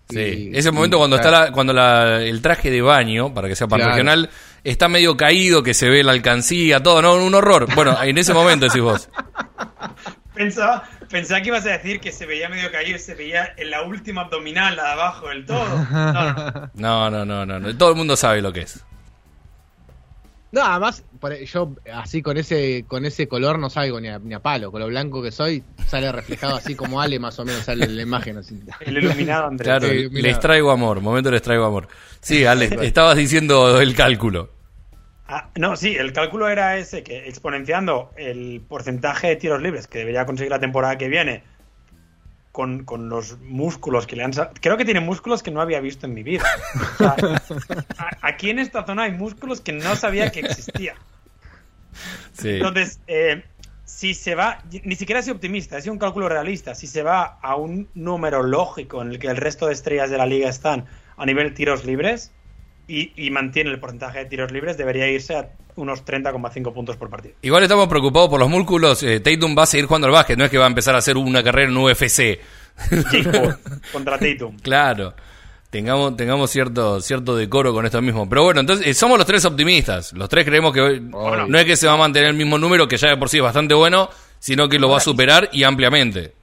Sí, 0.08 0.50
y- 0.52 0.56
ese 0.56 0.70
momento 0.70 0.96
y- 0.96 1.00
cuando 1.00 1.16
está 1.16 1.30
la- 1.30 1.52
cuando 1.52 1.72
la- 1.72 2.22
el 2.22 2.40
traje 2.40 2.70
de 2.70 2.80
baño, 2.80 3.34
para 3.34 3.48
que 3.48 3.56
sea 3.56 3.66
para 3.66 3.82
el 3.82 3.88
Claro. 3.88 3.96
regional, 3.96 4.30
está 4.62 4.88
medio 4.88 5.16
caído, 5.16 5.62
que 5.62 5.74
se 5.74 5.88
ve 5.88 6.04
la 6.04 6.12
alcancía, 6.12 6.82
todo, 6.82 7.02
no, 7.02 7.14
un 7.14 7.34
horror. 7.34 7.66
Bueno, 7.74 8.00
en 8.02 8.16
ese 8.18 8.32
momento 8.32 8.66
decís 8.66 8.82
vos. 8.82 9.08
Pensaba, 10.34 10.84
pensaba 11.08 11.40
que 11.40 11.48
ibas 11.48 11.64
a 11.64 11.70
decir 11.70 11.98
que 11.98 12.12
se 12.12 12.26
veía 12.26 12.48
medio 12.50 12.70
caído, 12.70 12.98
se 12.98 13.14
veía 13.14 13.54
en 13.56 13.70
la 13.70 13.82
última 13.82 14.20
abdominal, 14.22 14.76
la 14.76 14.84
de 14.84 14.90
abajo 14.92 15.28
del 15.28 15.46
todo. 15.46 15.64
No, 15.90 16.12
no. 16.12 16.70
No, 16.74 17.10
no, 17.10 17.24
no, 17.24 17.46
no, 17.46 17.58
no. 17.58 17.76
Todo 17.78 17.90
el 17.90 17.96
mundo 17.96 18.16
sabe 18.16 18.42
lo 18.42 18.52
que 18.52 18.60
es. 18.60 18.84
No, 20.56 20.64
además, 20.64 21.04
por- 21.20 21.38
yo 21.38 21.72
así 21.92 22.22
con 22.22 22.38
ese 22.38 22.86
con 22.88 23.04
ese 23.04 23.28
color 23.28 23.58
no 23.58 23.68
salgo 23.68 24.00
ni 24.00 24.08
a, 24.08 24.18
ni 24.18 24.32
a 24.32 24.40
palo. 24.40 24.72
Con 24.72 24.80
lo 24.80 24.86
blanco 24.86 25.22
que 25.22 25.30
soy, 25.30 25.62
sale 25.86 26.10
reflejado 26.10 26.56
así 26.56 26.74
como 26.74 27.02
Ale, 27.02 27.18
más 27.18 27.38
o 27.38 27.44
menos 27.44 27.60
sale 27.64 27.84
en 27.84 27.94
la 27.94 28.00
imagen. 28.02 28.38
así. 28.38 28.58
El 28.80 28.96
iluminado, 28.96 29.48
Andrés. 29.48 29.66
Claro, 29.66 29.86
les 29.92 30.40
traigo 30.40 30.70
amor, 30.70 31.02
momento 31.02 31.30
les 31.30 31.42
traigo 31.42 31.66
amor. 31.66 31.88
Sí, 32.20 32.46
Ale, 32.46 32.70
estabas 32.86 33.18
diciendo 33.18 33.78
el 33.82 33.94
cálculo. 33.94 34.48
Ah, 35.28 35.50
no, 35.56 35.76
sí, 35.76 35.94
el 35.94 36.14
cálculo 36.14 36.48
era 36.48 36.78
ese, 36.78 37.02
que 37.02 37.28
exponenciando 37.28 38.12
el 38.16 38.62
porcentaje 38.66 39.26
de 39.26 39.36
tiros 39.36 39.60
libres 39.60 39.86
que 39.86 39.98
debería 39.98 40.24
conseguir 40.24 40.52
la 40.52 40.58
temporada 40.60 40.96
que 40.96 41.08
viene 41.08 41.42
con, 42.56 42.84
con 42.86 43.10
los 43.10 43.38
músculos 43.40 44.06
que 44.06 44.16
le 44.16 44.24
han... 44.24 44.30
Creo 44.62 44.78
que 44.78 44.86
tiene 44.86 45.00
músculos 45.00 45.42
que 45.42 45.50
no 45.50 45.60
había 45.60 45.78
visto 45.78 46.06
en 46.06 46.14
mi 46.14 46.22
vida. 46.22 46.42
O 46.94 46.96
sea, 46.96 47.14
a- 47.98 48.16
aquí 48.22 48.48
en 48.48 48.58
esta 48.58 48.86
zona 48.86 49.02
hay 49.02 49.12
músculos 49.12 49.60
que 49.60 49.72
no 49.72 49.94
sabía 49.94 50.32
que 50.32 50.40
existían. 50.40 50.96
Sí. 52.32 52.52
Entonces, 52.52 52.98
eh, 53.08 53.44
si 53.84 54.14
se 54.14 54.34
va, 54.34 54.62
ni 54.84 54.96
siquiera 54.96 55.20
soy 55.20 55.32
optimista, 55.34 55.76
es 55.76 55.86
un 55.86 55.98
cálculo 55.98 56.30
realista, 56.30 56.74
si 56.74 56.86
se 56.86 57.02
va 57.02 57.24
a 57.42 57.56
un 57.56 57.90
número 57.92 58.42
lógico 58.42 59.02
en 59.02 59.10
el 59.10 59.18
que 59.18 59.26
el 59.26 59.36
resto 59.36 59.66
de 59.66 59.74
estrellas 59.74 60.08
de 60.08 60.16
la 60.16 60.24
liga 60.24 60.48
están 60.48 60.86
a 61.18 61.26
nivel 61.26 61.52
tiros 61.52 61.84
libres 61.84 62.32
y, 62.88 63.12
y 63.26 63.30
mantiene 63.30 63.70
el 63.70 63.80
porcentaje 63.80 64.18
de 64.20 64.24
tiros 64.26 64.52
libres, 64.52 64.76
debería 64.76 65.08
irse 65.08 65.36
a 65.36 65.48
unos 65.76 66.04
30,5 66.04 66.72
puntos 66.72 66.96
por 66.96 67.10
partido. 67.10 67.34
Igual 67.42 67.62
estamos 67.64 67.88
preocupados 67.88 68.28
por 68.30 68.40
los 68.40 68.48
músculos. 68.48 69.02
eh, 69.02 69.20
Tatum 69.20 69.56
va 69.58 69.64
a 69.64 69.66
seguir 69.66 69.86
jugando 69.86 70.06
al 70.06 70.12
básquet, 70.12 70.38
no 70.38 70.44
es 70.44 70.50
que 70.50 70.58
va 70.58 70.64
a 70.64 70.68
empezar 70.68 70.94
a 70.94 70.98
hacer 70.98 71.16
una 71.16 71.42
carrera 71.42 71.70
en 71.70 71.76
UFC. 71.76 72.38
Contra 73.92 74.18
Tatum. 74.18 74.58
Claro. 74.60 75.14
Tengamos, 75.70 76.16
tengamos 76.16 76.50
cierto, 76.50 77.00
cierto 77.00 77.36
decoro 77.36 77.72
con 77.74 77.84
esto 77.84 78.00
mismo. 78.00 78.28
Pero 78.28 78.44
bueno, 78.44 78.60
entonces 78.60 78.86
eh, 78.86 78.94
somos 78.94 79.18
los 79.18 79.26
tres 79.26 79.44
optimistas. 79.44 80.12
Los 80.12 80.28
tres 80.28 80.44
creemos 80.46 80.72
que 80.72 80.80
Obvio. 80.80 81.46
no 81.48 81.58
es 81.58 81.64
que 81.64 81.76
se 81.76 81.86
va 81.86 81.94
a 81.94 81.98
mantener 81.98 82.30
el 82.30 82.36
mismo 82.36 82.56
número, 82.56 82.86
que 82.88 82.96
ya 82.96 83.08
de 83.08 83.16
por 83.16 83.28
sí 83.28 83.38
es 83.38 83.42
bastante 83.42 83.74
bueno, 83.74 84.08
sino 84.38 84.68
que 84.68 84.78
lo 84.78 84.88
va 84.88 84.98
a 84.98 85.00
superar 85.00 85.50
y 85.52 85.64
ampliamente. 85.64 86.34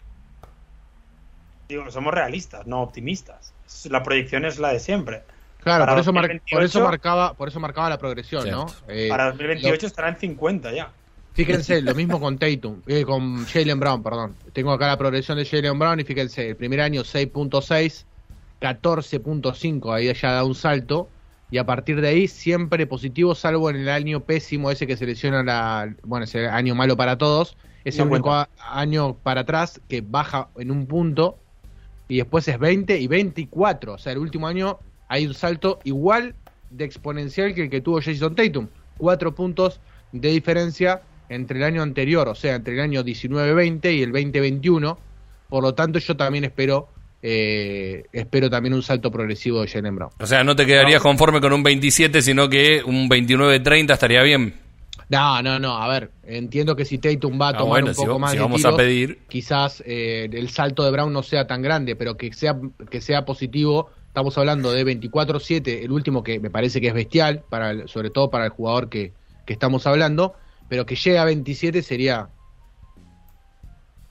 Digo, 1.68 1.90
somos 1.90 2.14
realistas, 2.14 2.68
no 2.68 2.82
optimistas. 2.82 3.54
La 3.90 4.04
proyección 4.04 4.46
es 4.46 4.60
la 4.60 4.74
de 4.74 4.80
siempre. 4.80 5.24
Claro, 5.64 5.86
por 5.88 6.00
eso, 6.00 6.12
mar- 6.14 6.24
2028, 6.24 6.56
por 6.56 6.64
eso 6.64 6.82
marcaba 6.82 7.34
por 7.36 7.48
eso 7.48 7.60
marcaba 7.60 7.90
la 7.90 7.98
progresión, 7.98 8.50
¿no? 8.50 8.68
Cierto. 8.68 8.86
Eh, 8.92 9.08
Para 9.10 9.26
2028 9.28 9.82
lo- 9.84 9.88
estará 9.88 10.10
en 10.10 10.18
50 10.18 10.72
ya. 10.74 10.92
fíjense, 11.34 11.82
lo 11.82 11.96
mismo 11.96 12.20
con 12.20 12.38
Tatum, 12.38 12.82
eh, 12.88 13.04
con 13.04 13.46
Jalen 13.46 13.80
Brown, 13.80 14.04
perdón. 14.04 14.38
Tengo 14.54 14.72
acá 14.72 14.88
la 14.88 14.98
progresión 14.98 15.38
de 15.38 15.46
Jalen 15.46 15.80
Brown 15.80 16.00
y 16.00 16.04
fíjense, 16.04 16.50
el 16.50 16.58
primer 16.58 16.82
año 16.82 17.04
6.6, 17.04 18.06
14.5, 18.60 19.94
ahí 19.94 20.14
ya 20.14 20.32
da 20.34 20.44
un 20.44 20.56
salto. 20.56 21.10
Y 21.50 21.60
a 21.60 21.66
partir 21.66 22.02
de 22.02 22.08
ahí 22.08 22.28
siempre 22.28 22.88
positivo, 22.88 23.36
salvo 23.36 23.70
en 23.70 23.76
el 23.76 23.90
año 23.90 24.26
pésimo 24.26 24.72
ese 24.72 24.88
que 24.88 24.98
se 24.98 25.06
lesiona 25.06 25.44
la... 25.44 25.96
Bueno, 26.04 26.24
ese 26.24 26.48
año 26.48 26.74
malo 26.74 26.98
para 26.98 27.18
todos. 27.20 27.58
Es 27.84 27.98
No 27.98 28.06
el 28.06 28.10
único 28.10 28.30
cuenta. 28.30 28.50
a- 28.58 28.80
año 28.80 29.20
para 29.20 29.42
atrás 29.42 29.80
que 29.88 30.02
baja 30.02 30.50
en 30.56 30.72
un 30.72 30.88
punto 30.88 31.44
y 32.08 32.18
después 32.18 32.48
es 32.48 32.58
20 32.58 32.98
y 33.00 33.08
24. 33.08 33.94
O 33.94 33.98
sea, 34.00 34.14
el 34.14 34.18
último 34.18 34.48
año 34.48 34.80
hay 35.14 35.28
un 35.28 35.36
salto 35.36 35.80
igual 35.84 36.34
de 36.72 36.86
exponencial 36.86 37.54
que 37.54 37.62
el 37.62 37.70
que 37.70 37.82
tuvo 37.82 38.02
Jason 38.02 38.34
Tatum. 38.34 38.68
Cuatro 38.98 39.36
puntos 39.36 39.80
de 40.12 40.30
diferencia 40.30 41.02
entre 41.30 41.60
el 41.60 41.64
año 41.64 41.84
anterior, 41.84 42.28
o 42.28 42.34
sea, 42.34 42.56
entre 42.56 42.74
el 42.74 42.80
año 42.80 43.04
19-20 43.04 43.96
y 43.96 44.02
el 44.02 44.12
2021. 44.12 44.98
Por 45.50 45.64
lo 45.64 45.76
tanto, 45.76 46.00
yo 46.00 46.18
también 46.18 46.46
espero 46.46 46.88
eh, 47.22 48.06
espero 48.12 48.50
también 48.50 48.74
un 48.74 48.82
salto 48.82 49.12
progresivo 49.12 49.62
de 49.62 49.68
Jalen 49.68 49.96
Brown. 49.96 50.12
O 50.20 50.26
sea, 50.26 50.44
no 50.44 50.56
te 50.56 50.66
quedarías 50.66 51.00
conforme 51.00 51.40
con 51.40 51.54
un 51.54 51.62
27, 51.62 52.24
sino 52.24 52.50
que 52.50 52.82
un 52.84 53.08
29-30 53.08 53.94
estaría 53.94 54.24
bien. 54.24 54.56
No, 55.10 55.44
no, 55.44 55.60
no. 55.60 55.78
A 55.78 55.88
ver, 55.90 56.10
entiendo 56.24 56.76
que 56.76 56.86
si 56.86 56.98
Tatum 56.98 57.40
va 57.40 57.50
a 57.50 57.52
ah, 57.52 57.58
tomar 57.58 57.84
un 57.84 57.94
poco 57.94 58.18
más 58.18 58.32
de 58.32 58.40
vamos 58.40 58.66
a 58.66 58.76
pedir. 58.76 59.20
quizás 59.30 59.84
eh, 59.86 60.28
el 60.34 60.50
salto 60.50 60.84
de 60.84 60.90
Brown 60.90 61.14
no 61.14 61.22
sea 61.22 61.46
tan 61.46 61.62
grande, 61.62 61.96
pero 61.96 62.18
que 62.18 62.34
sea 62.34 62.58
que 62.90 63.00
sea 63.00 63.24
positivo. 63.26 63.92
Estamos 64.14 64.38
hablando 64.38 64.72
de 64.72 64.86
24-7, 64.86 65.86
el 65.86 65.92
último 65.92 66.22
que 66.22 66.40
me 66.40 66.52
parece 66.52 66.80
que 66.80 66.90
es 66.90 66.94
bestial, 66.94 67.44
para 67.50 67.88
sobre 67.88 68.12
todo 68.12 68.30
para 68.30 68.46
el 68.46 68.52
jugador 68.52 68.88
que, 68.88 69.12
que 69.44 69.54
estamos 69.54 69.88
hablando, 69.88 70.36
pero 70.70 70.86
que 70.86 70.96
llegue 70.96 71.18
a 71.18 71.26
27 71.26 71.82
sería 71.82 72.30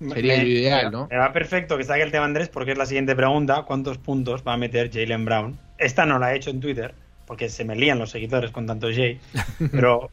Sería 0.00 0.42
lo 0.42 0.48
ideal, 0.48 0.90
¿no? 0.90 1.06
Me 1.08 1.18
va 1.18 1.32
perfecto 1.32 1.78
que 1.78 1.84
saque 1.84 2.02
el 2.02 2.10
tema 2.10 2.24
Andrés 2.24 2.48
porque 2.48 2.72
es 2.72 2.78
la 2.78 2.86
siguiente 2.86 3.14
pregunta. 3.14 3.62
¿Cuántos 3.62 3.98
puntos 3.98 4.42
va 4.44 4.54
a 4.54 4.56
meter 4.56 4.90
Jalen 4.92 5.24
Brown? 5.24 5.56
Esta 5.78 6.04
no 6.04 6.18
la 6.18 6.32
he 6.32 6.36
hecho 6.36 6.50
en 6.50 6.58
Twitter 6.58 6.96
porque 7.24 7.48
se 7.48 7.64
me 7.64 7.76
lían 7.76 8.00
los 8.00 8.10
seguidores 8.10 8.50
con 8.50 8.66
tanto 8.66 8.88
Jay. 8.92 9.20
Pero 9.70 10.10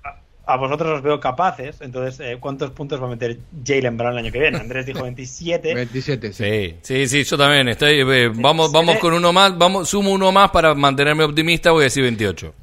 a, 0.49 0.57
vosotros 0.57 0.97
os 0.97 1.01
veo 1.01 1.19
capaces. 1.19 1.81
Entonces, 1.81 2.19
eh, 2.19 2.37
¿cuántos 2.39 2.71
puntos 2.71 3.01
va 3.01 3.07
a 3.07 3.09
meter 3.09 3.37
Jalen 3.65 3.97
Brown 3.97 4.13
el 4.13 4.19
año 4.19 4.31
que 4.31 4.39
viene? 4.39 4.57
Andrés 4.57 4.85
dijo 4.85 5.03
27. 5.03 5.73
27, 5.73 6.33
sí. 6.33 6.75
Sí, 6.81 7.07
sí, 7.07 7.23
yo 7.23 7.37
también. 7.37 7.67
Estoy, 7.69 8.01
eh, 8.01 8.31
vamos, 8.33 8.71
vamos 8.71 8.97
con 8.97 9.13
uno 9.13 9.31
más. 9.31 9.57
Vamos, 9.57 9.89
sumo 9.89 10.11
uno 10.11 10.31
más 10.31 10.51
para 10.51 10.73
mantenerme 10.73 11.23
optimista. 11.23 11.71
Voy 11.71 11.81
a 11.81 11.83
decir 11.85 12.03
28. 12.03 12.53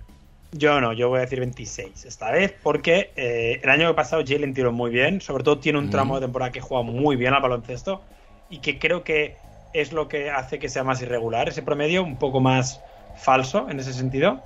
Yo 0.52 0.80
no, 0.80 0.92
yo 0.92 1.08
voy 1.08 1.18
a 1.18 1.20
decir 1.22 1.40
26 1.40 2.04
esta 2.06 2.30
vez 2.30 2.54
porque 2.62 3.10
eh, 3.16 3.60
el 3.62 3.68
año 3.68 3.94
pasado 3.94 4.22
Jalen 4.26 4.54
tiró 4.54 4.72
muy 4.72 4.90
bien, 4.90 5.20
sobre 5.20 5.44
todo 5.44 5.58
tiene 5.58 5.78
un 5.78 5.90
tramo 5.90 6.14
de 6.14 6.22
temporada 6.22 6.52
que 6.52 6.60
juega 6.60 6.82
muy 6.82 7.16
bien 7.16 7.34
al 7.34 7.42
baloncesto 7.42 8.00
y 8.48 8.58
que 8.58 8.78
creo 8.78 9.02
que 9.02 9.36
es 9.74 9.92
lo 9.92 10.08
que 10.08 10.30
hace 10.30 10.58
que 10.58 10.68
sea 10.68 10.84
más 10.84 11.02
irregular 11.02 11.48
ese 11.48 11.62
promedio, 11.62 12.02
un 12.02 12.16
poco 12.16 12.40
más 12.40 12.80
falso 13.16 13.68
en 13.68 13.80
ese 13.80 13.92
sentido. 13.92 14.40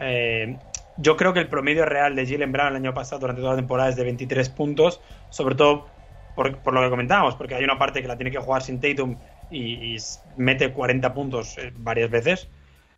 Eh, 0.00 0.56
yo 0.96 1.16
creo 1.16 1.32
que 1.32 1.40
el 1.40 1.48
promedio 1.48 1.84
real 1.84 2.14
de 2.16 2.26
Jalen 2.26 2.52
Brown 2.52 2.68
el 2.68 2.76
año 2.76 2.94
pasado 2.94 3.20
durante 3.20 3.40
toda 3.40 3.52
la 3.52 3.58
temporada 3.58 3.88
es 3.90 3.96
de 3.96 4.04
23 4.04 4.48
puntos, 4.50 5.00
sobre 5.30 5.54
todo 5.54 5.86
por, 6.34 6.50
lo 6.72 6.82
que 6.82 6.90
comentábamos, 6.90 7.34
porque 7.34 7.54
hay 7.54 7.64
una 7.64 7.78
parte 7.78 8.02
que 8.02 8.08
la 8.08 8.16
tiene 8.16 8.30
que 8.30 8.38
jugar 8.38 8.62
sin 8.62 8.80
Tatum 8.80 9.16
y, 9.50 9.96
mete 10.36 10.72
40 10.72 11.14
puntos 11.14 11.56
eh, 11.58 11.72
varias 11.76 12.10
veces. 12.10 12.48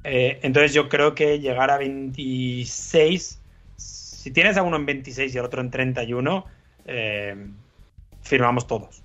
Eh, 0.04 0.40
entonces 0.42 0.72
yo 0.72 0.88
creo 0.88 1.14
que 1.14 1.38
llegar 1.38 1.70
a 1.70 1.78
26, 1.78 3.40
si 3.76 4.30
tienes 4.32 4.56
a 4.56 4.62
uno 4.62 4.76
en 4.76 4.87
26 4.87 5.34
y 5.34 5.38
el 5.38 5.44
otro 5.44 5.61
en 5.61 5.70
31, 5.70 6.44
eh, 6.87 7.37
firmamos 8.22 8.66
todos. 8.66 9.02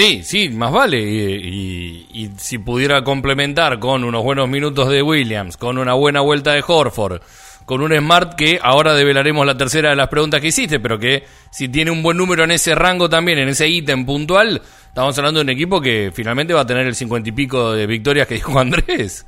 Sí, 0.00 0.22
sí, 0.22 0.48
más 0.48 0.72
vale. 0.72 0.98
Y, 0.98 2.06
y, 2.10 2.30
si 2.38 2.56
pudiera 2.56 3.04
complementar 3.04 3.78
con 3.78 4.02
unos 4.02 4.24
buenos 4.24 4.48
minutos 4.48 4.88
de 4.88 5.02
Williams, 5.02 5.58
con 5.58 5.76
una 5.76 5.92
buena 5.92 6.22
vuelta 6.22 6.52
de 6.52 6.64
Horford, 6.66 7.20
con 7.66 7.82
un 7.82 7.94
Smart 7.94 8.34
que 8.34 8.58
ahora 8.62 8.94
develaremos 8.94 9.44
la 9.44 9.58
tercera 9.58 9.90
de 9.90 9.96
las 9.96 10.08
preguntas 10.08 10.40
que 10.40 10.48
hiciste, 10.48 10.80
pero 10.80 10.98
que 10.98 11.24
si 11.50 11.68
tiene 11.68 11.90
un 11.90 12.02
buen 12.02 12.16
número 12.16 12.44
en 12.44 12.50
ese 12.50 12.74
rango 12.74 13.10
también, 13.10 13.40
en 13.40 13.50
ese 13.50 13.68
ítem 13.68 14.06
puntual, 14.06 14.62
estamos 14.88 15.18
hablando 15.18 15.40
de 15.40 15.44
un 15.44 15.50
equipo 15.50 15.82
que 15.82 16.10
finalmente 16.14 16.54
va 16.54 16.62
a 16.62 16.66
tener 16.66 16.86
el 16.86 16.94
cincuenta 16.94 17.28
y 17.28 17.32
pico 17.32 17.72
de 17.72 17.86
victorias 17.86 18.26
que 18.26 18.36
dijo 18.36 18.58
Andrés. 18.58 19.26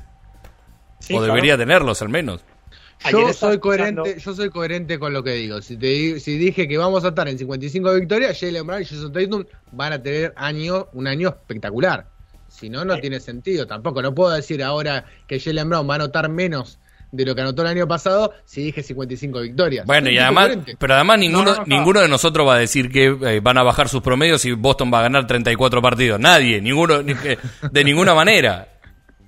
o 1.13 1.21
debería 1.21 1.55
tenerlos 1.55 2.01
al 2.01 2.09
menos. 2.09 2.43
Yo 3.11 3.33
soy, 3.33 3.59
coherente, 3.59 4.17
yo 4.19 4.33
soy 4.33 4.49
coherente 4.49 4.97
con 4.97 5.13
lo 5.13 5.23
que 5.23 5.33
digo. 5.33 5.61
Si, 5.61 5.77
te, 5.77 6.19
si 6.19 6.37
dije 6.37 6.67
que 6.67 6.77
vamos 6.77 7.03
a 7.03 7.09
estar 7.09 7.27
en 7.27 7.37
55 7.37 7.93
victorias, 7.95 8.39
Jalen 8.39 8.65
Brown 8.65 8.81
y 8.81 8.85
Jason 8.85 9.11
Tatum 9.11 9.43
van 9.71 9.93
a 9.93 10.01
tener 10.01 10.33
año, 10.35 10.87
un 10.93 11.07
año 11.07 11.29
espectacular. 11.29 12.05
Si 12.47 12.69
no, 12.69 12.85
no 12.85 12.97
tiene 12.99 13.19
sentido 13.19 13.65
tampoco. 13.67 14.01
No 14.01 14.13
puedo 14.13 14.31
decir 14.31 14.63
ahora 14.63 15.05
que 15.27 15.39
Jalen 15.39 15.69
Brown 15.69 15.89
va 15.89 15.93
a 15.93 15.95
anotar 15.95 16.29
menos 16.29 16.79
de 17.13 17.25
lo 17.25 17.35
que 17.35 17.41
anotó 17.41 17.61
el 17.61 17.67
año 17.67 17.87
pasado 17.87 18.33
si 18.43 18.63
dije 18.63 18.81
55 18.81 19.41
victorias. 19.41 19.85
Bueno, 19.85 20.09
y 20.09 20.17
además, 20.17 20.57
pero 20.79 20.95
además 20.95 21.19
ninguno, 21.19 21.63
ninguno 21.67 22.01
de 22.01 22.07
nosotros 22.07 22.47
va 22.47 22.55
a 22.55 22.59
decir 22.59 22.91
que 22.91 23.05
eh, 23.05 23.39
van 23.39 23.57
a 23.59 23.63
bajar 23.63 23.87
sus 23.87 24.01
promedios 24.01 24.43
y 24.45 24.53
Boston 24.53 24.91
va 24.91 24.99
a 24.99 25.03
ganar 25.03 25.27
34 25.27 25.81
partidos. 25.81 26.19
Nadie, 26.19 26.59
ninguno, 26.59 27.03
de 27.03 27.83
ninguna 27.83 28.15
manera. 28.15 28.67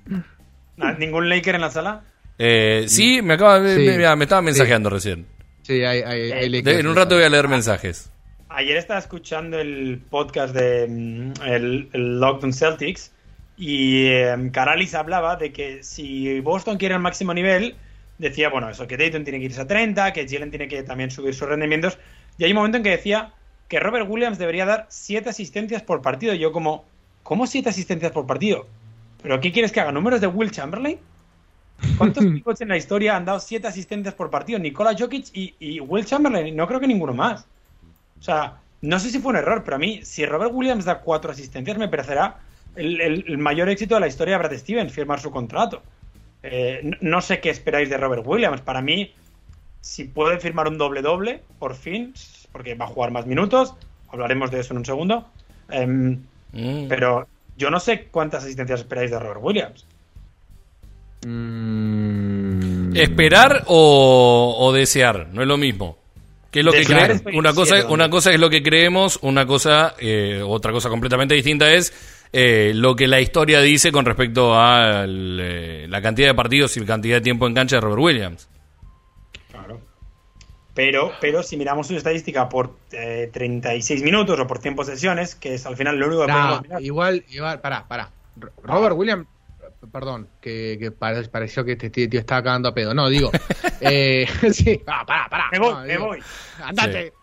¿Ningún 0.97 1.29
Laker 1.29 1.55
en 1.55 1.61
la 1.61 1.71
sala? 1.71 2.01
Eh, 2.37 2.85
sí, 2.87 3.21
me 3.21 3.35
acaba 3.35 3.59
me, 3.59 4.23
estaba 4.23 4.41
mensajeando 4.41 4.89
recién. 4.89 5.25
Sí, 5.61 5.83
hay, 5.83 6.01
hay, 6.01 6.61
En 6.65 6.87
un 6.87 6.95
rato 6.95 7.15
voy 7.15 7.23
a 7.23 7.29
leer 7.29 7.47
mensajes. 7.47 8.11
Ayer 8.49 8.77
estaba 8.77 8.99
escuchando 8.99 9.59
el 9.59 10.01
podcast 10.09 10.53
de 10.53 10.87
mm, 10.87 11.43
el, 11.45 11.89
el 11.91 12.19
Lockdown 12.19 12.53
Celtics 12.53 13.11
y 13.57 14.07
eh, 14.07 14.49
Caralis 14.51 14.95
hablaba 14.95 15.37
de 15.37 15.53
que 15.53 15.81
si 15.83 16.39
Boston 16.41 16.77
quiere 16.77 16.95
el 16.95 17.01
máximo 17.01 17.33
nivel, 17.33 17.75
decía, 18.17 18.49
bueno, 18.49 18.69
eso, 18.69 18.87
que 18.87 18.97
Dayton 18.97 19.23
tiene 19.23 19.39
que 19.39 19.45
irse 19.45 19.61
a 19.61 19.67
30, 19.67 20.13
que 20.13 20.27
Jalen 20.27 20.49
tiene 20.49 20.67
que 20.67 20.83
también 20.83 21.11
subir 21.11 21.33
sus 21.33 21.47
rendimientos. 21.47 21.97
Y 22.37 22.43
hay 22.43 22.51
un 22.51 22.57
momento 22.57 22.77
en 22.77 22.83
que 22.83 22.91
decía 22.91 23.33
que 23.67 23.79
Robert 23.79 24.07
Williams 24.09 24.37
debería 24.37 24.65
dar 24.65 24.85
7 24.89 25.29
asistencias 25.29 25.81
por 25.81 26.01
partido. 26.01 26.33
Y 26.33 26.39
yo 26.39 26.51
como, 26.51 26.85
¿cómo 27.23 27.47
7 27.47 27.69
asistencias 27.69 28.11
por 28.11 28.27
partido? 28.27 28.67
¿Pero 29.21 29.39
qué 29.39 29.51
quieres 29.51 29.71
que 29.71 29.79
haga? 29.79 29.91
¿Números 29.91 30.21
de 30.21 30.27
Will 30.27 30.51
Chamberlain? 30.51 30.99
¿Cuántos 31.97 32.23
equipos 32.25 32.61
en 32.61 32.69
la 32.69 32.77
historia 32.77 33.15
han 33.15 33.25
dado 33.25 33.39
7 33.39 33.67
asistencias 33.67 34.13
por 34.13 34.29
partido? 34.29 34.59
Nikola 34.59 34.95
Jokic 34.97 35.27
y, 35.33 35.55
y 35.59 35.79
Will 35.79 36.05
Chamberlain. 36.05 36.55
No 36.55 36.67
creo 36.67 36.79
que 36.79 36.88
ninguno 36.88 37.13
más. 37.13 37.45
O 38.19 38.23
sea, 38.23 38.59
no 38.81 38.99
sé 38.99 39.09
si 39.09 39.19
fue 39.19 39.31
un 39.31 39.38
error, 39.38 39.63
pero 39.63 39.75
a 39.75 39.79
mí, 39.79 40.01
si 40.03 40.25
Robert 40.25 40.51
Williams 40.53 40.85
da 40.85 40.99
4 40.99 41.31
asistencias, 41.31 41.77
me 41.77 41.88
parecerá 41.88 42.39
el, 42.75 43.38
mayor 43.38 43.69
éxito 43.69 43.95
de 43.95 44.01
la 44.01 44.07
historia 44.07 44.38
de 44.38 44.47
Brad 44.47 44.57
Stevens, 44.57 44.93
firmar 44.93 45.19
su 45.19 45.31
contrato. 45.31 45.81
Eh, 46.43 46.91
no, 47.01 47.21
sé 47.21 47.39
qué 47.39 47.49
esperáis 47.49 47.89
de 47.89 47.97
Robert 47.97 48.23
Williams. 48.25 48.61
Para 48.61 48.81
mí, 48.81 49.13
si 49.81 50.05
puede 50.05 50.39
firmar 50.39 50.67
un 50.67 50.77
doble-doble, 50.77 51.41
por 51.59 51.75
fin, 51.75 52.13
porque 52.51 52.75
va 52.75 52.85
a 52.85 52.89
jugar 52.89 53.11
más 53.11 53.25
minutos, 53.25 53.73
hablaremos 54.09 54.51
de 54.51 54.59
eso 54.59 54.73
en 54.73 54.79
un 54.79 54.85
segundo. 54.85 55.27
Em, 55.69 56.21
mm. 56.51 56.88
Pero 56.88 57.27
yo 57.57 57.71
no 57.71 57.79
sé 57.79 58.05
cuántas 58.05 58.43
asistencias 58.43 58.81
esperáis 58.81 59.11
de 59.11 59.19
Robert 59.19 59.39
Williams. 59.41 59.85
Mm. 61.25 62.95
¿Esperar 62.95 63.63
o, 63.67 64.71
desear? 64.73 65.28
No 65.32 65.41
es 65.41 65.47
lo 65.47 65.58
mismo. 65.58 65.97
¿Qué 66.51 66.60
es 66.60 66.65
lo 66.65 66.71
que 66.71 66.86
Una 67.34 67.54
cosa, 67.54 67.88
una 67.88 68.10
cosa 68.10 68.32
es 68.32 68.39
lo 68.39 68.49
que 68.49 68.63
creemos, 68.63 69.19
una 69.21 69.45
cosa, 69.45 69.93
eh, 69.99 70.41
otra 70.41 70.71
cosa 70.71 70.88
completamente 70.89 71.36
distinta 71.36 71.73
es 71.73 71.93
eh, 72.38 72.73
lo 72.75 72.97
que 72.97 73.08
la 73.08 73.21
historia 73.21 73.62
dice 73.62 73.93
con 73.93 74.04
respecto 74.04 74.54
a 74.56 75.06
eh, 75.08 75.86
la 75.88 76.01
cantidad 76.01 76.28
de 76.28 76.34
partidos 76.34 76.75
y 76.75 76.82
la 76.82 76.86
cantidad 76.86 77.15
de 77.15 77.21
tiempo 77.21 77.47
en 77.47 77.54
cancha 77.54 77.78
de 77.78 77.82
Robert 77.82 78.01
Williams. 78.01 78.49
Claro. 79.49 79.80
Pero, 80.73 81.13
pero 81.21 81.43
si 81.43 81.56
miramos 81.56 81.88
su 81.88 81.95
estadística 81.95 82.49
por 82.49 82.75
36 82.89 84.01
eh, 84.01 84.04
minutos 84.04 84.38
o 84.38 84.47
por 84.47 84.60
100 84.60 84.75
posesiones, 84.75 85.36
que 85.36 85.54
es 85.54 85.65
al 85.65 85.78
final 85.78 85.97
lo 85.97 86.08
único 86.08 86.25
que 86.25 86.34
podemos 86.34 86.62
mirar. 86.62 86.82
Igual, 86.82 87.23
igual, 87.30 87.62
pará, 87.62 87.88
pará. 87.88 88.12
Robert 88.63 88.97
Williams, 88.97 89.28
perdón, 89.91 90.27
que, 90.41 90.93
pareció 90.97 91.63
que 91.63 91.73
este 91.73 91.89
tío 91.89 92.19
estaba 92.19 92.43
cagando 92.43 92.69
a 92.69 92.73
pedo. 92.73 92.93
No, 92.93 93.09
digo, 93.09 93.31
sí, 94.51 94.81
pará, 94.85 95.05
pará, 95.05 95.29
pará. 95.29 95.45
Me 95.51 95.59
voy, 95.59 95.88
me 95.88 95.97
voy. 95.97 96.19
Andate. 96.63 97.13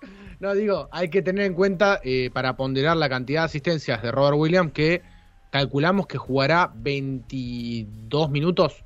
No, 0.40 0.54
digo, 0.54 0.88
hay 0.90 1.08
que 1.08 1.22
tener 1.22 1.46
en 1.46 1.54
cuenta 1.54 2.00
eh, 2.02 2.30
para 2.32 2.56
ponderar 2.56 2.96
la 2.96 3.08
cantidad 3.08 3.42
de 3.42 3.44
asistencias 3.46 4.02
de 4.02 4.10
Robert 4.10 4.36
Williams 4.36 4.72
que 4.72 5.02
calculamos 5.50 6.08
que 6.08 6.18
jugará 6.18 6.72
22 6.74 8.28
minutos, 8.28 8.84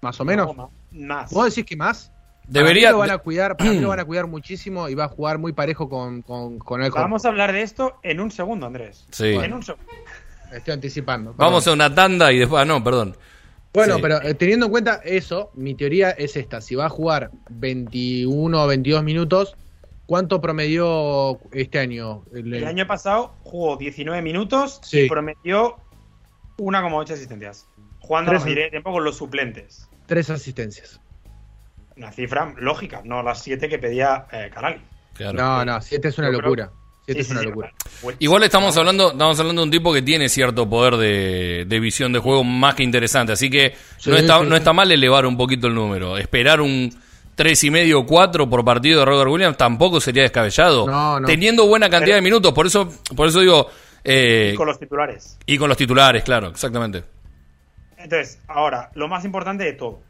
más 0.00 0.20
o 0.20 0.24
menos. 0.24 0.50
más. 0.90 1.30
¿Vos 1.30 1.54
decís 1.54 1.64
que 1.64 1.76
más? 1.76 2.10
Debería. 2.48 2.90
lo 2.90 2.98
van 2.98 3.10
a 3.10 3.18
cuidar, 3.18 3.56
para 3.56 3.70
mí 3.70 3.78
lo 3.78 3.88
van 3.88 4.00
a 4.00 4.04
cuidar 4.06 4.26
muchísimo 4.26 4.88
y 4.88 4.94
va 4.94 5.04
a 5.04 5.08
jugar 5.08 5.38
muy 5.38 5.52
parejo 5.52 5.88
con, 5.88 6.22
con, 6.22 6.82
el 6.82 6.90
Vamos 6.90 7.24
a 7.24 7.28
hablar 7.28 7.52
de 7.52 7.62
esto 7.62 7.98
en 8.02 8.20
un 8.20 8.30
segundo, 8.30 8.66
Andrés. 8.66 9.06
Sí. 9.10 9.28
En 9.28 9.52
un 9.52 9.62
segundo. 9.62 9.86
Estoy 10.54 10.74
anticipando. 10.74 11.34
Vamos 11.36 11.66
a 11.66 11.72
una 11.72 11.94
tanda 11.94 12.32
y 12.32 12.38
después. 12.38 12.62
Ah, 12.62 12.64
no, 12.64 12.82
perdón. 12.82 13.16
Bueno, 13.72 13.96
pero 14.00 14.22
eh, 14.22 14.34
teniendo 14.34 14.66
en 14.66 14.72
cuenta 14.72 15.00
eso, 15.04 15.50
mi 15.54 15.74
teoría 15.74 16.10
es 16.10 16.36
esta. 16.36 16.60
Si 16.60 16.76
va 16.76 16.86
a 16.86 16.88
jugar 16.88 17.30
21 17.50 18.62
o 18.62 18.66
22 18.68 19.02
minutos, 19.02 19.56
¿Cuánto 20.06 20.40
promedió 20.40 21.40
este 21.52 21.78
año? 21.78 22.24
El, 22.34 22.64
año 22.64 22.86
pasado 22.86 23.34
jugó 23.42 23.76
19 23.76 24.20
minutos 24.20 24.80
y 24.92 25.08
promedió 25.08 25.76
1,8 26.58 27.12
asistencias. 27.12 27.66
Jugando 28.00 28.32
a 28.32 28.44
tiempo 28.44 28.92
con 28.92 29.02
los 29.02 29.16
suplentes. 29.16 29.88
Tres 30.06 30.28
asistencias. 30.28 31.00
Una 31.96 32.12
cifra 32.12 32.54
lógica, 32.58 33.00
no 33.04 33.22
las 33.22 33.42
siete 33.42 33.68
que 33.68 33.78
pedía 33.78 34.26
eh, 34.30 34.50
No, 35.32 35.64
no, 35.64 35.80
siete 35.80 36.08
es 36.08 36.18
una 36.18 36.28
locura. 36.28 36.70
Es 37.06 37.30
una 37.30 37.42
locura. 37.42 37.72
Igual 38.18 38.42
estamos 38.44 38.76
hablando, 38.76 39.12
estamos 39.12 39.38
hablando 39.38 39.62
de 39.62 39.66
un 39.66 39.70
tipo 39.70 39.92
que 39.92 40.02
tiene 40.02 40.28
cierto 40.28 40.68
poder 40.68 40.96
de, 40.96 41.80
visión 41.80 42.12
de 42.12 42.18
juego 42.18 42.44
más 42.44 42.74
que 42.74 42.82
interesante, 42.82 43.32
así 43.32 43.50
que 43.50 43.74
no, 44.06 44.16
está, 44.16 44.42
no 44.42 44.56
está 44.56 44.72
mal 44.72 44.90
elevar 44.90 45.26
un 45.26 45.36
poquito 45.36 45.66
el 45.66 45.74
número. 45.74 46.16
Esperar 46.16 46.60
un 46.60 46.90
tres 47.34 47.64
y 47.64 47.70
medio 47.70 48.00
o 48.00 48.06
cuatro 48.06 48.48
por 48.48 48.64
partido 48.64 49.00
de 49.00 49.06
Robert 49.06 49.30
Williams 49.30 49.56
tampoco 49.56 50.00
sería 50.00 50.22
descabellado. 50.22 50.86
Teniendo 51.26 51.66
buena 51.66 51.88
cantidad 51.88 52.16
de 52.16 52.22
minutos, 52.22 52.52
por 52.52 52.66
eso, 52.66 52.88
por 53.16 53.28
eso 53.28 53.40
digo. 53.40 53.68
Eh, 54.02 54.50
y 54.52 54.56
con 54.56 54.66
los 54.66 54.78
titulares. 54.78 55.38
Y 55.46 55.58
con 55.58 55.68
los 55.68 55.78
titulares, 55.78 56.24
claro, 56.24 56.48
exactamente. 56.48 57.04
Entonces, 57.96 58.38
ahora, 58.48 58.90
lo 58.94 59.08
más 59.08 59.24
importante 59.24 59.64
de 59.64 59.72
todo. 59.72 60.00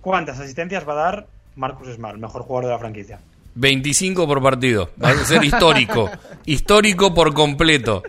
¿Cuántas 0.00 0.40
asistencias 0.40 0.88
va 0.88 0.92
a 0.92 0.96
dar 0.96 1.26
Marcus 1.54 1.88
Smart, 1.94 2.18
mejor 2.18 2.42
jugador 2.42 2.66
de 2.66 2.70
la 2.72 2.78
franquicia? 2.78 3.20
25 3.58 4.26
por 4.26 4.42
partido. 4.42 4.90
Va 5.02 5.10
a 5.10 5.14
ser 5.14 5.44
histórico. 5.44 6.10
histórico 6.46 7.12
por 7.12 7.34
completo. 7.34 8.02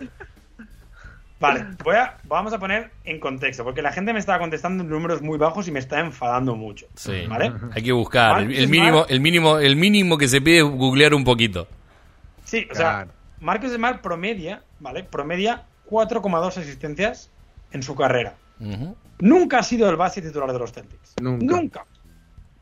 Vale, 1.40 1.66
voy 1.82 1.96
a, 1.96 2.18
vamos 2.24 2.52
a 2.52 2.58
poner 2.58 2.90
en 3.04 3.18
contexto, 3.18 3.64
porque 3.64 3.80
la 3.80 3.92
gente 3.92 4.12
me 4.12 4.18
estaba 4.18 4.38
contestando 4.38 4.84
en 4.84 4.90
números 4.90 5.22
muy 5.22 5.38
bajos 5.38 5.66
y 5.68 5.72
me 5.72 5.78
está 5.78 5.98
enfadando 6.00 6.54
mucho. 6.54 6.86
Sí, 6.94 7.26
¿vale? 7.26 7.50
Hay 7.72 7.82
que 7.82 7.92
buscar. 7.92 8.42
El, 8.42 8.68
mínimo, 8.68 9.06
el, 9.08 9.20
mínimo, 9.20 9.58
el 9.58 9.74
mínimo 9.74 10.18
que 10.18 10.28
se 10.28 10.42
pide 10.42 10.58
es 10.58 10.64
googlear 10.64 11.14
un 11.14 11.24
poquito. 11.24 11.66
Sí, 12.44 12.68
o 12.70 12.74
sea, 12.74 13.06
Marcus 13.40 13.72
Smart 13.72 14.02
promedia, 14.02 14.62
¿vale? 14.80 15.02
Promedia 15.02 15.64
4,2 15.88 16.58
asistencias 16.58 17.30
en 17.72 17.82
su 17.82 17.94
carrera. 17.94 18.34
Nunca 19.18 19.60
ha 19.60 19.62
sido 19.62 19.88
el 19.88 19.96
base 19.96 20.20
titular 20.20 20.52
de 20.52 20.58
los 20.58 20.72
Celtics. 20.72 21.14
Nunca. 21.22 21.86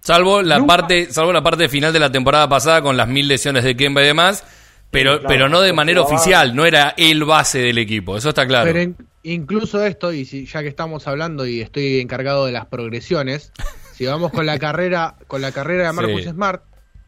Salvo 0.01 0.43
la 0.43 0.65
parte, 0.65 1.13
salvo 1.13 1.33
la 1.33 1.43
parte 1.43 1.69
final 1.69 1.93
de 1.93 1.99
la 1.99 2.11
temporada 2.11 2.49
pasada 2.49 2.83
con 2.83 2.97
las 2.97 3.09
mil 3.09 3.29
lesiones 3.29 3.65
de 3.65 3.77
Kemba 3.77 4.03
y 4.03 4.07
demás, 4.07 4.45
pero, 4.91 5.21
pero 5.27 5.49
no 5.49 5.61
de 5.61 5.73
manera 5.73 6.01
oficial, 6.01 6.55
no 6.55 6.65
era 6.65 6.95
el 6.97 7.25
base 7.25 7.59
del 7.59 7.79
equipo, 7.79 8.17
eso 8.17 8.31
está 8.31 8.47
claro. 8.47 8.71
Pero 8.73 8.95
incluso 9.23 9.85
esto, 9.85 10.13
y 10.13 10.25
si, 10.25 10.47
ya 10.47 10.63
que 10.63 10.69
estamos 10.69 11.07
hablando 11.07 11.47
y 11.47 11.61
estoy 11.61 12.01
encargado 12.01 12.47
de 12.47 12.53
las 12.53 12.67
progresiones, 12.67 13.53
si 13.93 14.07
vamos 14.07 14.33
con 14.33 14.47
la 14.47 14.59
carrera, 14.59 15.17
con 15.27 15.43
la 15.43 15.53
carrera 15.53 15.89
de 15.89 15.93
Marcus 15.93 16.25
Smart, 16.25 16.63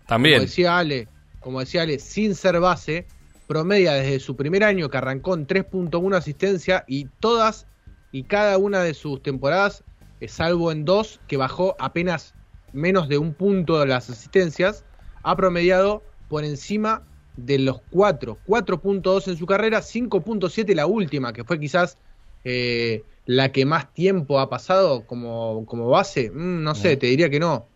también. 0.07 0.37
Como 0.37 0.47
decía 0.47 0.77
Ale, 0.77 1.09
como 1.39 1.61
decía 1.61 1.83
Ale, 1.83 1.99
sin 2.01 2.35
ser 2.35 2.61
base, 2.61 3.07
promedia 3.47 3.95
desde 3.95 4.21
su 4.21 4.37
primer 4.37 4.63
año 4.65 4.91
que 4.91 4.99
arrancó 4.99 5.35
en 5.35 5.47
3.1 5.47 6.17
asistencia 6.17 6.85
y 6.87 7.07
todas 7.21 7.67
y 8.13 8.25
cada 8.25 8.59
una 8.59 8.83
de 8.83 8.95
sus 8.95 9.23
temporadas, 9.23 9.85
eh, 10.21 10.29
salvo 10.29 10.73
en 10.73 10.85
dos, 10.85 11.21
que 11.27 11.37
bajó 11.37 11.77
apenas 11.79 12.35
menos 12.73 13.09
de 13.09 13.19
un 13.19 13.35
punto 13.35 13.79
de 13.81 13.87
las 13.87 14.11
asistencias, 14.11 14.85
ha 15.23 15.37
promediado 15.37 16.03
por 16.29 16.45
encima 16.45 17.03
de 17.37 17.59
los 17.59 17.81
4, 17.91 18.39
4.2 18.47 19.29
en 19.29 19.37
su 19.37 19.47
carrera, 19.47 19.81
5.7 19.81 20.75
la 20.75 20.87
última, 20.87 21.33
que 21.33 21.45
fue 21.45 21.59
quizás 21.59 21.97
eh, 22.45 23.03
la 23.27 23.53
que 23.53 23.65
más 23.65 23.93
tiempo 23.93 24.41
ha 24.41 24.49
pasado 24.49 25.07
como, 25.07 25.65
como 25.67 25.89
base. 25.89 26.31
Mm, 26.31 26.63
no 26.63 26.75
sé, 26.75 26.97
te 26.97 27.07
diría 27.07 27.31
que 27.31 27.41
no. 27.41 27.67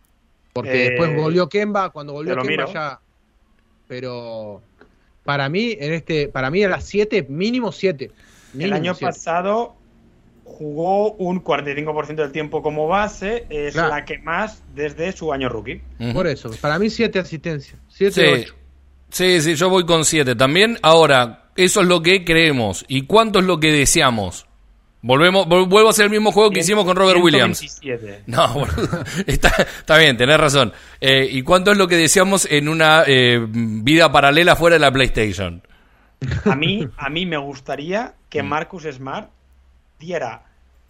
Porque 0.53 0.91
después 0.91 1.11
eh, 1.11 1.17
volvió 1.17 1.49
Kemba, 1.49 1.91
cuando 1.91 2.13
volvió 2.13 2.37
Kemba 2.37 2.73
ya. 2.73 3.01
Pero 3.89 4.63
para 5.25 5.49
mí, 5.49 5.77
en 5.79 5.93
este, 5.93 6.29
para 6.29 6.51
mí 6.51 6.63
a 6.63 6.69
las 6.69 6.85
7, 6.85 7.27
mínimo 7.29 7.73
7. 7.73 8.11
El 8.59 8.73
año 8.73 8.95
pasado 8.95 9.75
jugó 10.45 11.13
un 11.13 11.43
45% 11.43 12.15
del 12.17 12.33
tiempo 12.33 12.63
como 12.63 12.87
base, 12.87 13.47
es 13.49 13.75
la 13.75 14.05
que 14.05 14.19
más 14.19 14.63
desde 14.75 15.13
su 15.13 15.33
año 15.33 15.49
rookie. 15.49 15.81
Por 16.13 16.27
eso, 16.27 16.51
para 16.61 16.79
mí 16.79 16.91
7 16.91 17.19
asistencias, 17.19 17.81
7 17.89 18.33
8. 18.43 18.55
Sí, 19.11 19.41
sí, 19.41 19.55
yo 19.55 19.71
voy 19.71 19.87
con 19.87 20.05
7 20.05 20.35
también. 20.35 20.79
Ahora, 20.83 21.51
eso 21.57 21.81
es 21.81 21.87
lo 21.87 22.03
que 22.03 22.25
creemos. 22.25 22.85
¿Y 22.89 23.03
cuánto 23.03 23.39
es 23.39 23.45
lo 23.45 23.61
que 23.61 23.71
deseamos? 23.71 24.47
Volvemos, 25.03 25.47
vuelvo 25.47 25.87
a 25.87 25.91
hacer 25.91 26.07
el 26.07 26.11
mismo 26.11 26.33
juego 26.33 26.51
que 26.51 26.61
hicimos 26.61 26.85
con 26.85 26.97
Robert 26.97 27.21
Williams. 27.23 27.81
No, 28.27 28.67
está, 29.27 29.53
está, 29.59 29.99
bien, 29.99 30.17
tenés 30.17 30.39
razón. 30.39 30.73
Eh, 30.99 31.29
¿Y 31.31 31.43
cuánto 31.43 31.73
es 31.73 31.77
lo 31.77 31.87
que 31.87 31.97
deseamos 31.97 32.49
en 32.51 32.69
una 32.69 33.05
eh, 33.07 33.39
vida 33.49 34.11
paralela 34.11 34.57
fuera 34.57 34.75
de 34.75 34.81
la 34.81 34.91
PlayStation? 34.91 35.63
A 36.47 36.57
mí, 36.57 36.89
a 36.97 37.11
mí 37.11 37.27
me 37.27 37.37
gustaría 37.37 38.15
que 38.31 38.43
mm. 38.43 38.47
Marcus 38.47 38.85
Smart 38.85 39.29
diera 40.05 40.45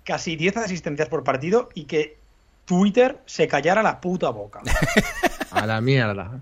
casi 0.04 0.36
10 0.36 0.58
asistencias 0.58 1.08
por 1.08 1.24
partido 1.24 1.68
y 1.74 1.84
que 1.84 2.18
Twitter 2.64 3.18
se 3.26 3.46
callara 3.48 3.82
la 3.82 4.00
puta 4.00 4.30
boca. 4.30 4.60
A 5.50 5.66
la 5.66 5.80
mierda. 5.80 6.40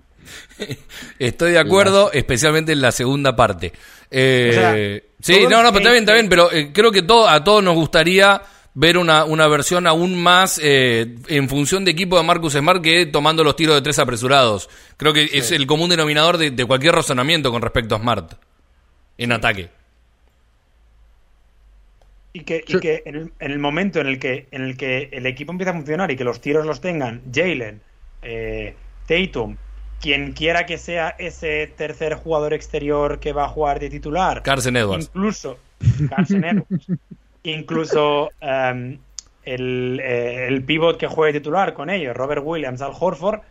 Estoy 1.19 1.51
de 1.51 1.59
acuerdo, 1.59 2.11
especialmente 2.11 2.71
en 2.71 2.81
la 2.81 2.91
segunda 2.91 3.35
parte. 3.35 3.73
Eh, 4.09 5.11
sí, 5.21 5.45
no, 5.49 5.61
no, 5.63 5.69
pero 5.71 5.79
está 5.79 5.91
bien, 5.91 6.03
está 6.03 6.13
bien, 6.13 6.29
pero 6.29 6.51
eh, 6.51 6.71
creo 6.73 6.91
que 6.91 7.01
todo, 7.03 7.27
a 7.27 7.43
todos 7.43 7.63
nos 7.63 7.75
gustaría 7.75 8.41
ver 8.75 8.97
una, 8.97 9.25
una 9.25 9.47
versión 9.47 9.85
aún 9.85 10.21
más 10.21 10.59
eh, 10.63 11.15
en 11.27 11.47
función 11.47 11.85
de 11.85 11.91
equipo 11.91 12.17
de 12.17 12.23
Marcus 12.23 12.53
Smart 12.53 12.81
que 12.81 13.05
tomando 13.05 13.43
los 13.43 13.55
tiros 13.55 13.75
de 13.75 13.81
tres 13.81 13.99
apresurados. 13.99 14.69
Creo 14.97 15.13
que 15.13 15.29
es 15.33 15.51
el 15.51 15.67
común 15.67 15.89
denominador 15.89 16.37
de, 16.37 16.51
de, 16.51 16.65
cualquier 16.65 16.95
razonamiento 16.95 17.51
con 17.51 17.61
respecto 17.61 17.95
a 17.95 17.99
Smart 17.99 18.33
en 19.17 19.31
ataque. 19.31 19.69
Y 22.35 22.41
que, 22.41 22.63
y 22.67 22.79
que 22.79 23.03
en, 23.05 23.31
el, 23.39 23.59
momento 23.59 23.99
en 23.99 24.07
el 24.07 24.17
que 24.17 24.47
en 24.49 24.63
el 24.63 24.75
que 24.75 25.09
el 25.11 25.27
equipo 25.27 25.51
empieza 25.51 25.69
a 25.69 25.75
funcionar 25.75 26.09
y 26.09 26.15
que 26.15 26.23
los 26.23 26.41
tiros 26.41 26.65
los 26.65 26.81
tengan 26.81 27.21
Jalen, 27.31 27.79
eh, 28.23 28.73
Tatum, 29.07 29.55
quien 30.01 30.33
quiera 30.33 30.65
que 30.65 30.79
sea 30.79 31.15
ese 31.19 31.67
tercer 31.77 32.15
jugador 32.15 32.53
exterior 32.53 33.19
que 33.19 33.33
va 33.33 33.45
a 33.45 33.49
jugar 33.49 33.79
de 33.79 33.89
titular. 33.89 34.41
Carson 34.41 34.75
Edwards. 34.75 35.11
Incluso 35.13 35.59
Carson 36.09 36.43
Edwards. 36.43 36.87
incluso 37.43 38.31
um, 38.41 38.97
el, 39.43 40.01
eh, 40.03 40.47
el, 40.47 40.63
pivot 40.63 40.97
que 40.97 41.07
juegue 41.07 41.39
titular 41.39 41.73
con 41.73 41.89
ellos, 41.89 42.15
Robert 42.15 42.41
Williams, 42.43 42.81
Al 42.81 42.93
Horford, 42.99 43.41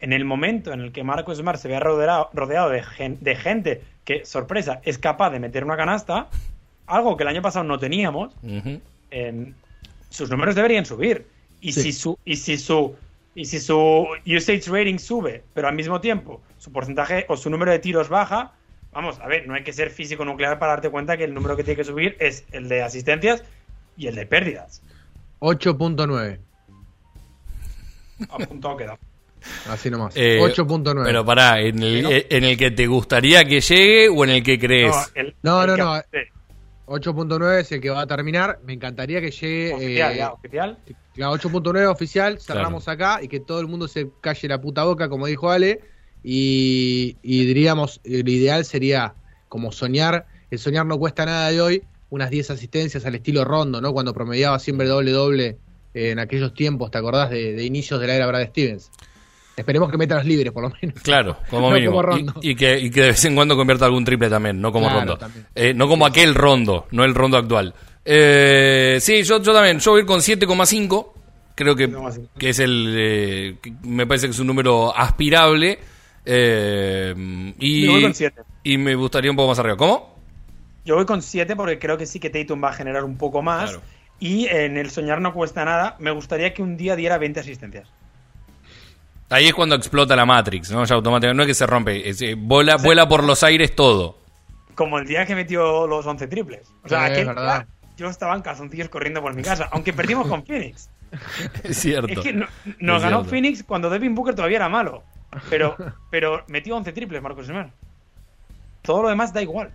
en 0.00 0.12
el 0.12 0.24
momento 0.24 0.72
en 0.72 0.80
el 0.80 0.92
que 0.92 1.02
Marcos 1.04 1.38
Smart 1.38 1.58
se 1.58 1.68
vea 1.68 1.80
rodeado, 1.80 2.28
rodeado 2.34 2.70
de, 2.70 2.84
de 3.20 3.36
gente 3.36 3.82
que, 4.04 4.24
sorpresa, 4.24 4.80
es 4.84 4.98
capaz 4.98 5.30
de 5.30 5.40
meter 5.40 5.64
una 5.64 5.76
canasta, 5.76 6.28
algo 6.86 7.16
que 7.16 7.24
el 7.24 7.28
año 7.28 7.42
pasado 7.42 7.64
no 7.64 7.78
teníamos, 7.78 8.34
sus 10.10 10.30
números 10.30 10.54
deberían 10.54 10.86
subir. 10.86 11.26
Y 11.60 11.72
si 11.72 11.92
su, 11.92 12.18
y 12.24 12.36
si 12.36 12.58
su 12.58 12.94
y 13.36 13.44
si 13.44 13.60
su 13.60 14.08
usage 14.26 14.70
rating 14.70 14.98
sube, 14.98 15.44
pero 15.52 15.68
al 15.68 15.74
mismo 15.74 16.00
tiempo 16.00 16.40
su 16.58 16.72
porcentaje 16.72 17.26
o 17.28 17.36
su 17.36 17.50
número 17.50 17.70
de 17.70 17.78
tiros 17.78 18.08
baja, 18.08 18.52
vamos, 18.92 19.20
a 19.20 19.26
ver, 19.28 19.46
no 19.46 19.54
hay 19.54 19.62
que 19.62 19.74
ser 19.74 19.90
físico 19.90 20.24
nuclear 20.24 20.58
para 20.58 20.72
darte 20.72 20.88
cuenta 20.88 21.18
que 21.18 21.24
el 21.24 21.34
número 21.34 21.54
que 21.54 21.62
tiene 21.62 21.76
que 21.76 21.84
subir 21.84 22.16
es 22.18 22.44
el 22.52 22.68
de 22.68 22.82
asistencias 22.82 23.44
y 23.96 24.06
el 24.06 24.14
de 24.14 24.24
pérdidas. 24.24 24.82
8.9. 25.40 26.38
Apuntado 28.30 28.76
queda. 28.78 28.98
Así 29.68 29.90
nomás. 29.90 30.16
8.9. 30.16 31.00
Eh, 31.00 31.04
pero 31.04 31.24
pará, 31.24 31.60
¿en 31.60 31.82
el, 31.82 32.26
¿en 32.30 32.44
el 32.44 32.56
que 32.56 32.70
te 32.70 32.86
gustaría 32.86 33.44
que 33.44 33.60
llegue 33.60 34.08
o 34.08 34.24
en 34.24 34.30
el 34.30 34.42
que 34.42 34.58
crees? 34.58 35.12
No, 35.42 35.66
no, 35.66 35.76
no. 35.76 36.00
8.9 36.86 37.60
es 37.60 37.72
el 37.72 37.80
que 37.80 37.90
va 37.90 38.02
a 38.02 38.06
terminar. 38.06 38.60
Me 38.64 38.72
encantaría 38.72 39.20
que 39.20 39.30
llegue. 39.30 39.74
Oficial, 39.74 40.12
eh, 40.12 40.16
ya, 40.16 40.32
oficial. 40.32 40.78
8.9 41.16 41.86
oficial, 41.86 42.40
cerramos 42.40 42.88
acá 42.88 43.20
y 43.22 43.28
que 43.28 43.40
todo 43.40 43.60
el 43.60 43.66
mundo 43.66 43.88
se 43.88 44.10
calle 44.20 44.48
la 44.48 44.60
puta 44.60 44.84
boca, 44.84 45.08
como 45.08 45.26
dijo 45.26 45.50
Ale. 45.50 45.80
Y, 46.22 47.16
diríamos, 47.22 48.00
el 48.04 48.28
ideal 48.28 48.64
sería 48.64 49.14
como 49.48 49.72
soñar. 49.72 50.26
El 50.50 50.58
soñar 50.58 50.86
no 50.86 50.98
cuesta 50.98 51.26
nada 51.26 51.50
de 51.50 51.60
hoy. 51.60 51.82
Unas 52.08 52.30
10 52.30 52.50
asistencias 52.50 53.04
al 53.04 53.16
estilo 53.16 53.44
rondo, 53.44 53.80
¿no? 53.80 53.92
Cuando 53.92 54.14
promediaba 54.14 54.58
siempre 54.60 54.86
doble-doble 54.86 55.58
en 55.94 56.18
aquellos 56.20 56.54
tiempos, 56.54 56.90
¿te 56.92 56.98
acordás 56.98 57.30
de, 57.30 57.54
de 57.54 57.64
inicios 57.64 58.00
de 58.00 58.06
la 58.06 58.14
era 58.14 58.26
Brad 58.26 58.48
Stevens? 58.48 58.90
Esperemos 59.56 59.90
que 59.90 59.96
meta 59.96 60.16
los 60.16 60.26
libres, 60.26 60.52
por 60.52 60.64
lo 60.64 60.72
menos. 60.80 61.00
Claro, 61.02 61.38
como 61.50 61.70
mínimo. 61.70 62.02
y, 62.42 62.54
que, 62.54 62.78
y, 62.78 62.90
que, 62.90 63.00
de 63.00 63.06
vez 63.08 63.24
en 63.24 63.34
cuando 63.34 63.56
convierta 63.56 63.86
algún 63.86 64.04
triple 64.04 64.28
también, 64.28 64.60
no 64.60 64.70
como 64.70 64.88
rondo. 64.90 65.18
Eh, 65.54 65.72
no 65.72 65.88
como 65.88 66.04
aquel 66.04 66.34
rondo, 66.34 66.86
no 66.90 67.04
el 67.04 67.14
rondo 67.14 67.38
actual. 67.38 67.74
Eh, 68.04 68.98
sí, 69.00 69.22
yo, 69.24 69.42
yo 69.42 69.52
también. 69.52 69.80
Yo 69.80 69.90
voy 69.90 70.00
a 70.00 70.02
ir 70.02 70.06
con 70.06 70.20
7,5. 70.20 71.12
Creo 71.54 71.74
que, 71.74 71.90
que 72.38 72.50
es 72.50 72.58
el. 72.60 72.94
Eh, 72.96 73.56
me 73.82 74.06
parece 74.06 74.26
que 74.26 74.32
es 74.32 74.38
un 74.38 74.46
número 74.46 74.94
aspirable. 74.96 75.78
Eh, 76.24 77.14
y, 77.58 77.88
voy 77.88 78.02
con 78.02 78.14
7. 78.14 78.42
Y 78.62 78.78
me 78.78 78.94
gustaría 78.94 79.30
un 79.30 79.36
poco 79.36 79.48
más 79.48 79.58
arriba. 79.58 79.76
¿Cómo? 79.76 80.16
Yo 80.84 80.94
voy 80.94 81.06
con 81.06 81.22
7 81.22 81.56
porque 81.56 81.78
creo 81.78 81.98
que 81.98 82.06
sí 82.06 82.20
que 82.20 82.30
Tatum 82.30 82.62
va 82.62 82.68
a 82.68 82.74
generar 82.74 83.04
un 83.04 83.16
poco 83.16 83.42
más. 83.42 83.78
Y 84.20 84.46
en 84.46 84.76
el 84.76 84.90
soñar 84.90 85.20
no 85.20 85.32
cuesta 85.32 85.64
nada. 85.64 85.96
Me 85.98 86.10
gustaría 86.10 86.54
que 86.54 86.62
un 86.62 86.76
día 86.76 86.94
diera 86.94 87.18
20 87.18 87.40
asistencias. 87.40 87.88
Ahí 89.28 89.46
es 89.48 89.54
cuando 89.54 89.74
explota 89.74 90.14
la 90.14 90.24
Matrix, 90.24 90.70
¿no? 90.70 90.84
Ya 90.84 90.94
automáticamente, 90.94 91.36
no 91.36 91.42
es 91.42 91.46
que 91.48 91.54
se 91.54 91.66
rompe, 91.66 92.08
es, 92.08 92.22
eh, 92.22 92.34
vuela, 92.36 92.76
vuela 92.76 93.08
por 93.08 93.24
los 93.24 93.42
aires 93.42 93.74
todo. 93.74 94.18
Como 94.74 94.98
el 94.98 95.06
día 95.06 95.26
que 95.26 95.34
metió 95.34 95.86
los 95.86 96.06
11 96.06 96.28
triples. 96.28 96.68
O 96.84 96.88
sea, 96.88 97.06
aquí 97.06 97.24
yo 97.96 98.08
estaba 98.08 98.34
en 98.34 98.42
calzoncillos 98.42 98.88
corriendo 98.88 99.22
por 99.22 99.34
mi 99.34 99.42
casa, 99.42 99.68
aunque 99.72 99.92
perdimos 99.92 100.28
con 100.28 100.44
Phoenix. 100.44 100.90
Es 101.62 101.78
cierto. 101.78 102.20
Es 102.20 102.20
que 102.20 102.44
nos 102.80 103.02
ganó 103.02 103.24
Phoenix 103.24 103.62
cuando 103.62 103.88
Devin 103.88 104.14
Booker 104.14 104.34
todavía 104.34 104.56
era 104.56 104.68
malo. 104.68 105.02
Pero, 105.48 105.76
pero 106.10 106.44
metió 106.48 106.76
11 106.76 106.92
triples 106.92 107.22
Marcos 107.22 107.46
Smart. 107.46 107.70
todo 108.82 109.02
lo 109.02 109.08
demás 109.08 109.32
da 109.32 109.40
igual. 109.40 109.70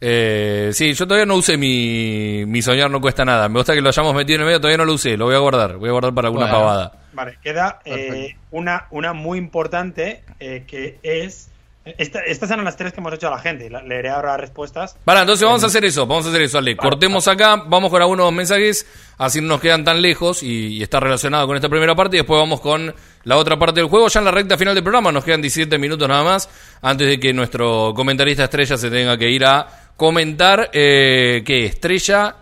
Eh, 0.00 0.70
sí, 0.72 0.92
yo 0.92 1.06
todavía 1.06 1.26
no 1.26 1.36
usé 1.36 1.56
mi, 1.56 2.44
mi 2.46 2.62
soñar 2.62 2.90
no 2.90 3.00
cuesta 3.00 3.24
nada. 3.24 3.48
Me 3.48 3.58
gusta 3.58 3.74
que 3.74 3.80
lo 3.80 3.88
hayamos 3.88 4.14
metido 4.14 4.36
en 4.36 4.40
el 4.42 4.46
medio, 4.46 4.60
todavía 4.60 4.78
no 4.78 4.84
lo 4.84 4.94
usé. 4.94 5.16
Lo 5.16 5.26
voy 5.26 5.34
a 5.34 5.38
guardar. 5.38 5.76
Voy 5.76 5.88
a 5.88 5.92
guardar 5.92 6.14
para 6.14 6.28
alguna 6.28 6.50
pavada. 6.50 6.97
Vale, 7.12 7.38
queda 7.42 7.80
eh, 7.84 8.36
una, 8.50 8.86
una 8.90 9.12
muy 9.12 9.38
importante 9.38 10.22
eh, 10.40 10.64
que 10.66 10.98
es. 11.02 11.50
estas 11.84 12.50
eran 12.50 12.64
las 12.64 12.76
tres 12.76 12.92
que 12.92 13.00
hemos 13.00 13.12
hecho 13.14 13.28
a 13.28 13.30
la 13.30 13.38
gente. 13.38 13.70
leeré 13.70 14.10
ahora 14.10 14.32
las 14.32 14.40
respuestas. 14.40 14.96
Vale, 15.04 15.20
entonces 15.20 15.44
vamos 15.46 15.64
a 15.64 15.66
hacer 15.68 15.84
eso. 15.84 16.06
Vamos 16.06 16.26
a 16.26 16.28
hacer 16.28 16.42
eso, 16.42 16.58
Ale. 16.58 16.76
Cortemos 16.76 17.26
acá, 17.28 17.62
vamos 17.66 17.90
con 17.90 18.02
algunos 18.02 18.32
mensajes. 18.32 18.86
Así 19.16 19.40
no 19.40 19.48
nos 19.48 19.60
quedan 19.60 19.84
tan 19.84 20.02
lejos 20.02 20.42
y, 20.42 20.82
está 20.82 21.00
relacionado 21.00 21.46
con 21.46 21.56
esta 21.56 21.68
primera 21.68 21.94
parte. 21.94 22.16
Y 22.16 22.20
después 22.20 22.38
vamos 22.38 22.60
con 22.60 22.94
la 23.24 23.36
otra 23.36 23.58
parte 23.58 23.80
del 23.80 23.88
juego. 23.88 24.08
Ya 24.08 24.20
en 24.20 24.24
la 24.24 24.30
recta 24.30 24.58
final 24.58 24.74
del 24.74 24.84
programa 24.84 25.12
nos 25.12 25.24
quedan 25.24 25.40
17 25.40 25.78
minutos 25.78 26.08
nada 26.08 26.24
más. 26.24 26.48
Antes 26.82 27.08
de 27.08 27.18
que 27.18 27.32
nuestro 27.32 27.92
comentarista 27.94 28.44
estrella 28.44 28.76
se 28.76 28.90
tenga 28.90 29.16
que 29.16 29.30
ir 29.30 29.44
a 29.44 29.88
comentar 29.98 30.70
eh, 30.72 31.42
que 31.44 31.66
Estrella, 31.66 32.36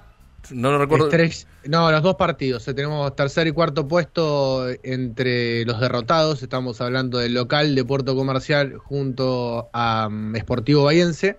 no 0.53 0.70
lo 0.70 0.78
recuerdo. 0.78 1.09
no, 1.64 1.90
los 1.90 2.03
dos 2.03 2.16
partidos. 2.16 2.66
Eh, 2.68 2.74
tenemos 2.74 3.14
tercer 3.16 3.47
y 3.47 3.53
cuarto 3.53 3.86
puesto 3.88 4.66
entre 4.82 5.64
los 5.64 5.80
derrotados. 5.80 6.42
Estamos 6.42 6.80
hablando 6.80 7.18
del 7.18 7.34
local 7.34 7.74
de 7.74 7.84
Puerto 7.84 8.14
Comercial 8.14 8.76
junto 8.78 9.68
a 9.72 10.09
um, 10.09 10.34
Sportivo 10.36 10.84
Bayense. 10.84 11.36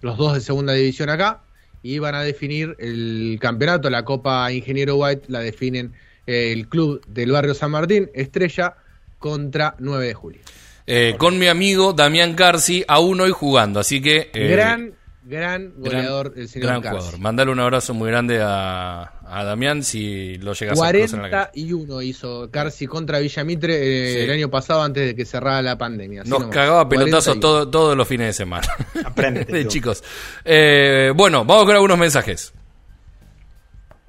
Los 0.00 0.16
dos 0.16 0.34
de 0.34 0.40
segunda 0.40 0.72
división 0.72 1.10
acá. 1.10 1.42
Y 1.82 1.98
van 1.98 2.14
a 2.14 2.22
definir 2.22 2.76
el 2.78 3.38
campeonato. 3.40 3.88
La 3.90 4.04
Copa 4.04 4.50
Ingeniero 4.52 4.96
White 4.96 5.26
la 5.28 5.40
definen 5.40 5.92
eh, 6.26 6.52
el 6.52 6.68
club 6.68 7.04
del 7.06 7.32
barrio 7.32 7.54
San 7.54 7.70
Martín, 7.70 8.10
Estrella, 8.14 8.74
contra 9.18 9.74
9 9.78 10.06
de 10.06 10.14
julio. 10.14 10.40
Eh, 10.86 11.16
con 11.18 11.38
mi 11.38 11.48
amigo 11.48 11.92
Damián 11.92 12.34
Carci, 12.34 12.84
aún 12.88 13.20
hoy 13.20 13.30
jugando. 13.30 13.80
Así 13.80 14.00
que. 14.00 14.30
Gran 14.32 14.94
gran 15.28 15.74
goleador 15.76 16.32
el 16.36 16.48
señor 16.48 16.68
gran 16.68 16.82
jugador. 16.82 17.18
Mandale 17.18 17.50
un 17.52 17.60
abrazo 17.60 17.92
muy 17.92 18.08
grande 18.08 18.40
a, 18.42 19.12
a 19.24 19.44
Damián 19.44 19.82
si 19.82 20.38
lo 20.38 20.54
llegas 20.54 20.80
a 20.80 20.90
cruzar 20.90 21.24
en 21.24 21.30
la 21.30 21.50
y 21.54 21.72
uno 21.72 22.00
hizo 22.00 22.50
Carci 22.50 22.86
contra 22.86 23.18
Villamitre 23.18 23.74
eh, 23.74 24.24
el 24.24 24.30
año 24.30 24.50
pasado 24.50 24.82
antes 24.82 25.06
de 25.06 25.14
que 25.14 25.24
cerrara 25.24 25.60
la 25.60 25.76
pandemia. 25.76 26.24
Nos 26.24 26.46
cagaba 26.46 26.88
pelotazos 26.88 27.38
todo, 27.38 27.68
todos 27.68 27.96
los 27.96 28.08
fines 28.08 28.28
de 28.28 28.32
semana. 28.32 28.66
Aprende, 29.04 29.66
chicos. 29.68 30.02
Eh, 30.44 31.12
bueno, 31.14 31.44
vamos 31.44 31.66
con 31.66 31.74
algunos 31.74 31.98
mensajes. 31.98 32.54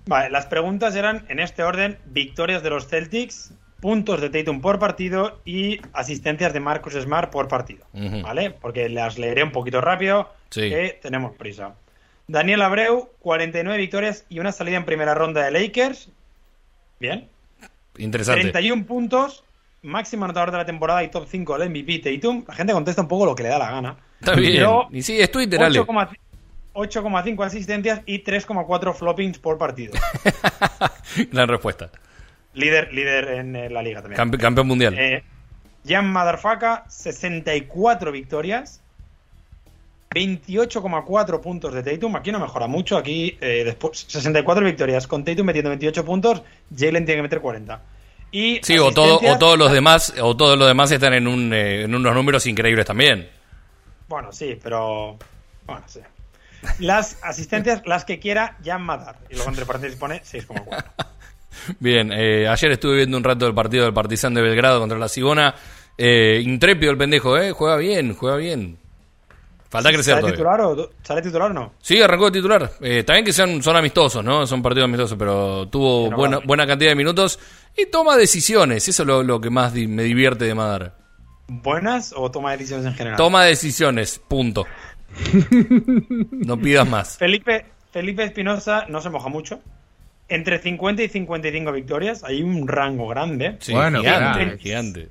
Vale, 0.05 0.29
las 0.29 0.47
preguntas 0.47 0.95
eran 0.95 1.25
en 1.27 1.39
este 1.39 1.63
orden: 1.63 1.99
victorias 2.05 2.63
de 2.63 2.69
los 2.69 2.87
Celtics, 2.87 3.51
puntos 3.79 4.21
de 4.21 4.29
Tatum 4.29 4.61
por 4.61 4.79
partido 4.79 5.39
y 5.45 5.79
asistencias 5.93 6.53
de 6.53 6.59
Marcus 6.59 6.93
Smart 6.93 7.31
por 7.31 7.47
partido. 7.47 7.85
¿Vale? 7.93 8.51
Porque 8.51 8.89
las 8.89 9.17
leeré 9.17 9.43
un 9.43 9.51
poquito 9.51 9.81
rápido, 9.81 10.29
que 10.49 10.99
tenemos 11.01 11.35
prisa. 11.35 11.75
Daniel 12.27 12.61
Abreu, 12.61 13.09
49 13.19 13.77
victorias 13.77 14.25
y 14.29 14.39
una 14.39 14.51
salida 14.51 14.77
en 14.77 14.85
primera 14.85 15.15
ronda 15.15 15.43
de 15.43 15.51
Lakers. 15.51 16.09
Bien. 16.99 17.27
Interesante. 17.97 18.41
31 18.41 18.85
puntos, 18.85 19.43
máximo 19.81 20.25
anotador 20.25 20.51
de 20.51 20.57
la 20.57 20.65
temporada 20.65 21.03
y 21.03 21.09
top 21.09 21.27
5 21.27 21.57
del 21.57 21.69
MVP 21.69 21.99
Tatum. 21.99 22.45
La 22.47 22.53
gente 22.53 22.73
contesta 22.73 23.01
un 23.01 23.07
poco 23.07 23.25
lo 23.25 23.35
que 23.35 23.43
le 23.43 23.49
da 23.49 23.57
la 23.57 23.71
gana. 23.71 23.97
Está 24.19 24.35
bien. 24.35 24.63
y 24.91 25.01
sí, 25.01 25.19
es 25.19 25.31
Twitter, 25.31 25.59
8,5 25.59 27.45
asistencias 27.45 28.01
y 28.05 28.23
3,4 28.23 28.93
floppings 28.93 29.39
por 29.39 29.57
partido. 29.57 29.93
Gran 31.31 31.49
respuesta. 31.49 31.89
Líder, 32.53 32.93
líder 32.93 33.29
en 33.29 33.55
eh, 33.55 33.69
la 33.69 33.81
liga 33.81 34.01
también. 34.01 34.37
campeón 34.37 34.67
mundial. 34.67 34.97
Eh, 34.97 35.23
Jan 35.87 36.11
Madarfaka, 36.11 36.85
64 36.87 38.11
victorias. 38.11 38.81
28,4 40.11 41.41
puntos 41.41 41.73
de 41.73 41.83
Tatum. 41.83 42.15
Aquí 42.15 42.31
no 42.31 42.39
mejora 42.39 42.65
mucho. 42.65 42.97
Aquí, 42.97 43.37
eh, 43.39 43.63
después, 43.63 44.05
64 44.07 44.65
victorias. 44.65 45.05
Con 45.05 45.23
Tatum 45.23 45.45
metiendo 45.45 45.69
28 45.69 46.03
puntos, 46.03 46.41
Jalen 46.75 47.05
tiene 47.05 47.19
que 47.19 47.23
meter 47.23 47.41
40. 47.41 47.81
Y 48.31 48.59
sí, 48.63 48.77
o, 48.77 48.91
todo, 48.91 49.19
o 49.19 49.37
todos 49.37 49.57
los 49.57 49.71
demás 49.71 50.13
o 50.21 50.35
todos 50.37 50.57
los 50.57 50.67
demás 50.67 50.91
están 50.91 51.13
en, 51.13 51.27
un, 51.27 51.51
en 51.51 51.93
unos 51.93 52.13
números 52.13 52.45
increíbles 52.47 52.85
también. 52.85 53.29
Bueno, 54.07 54.31
sí, 54.31 54.59
pero. 54.61 55.17
Bueno, 55.65 55.83
sí. 55.87 55.99
Las 56.79 57.17
asistencias, 57.23 57.83
las 57.85 58.05
que 58.05 58.19
quiera, 58.19 58.57
Jan 58.63 58.81
Madar. 58.81 59.17
Y 59.29 59.35
luego 59.35 59.49
entre 59.49 59.65
paréntesis 59.65 59.97
pone 59.97 60.21
6,4. 60.21 60.83
Bien, 61.79 62.11
eh, 62.11 62.47
ayer 62.47 62.71
estuve 62.71 62.97
viendo 62.97 63.17
un 63.17 63.23
rato 63.23 63.45
del 63.45 63.53
partido 63.53 63.83
del 63.83 63.93
Partizan 63.93 64.33
de 64.33 64.41
Belgrado 64.41 64.79
contra 64.79 64.97
la 64.97 65.07
Sigona. 65.07 65.53
Eh, 65.97 66.41
intrépido 66.43 66.91
el 66.91 66.97
pendejo, 66.97 67.37
¿eh? 67.37 67.51
Juega 67.51 67.77
bien, 67.77 68.15
juega 68.15 68.37
bien. 68.37 68.77
Falta 69.69 69.91
crecer 69.91 70.15
¿Sale 70.15 70.31
titular, 70.31 70.61
o, 70.61 70.89
¿Sale 71.03 71.21
titular 71.21 71.51
o 71.51 71.53
no? 71.53 71.73
Sí, 71.79 72.01
arrancó 72.01 72.25
de 72.25 72.39
titular. 72.39 72.71
Eh, 72.81 73.03
también 73.03 73.23
que 73.23 73.31
sean, 73.31 73.61
son 73.61 73.75
amistosos, 73.75 74.23
¿no? 74.23 74.47
Son 74.47 74.63
partidos 74.63 74.85
amistosos, 74.85 75.15
pero 75.17 75.67
tuvo 75.67 76.09
buena, 76.09 76.39
buena 76.39 76.65
cantidad 76.65 76.89
de 76.89 76.95
minutos 76.95 77.39
y 77.77 77.85
toma 77.85 78.17
decisiones. 78.17 78.87
Eso 78.87 79.03
es 79.03 79.25
lo, 79.25 79.39
que 79.39 79.51
más 79.51 79.73
me 79.73 80.03
divierte 80.03 80.45
de 80.45 80.55
Madar. 80.55 80.95
¿Buenas 81.47 82.13
o 82.15 82.31
toma 82.31 82.53
decisiones 82.53 82.87
en 82.87 82.93
general? 82.95 83.17
Toma 83.17 83.43
decisiones, 83.43 84.19
punto. 84.27 84.65
no 86.31 86.57
pidas 86.57 86.87
más. 86.87 87.17
Felipe 87.17 87.65
Felipe 87.91 88.23
Espinosa 88.23 88.85
no 88.87 89.01
se 89.01 89.09
moja 89.09 89.29
mucho. 89.29 89.61
Entre 90.29 90.59
50 90.59 91.03
y 91.03 91.09
55 91.09 91.71
victorias 91.71 92.23
hay 92.23 92.43
un 92.43 92.67
rango 92.67 93.07
grande. 93.07 93.57
bueno, 93.71 94.01
gigante. 94.01 94.57
gigante. 94.59 95.09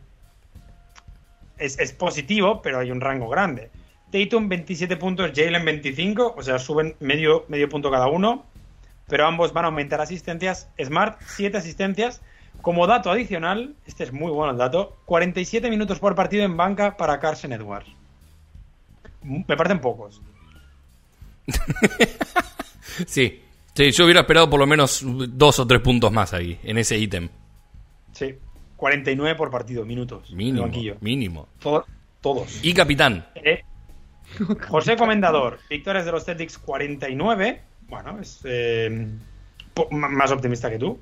Es, 1.58 1.78
es, 1.80 1.92
positivo, 1.92 2.62
pero 2.62 2.78
hay 2.78 2.92
un 2.92 3.00
rango 3.00 3.28
grande. 3.28 3.70
Tatum 4.12 4.48
27 4.48 4.96
puntos, 4.96 5.32
Jalen 5.34 5.64
25, 5.64 6.34
o 6.36 6.42
sea, 6.42 6.60
suben 6.60 6.94
medio, 7.00 7.44
medio 7.48 7.68
punto 7.68 7.90
cada 7.90 8.06
uno, 8.06 8.46
pero 9.08 9.26
ambos 9.26 9.52
van 9.52 9.64
a 9.64 9.68
aumentar 9.68 10.00
asistencias. 10.00 10.68
Smart, 10.82 11.20
7 11.26 11.58
asistencias. 11.58 12.20
Como 12.62 12.86
dato 12.86 13.10
adicional, 13.10 13.74
este 13.86 14.04
es 14.04 14.12
muy 14.12 14.30
bueno 14.30 14.52
el 14.52 14.58
dato, 14.58 14.96
47 15.06 15.68
minutos 15.70 15.98
por 15.98 16.14
partido 16.14 16.44
en 16.44 16.56
banca 16.56 16.96
para 16.96 17.18
Carson 17.18 17.52
Edwards. 17.52 17.88
Me 19.22 19.56
parecen 19.56 19.80
pocos. 19.80 20.20
sí, 23.06 23.42
Sí, 23.78 23.92
yo 23.92 24.06
hubiera 24.06 24.22
esperado 24.22 24.50
por 24.50 24.58
lo 24.58 24.66
menos 24.66 25.04
dos 25.06 25.60
o 25.60 25.66
tres 25.68 25.80
puntos 25.80 26.10
más 26.10 26.34
ahí, 26.34 26.58
en 26.64 26.78
ese 26.78 26.98
ítem. 26.98 27.28
Sí, 28.10 28.34
49 28.74 29.36
por 29.36 29.52
partido, 29.52 29.84
minutos. 29.84 30.32
Mínimo. 30.32 30.68
Mínimo. 31.00 31.48
todos. 32.20 32.58
Y 32.64 32.74
capitán. 32.74 33.24
Eh, 33.36 33.62
José 34.68 34.96
Comendador, 34.96 35.60
victorias 35.70 36.04
de 36.04 36.10
los 36.10 36.24
Celtics 36.24 36.58
49. 36.58 37.62
Bueno, 37.82 38.18
es 38.18 38.40
eh, 38.42 39.06
más 39.92 40.32
optimista 40.32 40.68
que 40.68 40.78
tú. 40.80 40.98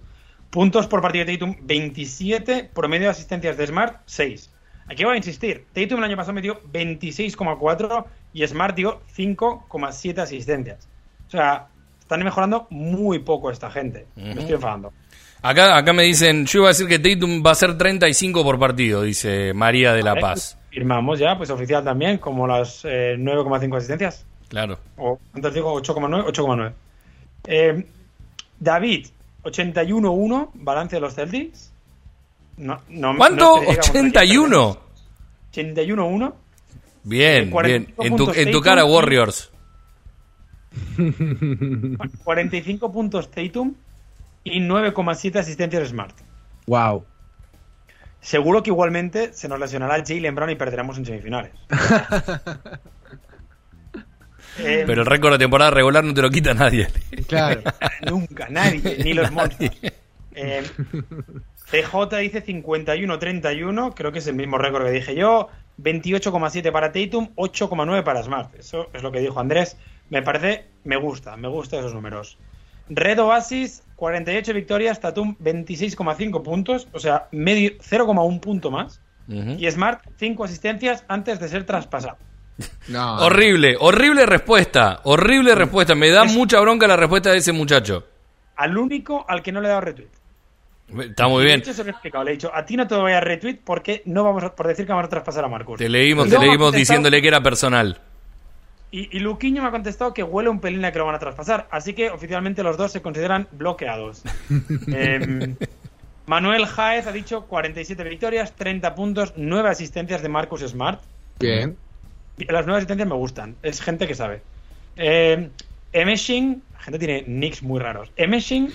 Puntos 0.51 0.87
por 0.87 1.01
partido 1.01 1.25
de 1.25 1.33
Tatum 1.33 1.57
27, 1.63 2.73
promedio 2.75 3.05
de 3.05 3.13
asistencias 3.13 3.57
de 3.57 3.69
Smart 3.69 4.03
6. 4.05 4.53
Aquí 4.89 5.03
voy 5.03 5.15
a 5.15 5.17
insistir, 5.17 5.65
Tatum 5.73 5.97
el 6.01 6.05
año 6.05 6.17
pasado 6.19 6.35
metió 6.35 6.61
26,4 6.65 8.05
y 8.35 8.47
Smart 8.47 8.77
dio 8.77 9.01
5,7 9.17 10.19
asistencias. 10.19 10.91
O 11.27 11.31
sea, 11.31 11.69
están 12.07 12.23
mejorando 12.23 12.69
muy 12.71 13.19
poco 13.19 13.51
esta 13.51 13.69
gente. 13.69 14.07
Me 14.15 14.31
estoy 14.31 14.53
enfadando. 14.53 14.93
Acá, 15.43 15.77
acá 15.77 15.93
me 15.93 16.05
dicen, 16.05 16.47
yo 16.47 16.61
iba 16.61 16.69
a 16.69 16.71
decir 16.71 16.87
que 16.87 17.01
Tatum 17.01 17.43
va 17.45 17.51
a 17.51 17.55
ser 17.57 17.77
35 17.77 18.45
por 18.45 18.61
partido, 18.61 19.03
dice 19.03 19.53
María 19.53 19.93
de 19.93 20.05
la 20.05 20.15
Paz. 20.15 20.57
Firmamos 20.71 21.19
ya, 21.19 21.37
pues 21.37 21.51
oficial 21.51 21.83
también, 21.83 22.19
como 22.19 22.47
las 22.47 22.85
9,5 22.85 23.75
eh, 23.75 23.77
asistencias. 23.77 24.25
Claro. 24.49 24.79
O 24.97 25.19
antes 25.35 25.53
digo 25.53 25.75
8,9, 25.83 26.27
8,9. 26.27 26.73
Eh, 27.49 27.87
David, 28.61 29.09
81-1, 29.43 30.51
balance 30.55 30.95
de 30.97 31.01
los 31.01 31.13
Celtics. 31.13 31.73
No, 32.59 32.81
no, 32.89 33.17
¿Cuánto? 33.17 33.63
¿81? 33.63 34.79
81-1. 35.53 36.33
Bien, 37.03 37.53
bien. 37.65 37.95
En 37.99 38.15
tu, 38.17 38.31
en 38.31 38.51
tu 38.53 38.61
cara, 38.61 38.85
Warriors. 38.85 39.51
45 42.25 42.93
puntos 42.93 43.31
Tatum 43.31 43.75
y 44.45 44.61
9,7 44.61 45.39
asistencias 45.39 45.89
Smart. 45.89 46.17
Wow. 46.67 47.05
Seguro 48.21 48.63
que 48.63 48.71
igualmente 48.71 49.33
se 49.33 49.49
nos 49.49 49.61
lesionará 49.61 50.03
Jalen 50.05 50.35
Brown 50.35 50.51
y 50.51 50.57
perderemos 50.57 50.99
en 50.99 51.07
semifinales. 51.07 51.53
Pero 54.57 55.03
el 55.03 55.07
récord 55.07 55.33
de 55.33 55.39
temporada 55.39 55.71
regular 55.71 56.03
no 56.03 56.15
te 56.15 56.23
lo 56.23 56.31
quita 56.31 56.55
nadie. 56.55 56.89
Claro. 57.29 57.61
Nunca, 58.11 58.49
nadie, 58.49 58.99
ni 59.05 59.13
los 59.13 59.31
monstruos. 59.31 59.77
Eh, 60.35 60.63
CJ 61.71 62.17
dice 62.21 62.45
51-31, 62.45 63.95
creo 63.95 64.13
que 64.13 64.19
es 64.21 64.27
el 64.27 64.35
mismo 64.35 64.59
récord 64.59 64.85
que 64.85 64.93
dije 64.93 65.15
yo. 65.15 65.49
28,7 65.79 66.73
para 66.73 66.93
Tatum, 66.93 67.35
8,9 67.37 68.03
para 68.03 68.23
Smart. 68.23 68.55
Eso 68.55 68.89
es 68.93 69.03
lo 69.03 69.13
que 69.13 69.21
dijo 69.21 69.39
Andrés. 69.41 69.77
Me 70.09 70.23
parece, 70.23 70.65
me 70.87 70.97
gusta, 70.97 71.37
me 71.37 71.49
gustan 71.49 71.81
esos 71.81 71.95
números. 71.95 72.39
Red 72.89 73.21
Oasis, 73.21 73.83
48 73.97 74.55
victorias, 74.55 75.01
Tatum 75.01 75.37
26,5 75.39 76.43
puntos, 76.43 76.89
o 76.93 77.01
sea, 77.01 77.29
medio 77.33 77.73
0,1 77.79 78.41
punto 78.41 78.71
más. 78.71 79.01
Y 79.29 79.69
Smart, 79.69 80.03
5 80.19 80.45
asistencias 80.45 81.05
antes 81.09 81.41
de 81.41 81.49
ser 81.49 81.65
traspasado. 81.65 82.17
No. 82.89 83.17
Horrible, 83.17 83.77
horrible 83.79 84.25
respuesta. 84.25 85.01
Horrible 85.03 85.55
respuesta. 85.55 85.95
Me 85.95 86.09
da 86.09 86.25
mucha 86.25 86.59
bronca 86.61 86.87
la 86.87 86.97
respuesta 86.97 87.31
de 87.31 87.39
ese 87.39 87.53
muchacho. 87.53 88.07
Al 88.55 88.79
único 88.79 89.27
al 89.29 89.43
que 89.43 89.53
no 89.53 89.61
le 89.61 89.67
he 89.67 89.71
dado 89.71 89.83
retweet. 89.83 90.09
Está 91.01 91.29
muy 91.29 91.45
bien. 91.45 91.63
se 91.63 91.83
lo 91.83 91.89
he 91.89 91.91
explicado. 91.91 92.25
Le 92.25 92.31
he 92.31 92.35
dicho, 92.35 92.51
a 92.55 92.65
ti 92.65 92.77
no 92.77 92.87
te 92.87 92.95
voy 92.95 93.13
a 93.13 93.21
retweet 93.21 93.59
porque 93.63 94.03
no 94.07 94.25
vamos 94.25 94.45
a, 94.45 94.55
por 94.55 94.69
decir 94.69 94.87
que 94.87 94.93
vamos 94.93 95.07
a 95.07 95.11
traspasar 95.11 95.45
a 95.45 95.49
Marcos. 95.49 95.79
Te 95.79 95.89
leímos, 95.89 96.31
te 96.31 96.39
leímos 96.39 96.73
diciéndole 96.73 97.21
que 97.21 97.29
era 97.29 97.43
personal. 97.43 98.01
Y, 98.91 99.17
y, 99.17 99.21
Luquiño 99.21 99.63
me 99.63 99.69
ha 99.69 99.73
contestado 99.73 100.15
que 100.15 100.23
huele 100.23 100.49
un 100.49 100.61
pelín 100.61 100.85
a 100.85 100.93
que 100.93 100.99
lo 100.99 101.07
van 101.07 101.17
a 101.17 101.19
traspasar. 101.19 101.67
Así 101.71 101.93
que 101.93 102.11
oficialmente 102.11 102.63
los 102.63 102.77
dos 102.77 102.93
se 102.93 103.03
consideran 103.03 103.49
bloqueados. 103.53 104.23
Em, 104.89 105.57
Manuel 106.27 106.67
Jaez 106.67 107.07
ha 107.07 107.13
dicho 107.13 107.47
47 107.47 108.03
victorias, 108.05 108.53
30 108.55 108.95
puntos, 108.95 109.33
9 109.37 109.69
asistencias 109.69 110.23
de 110.23 110.29
Marcus 110.29 110.61
Smart. 110.63 111.03
Bien. 111.39 111.77
Las 112.39 112.67
9 112.67 112.79
asistencias 112.79 113.09
me 113.09 113.15
gustan. 113.15 113.57
Es 113.63 113.81
gente 113.81 114.07
que 114.07 114.15
sabe. 114.15 114.43
Eh, 114.97 115.51
Emeshing, 115.93 116.63
la 116.75 116.81
gente 116.81 116.99
tiene 116.99 117.25
nicks 117.27 117.63
muy 117.63 117.81
raros. 117.81 118.11
Emeshing, 118.17 118.71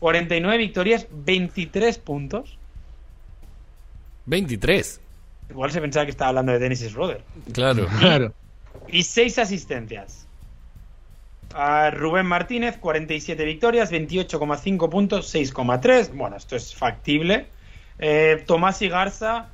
49 0.00 0.58
victorias, 0.58 1.06
23 1.10 1.98
puntos. 1.98 2.58
23. 4.26 5.00
Igual 5.50 5.70
se 5.70 5.80
pensaba 5.80 6.04
que 6.04 6.10
estaba 6.10 6.28
hablando 6.28 6.52
de 6.52 6.58
Dennis 6.58 6.80
Schroeder. 6.88 7.22
Claro. 7.52 7.86
claro. 7.98 8.34
Y 8.90 9.02
6 9.02 9.38
asistencias. 9.38 10.26
A 11.54 11.90
Rubén 11.90 12.26
Martínez, 12.26 12.76
47 12.78 13.44
victorias, 13.44 13.90
28,5 13.90 14.88
puntos, 14.90 15.34
6,3. 15.34 16.12
Bueno, 16.12 16.36
esto 16.36 16.56
es 16.56 16.74
factible. 16.74 17.46
Eh, 17.98 18.44
Tomás 18.46 18.80
y 18.82 18.88
Garza, 18.88 19.48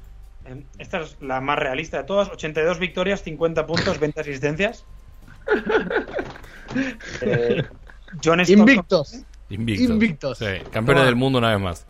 eh, 0.47 0.63
esta 0.79 1.01
es 1.01 1.17
la 1.21 1.41
más 1.41 1.59
realista 1.59 1.99
de 1.99 2.05
todas, 2.05 2.29
82 2.29 2.79
victorias, 2.79 3.23
50 3.23 3.67
puntos, 3.67 3.99
20 3.99 4.21
asistencias. 4.21 4.85
Eh, 7.21 7.63
John 8.25 8.41
Invictos. 8.41 9.23
Invictos. 9.49 9.91
Invictos. 9.91 10.39
Sí, 10.39 10.47
campeones 10.73 11.05
del 11.05 11.15
mundo 11.15 11.39
una 11.39 11.51
vez 11.51 11.61
más. 11.61 11.87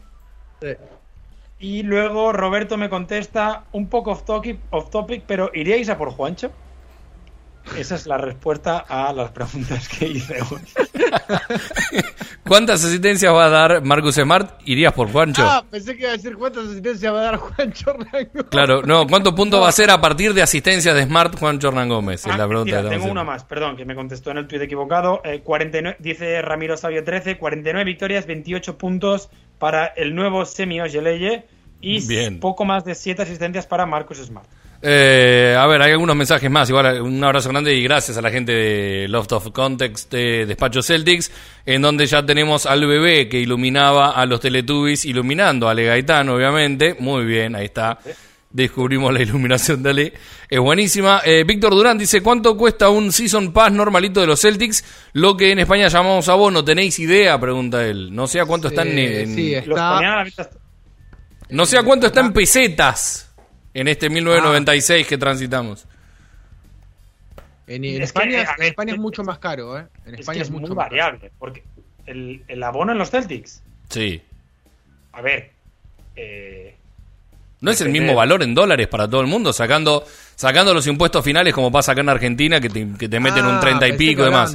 Y 1.58 1.82
luego 1.84 2.34
Roberto 2.34 2.76
me 2.76 2.90
contesta 2.90 3.64
un 3.72 3.88
poco 3.88 4.10
off 4.10 4.24
topic, 4.24 4.58
off 4.68 4.90
topic, 4.90 5.24
pero 5.26 5.50
¿iríais 5.54 5.88
a 5.88 5.96
por 5.96 6.10
Juancho? 6.10 6.50
Esa 7.78 7.94
es 7.94 8.06
la 8.06 8.18
respuesta 8.18 8.84
a 8.88 9.12
las 9.12 9.30
preguntas 9.32 9.88
que 9.88 10.06
hice 10.06 10.36
hoy. 10.42 10.60
¿Cuántas 12.46 12.84
asistencias 12.84 13.32
va 13.32 13.46
a 13.46 13.48
dar 13.48 13.82
Marcus 13.82 14.16
Smart? 14.16 14.60
¿Irías 14.64 14.92
por 14.92 15.10
Juancho? 15.10 15.42
Ah, 15.42 15.64
pensé 15.68 15.96
que 15.96 16.02
iba 16.02 16.10
a 16.10 16.16
decir 16.16 16.36
cuántas 16.36 16.66
asistencias 16.66 17.12
va 17.12 17.20
a 17.20 17.22
dar 17.22 17.36
Juancho 17.38 17.90
Hernán 17.90 18.28
Gómez. 18.32 18.46
Claro, 18.50 18.82
no, 18.82 19.06
¿cuántos 19.06 19.32
puntos 19.32 19.62
va 19.62 19.68
a 19.68 19.72
ser 19.72 19.90
a 19.90 20.00
partir 20.00 20.34
de 20.34 20.42
asistencias 20.42 20.94
de 20.94 21.04
Smart 21.04 21.38
Juancho 21.38 21.68
Hernán 21.68 21.88
Gómez? 21.88 22.26
es 22.26 22.36
la 22.36 22.44
ah, 22.44 22.48
pregunta 22.48 22.88
tengo 22.88 23.06
una 23.06 23.24
más, 23.24 23.44
perdón, 23.44 23.76
que 23.76 23.84
me 23.84 23.94
contestó 23.94 24.30
en 24.30 24.38
el 24.38 24.46
tuit 24.46 24.62
equivocado. 24.62 25.22
49, 25.42 25.96
eh, 25.98 26.02
dice 26.02 26.42
Ramiro 26.42 26.76
Sabio 26.76 27.02
13, 27.02 27.38
49 27.38 27.84
victorias, 27.84 28.26
28 28.26 28.78
puntos 28.78 29.30
para 29.58 29.86
el 29.86 30.14
nuevo 30.14 30.44
Semi 30.44 30.80
Ojeleye 30.80 31.46
y 31.80 32.00
poco 32.40 32.64
más 32.64 32.84
de 32.84 32.94
7 32.94 33.22
asistencias 33.22 33.66
para 33.66 33.86
Marcus 33.86 34.18
Smart. 34.18 34.48
Eh, 34.86 35.56
a 35.58 35.66
ver, 35.66 35.80
hay 35.80 35.92
algunos 35.92 36.14
mensajes 36.14 36.50
más. 36.50 36.68
Igual 36.68 37.00
un 37.00 37.24
abrazo 37.24 37.48
grande 37.48 37.74
y 37.74 37.82
gracias 37.82 38.18
a 38.18 38.20
la 38.20 38.30
gente 38.30 38.52
de 38.52 39.08
Loft 39.08 39.32
of 39.32 39.50
Context 39.50 40.12
de 40.12 40.44
Despacho 40.44 40.82
Celtics, 40.82 41.32
en 41.64 41.80
donde 41.80 42.04
ya 42.04 42.24
tenemos 42.24 42.66
al 42.66 42.86
bebé 42.86 43.26
que 43.30 43.40
iluminaba 43.40 44.10
a 44.10 44.26
los 44.26 44.40
Teletubbies, 44.40 45.06
iluminando 45.06 45.68
a 45.68 45.70
Ale 45.70 45.86
Gaitán, 45.86 46.28
obviamente. 46.28 46.96
Muy 47.00 47.24
bien, 47.24 47.56
ahí 47.56 47.64
está. 47.64 47.98
Descubrimos 48.50 49.10
la 49.14 49.22
iluminación 49.22 49.82
de 49.82 49.90
Ale. 49.90 50.12
Es 50.50 50.60
buenísima. 50.60 51.22
Eh, 51.24 51.44
Víctor 51.44 51.72
Durán 51.72 51.96
dice: 51.96 52.22
¿Cuánto 52.22 52.54
cuesta 52.54 52.90
un 52.90 53.10
Season 53.10 53.54
Pass 53.54 53.72
normalito 53.72 54.20
de 54.20 54.26
los 54.26 54.42
Celtics? 54.42 54.84
Lo 55.14 55.34
que 55.34 55.52
en 55.52 55.60
España 55.60 55.88
llamamos 55.88 56.28
a 56.28 56.34
vos, 56.34 56.52
¿no 56.52 56.62
tenéis 56.62 56.98
idea? 56.98 57.40
Pregunta 57.40 57.82
él. 57.86 58.14
No 58.14 58.26
sé 58.26 58.38
a 58.38 58.44
cuánto 58.44 58.68
están 58.68 58.88
en. 58.98 59.34
Sí, 59.34 59.54
está... 59.54 60.24
No 61.48 61.64
sé 61.64 61.78
a 61.78 61.82
cuánto 61.82 62.08
está 62.08 62.20
en 62.20 62.34
pesetas 62.34 63.23
en 63.74 63.88
este 63.88 64.08
1996 64.08 65.06
que 65.06 65.18
transitamos. 65.18 65.86
En, 67.66 67.84
España, 67.84 68.42
es, 68.42 68.48
España 68.66 68.92
es 68.92 68.98
mucho 68.98 69.24
más 69.24 69.38
caro, 69.38 69.78
¿eh? 69.78 69.86
En 70.06 70.14
España 70.16 70.42
es, 70.42 70.50
mucho 70.50 70.68
muy 70.68 70.76
variable, 70.76 71.32
porque 71.38 71.64
el, 72.06 72.42
el, 72.46 72.62
abono 72.62 72.92
en 72.92 72.98
los 72.98 73.10
Celtics. 73.10 73.62
Sí. 73.88 74.22
A 75.12 75.22
ver. 75.22 75.50
Eh, 76.14 76.76
no 77.60 77.70
es 77.70 77.80
el 77.80 77.88
mismo 77.88 78.14
valor 78.14 78.42
en 78.42 78.54
dólares 78.54 78.86
para 78.88 79.08
todo 79.08 79.22
el 79.22 79.26
mundo, 79.26 79.52
sacando 79.52 80.04
sacando 80.34 80.74
los 80.74 80.86
impuestos 80.86 81.24
finales 81.24 81.54
como 81.54 81.72
pasa 81.72 81.92
acá 81.92 82.02
en 82.02 82.10
Argentina, 82.10 82.60
que 82.60 82.68
te, 82.68 82.86
que 82.98 83.08
te 83.08 83.20
meten 83.20 83.46
un 83.46 83.58
30 83.58 83.84
ah, 83.84 83.88
y 83.88 83.92
pico 83.92 84.22
y 84.22 84.24
demás. 84.26 84.54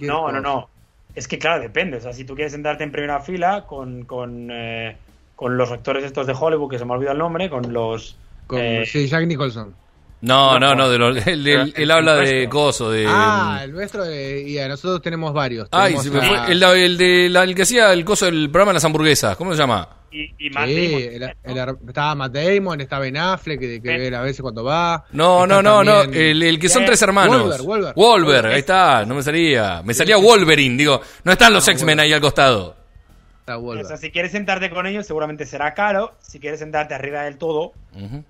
no, 0.00 0.32
no, 0.32 0.40
no. 0.40 0.70
Es 1.14 1.26
que 1.26 1.38
claro, 1.38 1.60
depende. 1.60 1.98
O 1.98 2.00
sea, 2.00 2.12
si 2.12 2.24
tú 2.24 2.34
quieres 2.34 2.52
sentarte 2.52 2.84
en 2.84 2.92
primera 2.92 3.20
fila 3.20 3.66
con, 3.66 4.04
con 4.04 4.48
eh, 4.50 4.96
con 5.38 5.56
los 5.56 5.70
actores 5.70 6.02
estos 6.02 6.26
de 6.26 6.34
Hollywood, 6.36 6.68
que 6.68 6.80
se 6.80 6.84
me 6.84 6.90
ha 6.92 6.96
olvidado 6.96 7.12
el 7.12 7.18
nombre, 7.20 7.48
con 7.48 7.72
los... 7.72 8.16
Con, 8.48 8.58
eh, 8.58 8.84
sí, 8.84 9.06
Jack 9.06 9.24
Nicholson. 9.24 9.72
No, 10.20 10.58
no, 10.58 10.74
no, 10.74 10.90
de 10.90 10.98
los, 10.98 11.16
él, 11.28 11.90
habla 11.92 12.16
de 12.16 12.48
coso, 12.48 12.90
de... 12.90 13.06
Ah, 13.08 13.60
el 13.62 13.70
nuestro, 13.70 14.04
y 14.12 14.58
nosotros 14.66 15.00
tenemos 15.00 15.32
varios. 15.32 15.68
Ay, 15.70 15.96
se 15.98 16.10
me 16.10 16.20
fue, 16.22 16.50
el, 16.50 16.60
el, 16.60 16.98
de, 16.98 17.26
el 17.26 17.54
que 17.54 17.62
hacía 17.62 17.92
el 17.92 18.04
coso 18.04 18.24
del 18.24 18.50
programa 18.50 18.70
de 18.70 18.74
las 18.74 18.84
hamburguesas, 18.84 19.36
¿cómo 19.36 19.52
se 19.52 19.58
llama? 19.58 19.88
Y, 20.10 20.34
y 20.44 20.50
Matt 20.50 20.66
sí, 20.66 21.08
estaba 21.86 22.14
Matt 22.16 22.32
Damon, 22.32 22.80
estaba 22.80 23.02
Ben 23.02 23.16
Affleck, 23.16 23.60
que, 23.60 23.80
que 23.80 24.12
a 24.12 24.22
veces 24.22 24.42
cuando 24.42 24.64
va. 24.64 25.04
No, 25.12 25.46
no, 25.46 25.62
no, 25.62 25.84
no, 25.84 26.02
el, 26.02 26.42
el 26.42 26.58
que 26.58 26.68
son 26.68 26.84
tres 26.84 27.00
hermanos. 27.02 27.42
Wolver, 27.42 27.62
Wolver. 27.62 27.94
Wolver, 27.94 28.46
ahí 28.46 28.58
está, 28.60 29.04
no 29.04 29.14
me 29.14 29.22
salía. 29.22 29.82
Me 29.84 29.94
salía 29.94 30.16
Wolverine, 30.16 30.76
digo, 30.76 31.00
no 31.22 31.30
están 31.30 31.52
los 31.52 31.68
ah, 31.68 31.72
X-Men 31.72 32.00
ahí 32.00 32.12
al 32.12 32.20
costado. 32.20 32.77
O 33.56 33.84
sea, 33.84 33.96
si 33.96 34.10
quieres 34.10 34.32
sentarte 34.32 34.70
con 34.70 34.86
ellos, 34.86 35.06
seguramente 35.06 35.46
será 35.46 35.74
caro. 35.74 36.14
Si 36.20 36.38
quieres 36.40 36.60
sentarte 36.60 36.94
arriba 36.94 37.22
del 37.22 37.38
todo, 37.38 37.72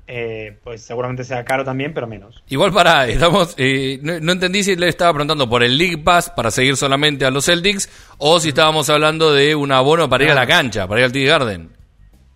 eh, 0.07 0.57
pues 0.63 0.83
seguramente 0.83 1.25
será 1.25 1.45
caro 1.45 1.65
también, 1.65 1.93
pero 1.93 2.07
menos. 2.07 2.43
Igual 2.49 2.73
para, 2.73 3.07
estamos, 3.09 3.55
eh, 3.59 3.99
no, 4.03 4.33
entendí 4.33 4.63
si 4.63 4.77
le 4.77 4.89
estaba 4.89 5.13
preguntando 5.13 5.49
por 5.49 5.63
el 5.63 5.77
League 5.77 5.99
Pass 5.99 6.31
para 6.31 6.51
seguir 6.51 6.77
solamente 6.77 7.25
a 7.25 7.31
los 7.31 7.47
Celtics 7.47 7.89
o 8.19 8.41
si 8.41 8.51
estábamos 8.51 8.89
hablando 8.91 9.33
de 9.33 9.55
un 9.55 9.73
abono 9.73 10.09
para 10.09 10.25
ir 10.25 10.31
a 10.31 10.35
la 10.35 10.47
cancha, 10.47 10.87
para 10.87 11.01
ir 11.01 11.07
al 11.07 11.13
TD 11.13 11.27
Garden. 11.27 11.71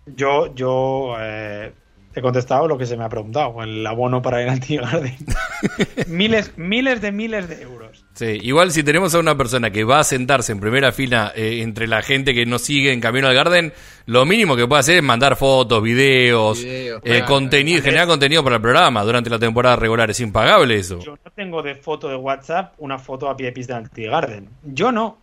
Yo, 0.05 0.53
yo 0.53 1.15
eh, 1.19 1.71
he 2.15 2.21
contestado 2.21 2.67
lo 2.67 2.77
que 2.77 2.85
se 2.85 2.95
me 2.95 3.03
ha 3.03 3.09
preguntado, 3.09 3.61
el 3.63 3.85
abono 3.85 4.21
para 4.21 4.41
ir 4.41 4.49
al 4.49 4.59
Garden. 4.59 5.15
miles, 6.07 6.57
miles 6.57 7.01
de 7.01 7.11
miles 7.11 7.49
de 7.49 7.61
euros. 7.61 8.05
Sí, 8.13 8.37
igual 8.43 8.71
si 8.71 8.83
tenemos 8.83 9.15
a 9.15 9.19
una 9.19 9.35
persona 9.35 9.71
que 9.71 9.83
va 9.83 9.99
a 9.99 10.03
sentarse 10.03 10.51
en 10.51 10.59
primera 10.59 10.91
fila 10.91 11.31
eh, 11.35 11.61
entre 11.61 11.87
la 11.87 12.03
gente 12.03 12.33
que 12.33 12.45
nos 12.45 12.61
sigue 12.61 12.93
en 12.93 13.01
Camino 13.01 13.27
al 13.27 13.33
Garden, 13.33 13.73
lo 14.05 14.25
mínimo 14.25 14.55
que 14.55 14.67
puede 14.67 14.81
hacer 14.81 14.97
es 14.97 15.03
mandar 15.03 15.35
fotos, 15.35 15.81
videos, 15.81 16.61
eh, 16.63 17.23
contenido, 17.25 17.81
generar 17.81 18.07
contenido 18.07 18.43
para 18.43 18.57
el 18.57 18.61
programa 18.61 19.03
durante 19.03 19.29
la 19.29 19.39
temporada 19.39 19.75
regular. 19.75 20.11
Es 20.11 20.19
impagable 20.19 20.75
eso. 20.75 20.99
Yo 20.99 21.17
no 21.23 21.31
tengo 21.35 21.63
de 21.63 21.75
foto 21.75 22.07
de 22.07 22.15
WhatsApp 22.15 22.75
una 22.77 22.99
foto 22.99 23.29
a 23.29 23.35
pie 23.35 23.47
de 23.47 23.51
pista 23.51 23.81
del 23.81 24.09
Garden. 24.09 24.49
Yo 24.63 24.91
no. 24.91 25.17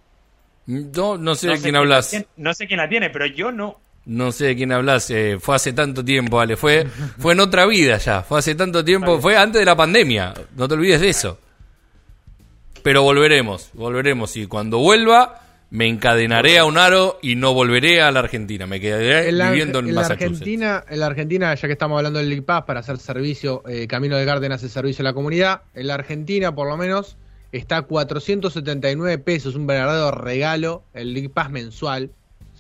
No, 0.67 1.17
no 1.17 1.35
sé 1.35 1.49
de 1.49 1.61
quién 1.61 1.77
hablas. 1.77 2.27
no 2.37 2.55
sé 2.55 2.67
quién 2.67 2.79
la 2.79 2.89
tiene, 2.89 3.11
pero 3.11 3.27
yo 3.27 3.53
no. 3.53 3.79
No 4.11 4.33
sé 4.33 4.47
de 4.47 4.57
quién 4.57 4.73
hablas. 4.73 5.09
Eh, 5.11 5.39
fue 5.41 5.55
hace 5.55 5.73
tanto 5.73 6.05
tiempo, 6.05 6.41
Ale. 6.41 6.57
Fue, 6.57 6.85
fue 7.19 7.33
en 7.33 7.39
otra 7.39 7.65
vida 7.65 7.97
ya. 7.99 8.23
Fue 8.23 8.41
hace 8.41 8.57
tanto 8.57 8.85
tiempo. 8.85 9.21
Fue 9.21 9.37
antes 9.37 9.61
de 9.61 9.65
la 9.65 9.77
pandemia. 9.77 10.35
No 10.57 10.67
te 10.67 10.75
olvides 10.75 11.01
de 11.01 11.11
eso. 11.11 11.39
Pero 12.83 13.05
volveremos, 13.05 13.71
volveremos. 13.73 14.37
Y 14.37 14.49
cuando 14.49 14.79
vuelva, 14.79 15.43
me 15.71 15.87
encadenaré 15.87 16.59
a 16.59 16.65
un 16.65 16.77
aro 16.77 17.21
y 17.23 17.37
no 17.37 17.55
volveré 17.55 18.03
a 18.03 18.11
la 18.11 18.19
Argentina. 18.19 18.67
Me 18.67 18.81
quedaré 18.81 19.31
viviendo 19.31 19.79
en, 19.79 19.95
La 19.95 20.01
Argentina, 20.01 20.85
en 20.89 20.99
la 20.99 21.07
Argentina, 21.07 21.55
ya 21.55 21.69
que 21.69 21.73
estamos 21.75 21.97
hablando 21.97 22.19
del 22.19 22.43
Pass 22.43 22.65
para 22.65 22.81
hacer 22.81 22.99
servicio, 22.99 23.63
eh, 23.69 23.87
Camino 23.87 24.17
de 24.17 24.25
Garden 24.25 24.51
hace 24.51 24.69
servicio 24.69 25.05
a 25.05 25.05
la 25.05 25.13
comunidad. 25.13 25.63
En 25.73 25.87
la 25.87 25.95
Argentina, 25.95 26.53
por 26.53 26.67
lo 26.67 26.77
menos, 26.77 27.17
está 27.53 27.77
a 27.77 27.83
479 27.83 29.19
pesos, 29.19 29.55
un 29.55 29.69
verdadero 29.69 30.11
regalo, 30.11 30.83
el 30.95 31.15
League 31.15 31.29
Pass 31.29 31.49
mensual, 31.49 32.11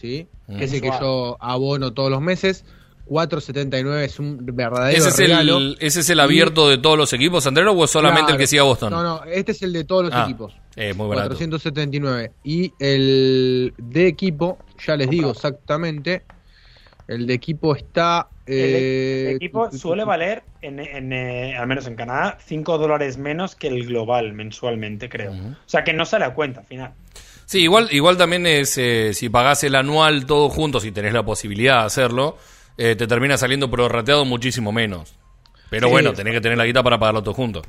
¿sí? 0.01 0.29
Que 0.57 0.65
es 0.65 0.73
el 0.73 0.81
que 0.81 0.91
yo 1.01 1.37
abono 1.41 1.93
todos 1.93 2.11
los 2.11 2.21
meses. 2.21 2.65
4.79 3.11 4.05
es 4.05 4.21
un 4.21 4.39
verdadero 4.41 4.97
¿Ese 4.97 5.09
es 5.09 5.19
El, 5.19 5.77
¿Ese 5.81 6.01
es 6.01 6.11
el 6.11 6.21
abierto 6.21 6.69
de 6.69 6.79
todos 6.79 6.97
los 6.97 7.13
equipos, 7.13 7.45
Andrero, 7.45 7.73
o 7.73 7.85
es 7.85 7.91
solamente 7.91 8.31
el 8.31 8.39
que 8.39 8.47
siga 8.47 8.63
Boston? 8.63 8.93
No, 8.93 9.03
no, 9.03 9.25
este 9.25 9.51
es 9.51 9.63
el 9.63 9.73
de 9.73 9.83
todos 9.83 10.05
los 10.05 10.15
ah, 10.15 10.23
equipos. 10.23 10.57
Eh, 10.77 10.95
muy 10.95 11.09
barato. 11.09 11.31
479. 11.31 12.31
Y 12.45 12.73
el 12.79 13.75
de 13.77 14.07
equipo, 14.07 14.59
ya 14.87 14.97
les 14.97 15.11
digo 15.11 15.33
exactamente, 15.33 16.23
el 17.09 17.27
de 17.27 17.35
equipo 17.35 17.75
está... 17.75 18.29
Eh, 18.47 19.27
el 19.31 19.37
equipo 19.37 19.73
suele 19.73 20.05
valer, 20.05 20.45
en, 20.63 21.13
eh, 21.13 21.57
al 21.57 21.67
menos 21.67 21.89
en 21.89 21.97
Canadá, 21.97 22.39
5 22.47 22.79
dólares 22.79 23.19
menos 23.19 23.57
que 23.57 23.67
el 23.67 23.87
global 23.87 24.33
mensualmente, 24.35 25.09
creo. 25.09 25.33
O 25.33 25.69
sea 25.69 25.83
que 25.83 25.93
no 25.93 26.05
sale 26.07 26.27
a 26.27 26.35
cuenta 26.35 26.61
al 26.61 26.67
final. 26.67 26.93
Sí, 27.51 27.63
igual, 27.63 27.89
igual 27.91 28.17
también 28.17 28.47
es, 28.47 28.79
eh, 28.79 29.13
si 29.13 29.29
pagás 29.29 29.65
el 29.65 29.75
anual 29.75 30.25
todo 30.25 30.49
junto, 30.51 30.79
si 30.79 30.93
tenés 30.93 31.13
la 31.13 31.25
posibilidad 31.25 31.81
de 31.81 31.87
hacerlo, 31.87 32.39
eh, 32.79 32.95
te 32.95 33.09
termina 33.09 33.37
saliendo 33.37 33.69
prorrateado 33.69 34.25
muchísimo 34.25 34.71
menos. 34.71 35.19
Pero 35.69 35.89
bueno, 35.89 36.13
tenés 36.13 36.33
que 36.35 36.41
tener 36.41 36.57
la 36.57 36.65
guita 36.65 36.85
para 36.85 37.01
pagarlo 37.01 37.25
todo 37.25 37.35
junto. 37.35 37.63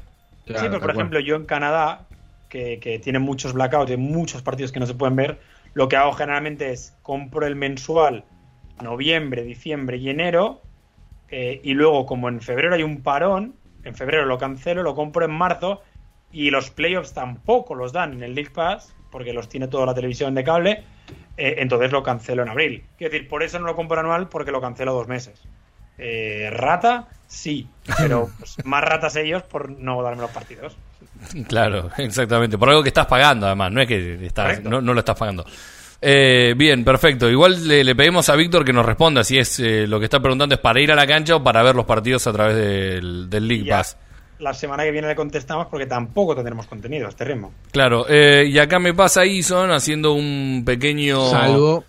sí, 0.45 0.53
pero 0.53 0.79
por 0.79 0.91
ejemplo, 0.91 1.19
yo 1.19 1.35
en 1.35 1.45
Canadá, 1.45 2.05
que, 2.47 2.79
que 2.79 2.99
tiene 2.99 3.17
muchos 3.17 3.53
blackouts 3.53 3.89
y 3.89 3.97
muchos 3.97 4.43
partidos 4.43 4.71
que 4.71 4.79
no 4.79 4.85
se 4.85 4.93
pueden 4.93 5.15
ver, 5.15 5.41
lo 5.73 5.89
que 5.89 5.95
hago 5.95 6.13
generalmente 6.13 6.71
es 6.71 6.93
compro 7.01 7.47
el 7.47 7.55
mensual 7.55 8.23
noviembre, 8.83 9.41
diciembre 9.41 9.97
y 9.97 10.11
enero, 10.11 10.61
eh, 11.29 11.59
y 11.63 11.73
luego 11.73 12.05
como 12.05 12.29
en 12.29 12.39
febrero 12.39 12.75
hay 12.75 12.83
un 12.83 13.01
parón, 13.01 13.55
en 13.83 13.95
febrero 13.95 14.27
lo 14.27 14.37
cancelo, 14.37 14.83
lo 14.83 14.93
compro 14.93 15.25
en 15.25 15.31
marzo, 15.31 15.81
y 16.31 16.51
los 16.51 16.69
playoffs 16.69 17.15
tampoco 17.15 17.73
los 17.73 17.93
dan 17.93 18.13
en 18.13 18.21
el 18.21 18.35
League 18.35 18.51
Pass, 18.51 18.93
porque 19.11 19.33
los 19.33 19.49
tiene 19.49 19.67
toda 19.67 19.85
la 19.85 19.93
televisión 19.93 20.33
de 20.33 20.43
cable, 20.43 20.83
eh, 21.37 21.55
entonces 21.57 21.91
lo 21.91 22.01
cancelo 22.01 22.41
en 22.43 22.49
abril. 22.49 22.83
Quiero 22.97 23.11
decir, 23.11 23.27
por 23.27 23.43
eso 23.43 23.59
no 23.59 23.65
lo 23.65 23.75
compro 23.75 23.99
anual, 23.99 24.29
porque 24.29 24.51
lo 24.51 24.61
cancelo 24.61 24.93
dos 24.93 25.07
meses. 25.07 25.39
Eh, 25.97 26.49
rata, 26.51 27.09
sí, 27.27 27.67
pero 27.97 28.29
pues, 28.39 28.65
más 28.65 28.83
ratas 28.83 29.15
ellos 29.17 29.43
por 29.43 29.69
no 29.69 30.01
darme 30.01 30.21
los 30.21 30.31
partidos. 30.31 30.75
Claro, 31.47 31.89
exactamente. 31.97 32.57
Por 32.57 32.69
algo 32.69 32.81
que 32.81 32.89
estás 32.89 33.05
pagando, 33.05 33.45
además, 33.45 33.71
no 33.71 33.81
es 33.81 33.87
que 33.87 34.25
estás, 34.25 34.63
no, 34.63 34.81
lo 34.81 34.99
estás 34.99 35.17
pagando. 35.17 35.45
Eh, 36.01 36.55
bien, 36.57 36.83
perfecto. 36.83 37.29
Igual 37.29 37.67
le, 37.67 37.95
pedimos 37.95 38.27
a 38.29 38.35
Víctor 38.35 38.65
que 38.65 38.73
nos 38.73 38.85
responda 38.85 39.23
si 39.23 39.37
es 39.37 39.59
lo 39.59 39.99
que 39.99 40.05
está 40.05 40.19
preguntando 40.19 40.55
es 40.55 40.61
para 40.61 40.79
ir 40.79 40.91
a 40.91 40.95
la 40.95 41.05
cancha 41.05 41.35
o 41.35 41.43
para 41.43 41.61
ver 41.61 41.75
los 41.75 41.85
partidos 41.85 42.25
a 42.25 42.33
través 42.33 42.55
del, 42.55 43.29
del 43.29 43.47
League 43.47 43.69
Pass 43.69 43.97
la 44.41 44.53
semana 44.53 44.83
que 44.83 44.91
viene 44.91 45.07
le 45.07 45.15
contestamos 45.15 45.67
porque 45.67 45.85
tampoco 45.85 46.35
tendremos 46.35 46.65
contenido 46.65 47.05
a 47.05 47.09
este 47.09 47.23
ritmo. 47.23 47.53
Claro, 47.71 48.05
eh, 48.09 48.45
y 48.47 48.57
acá 48.57 48.79
me 48.79 48.93
pasa 48.93 49.25
Ison 49.25 49.71
haciendo 49.71 50.13
un 50.13 50.63
pequeño... 50.65 51.29
Salvo... 51.29 51.85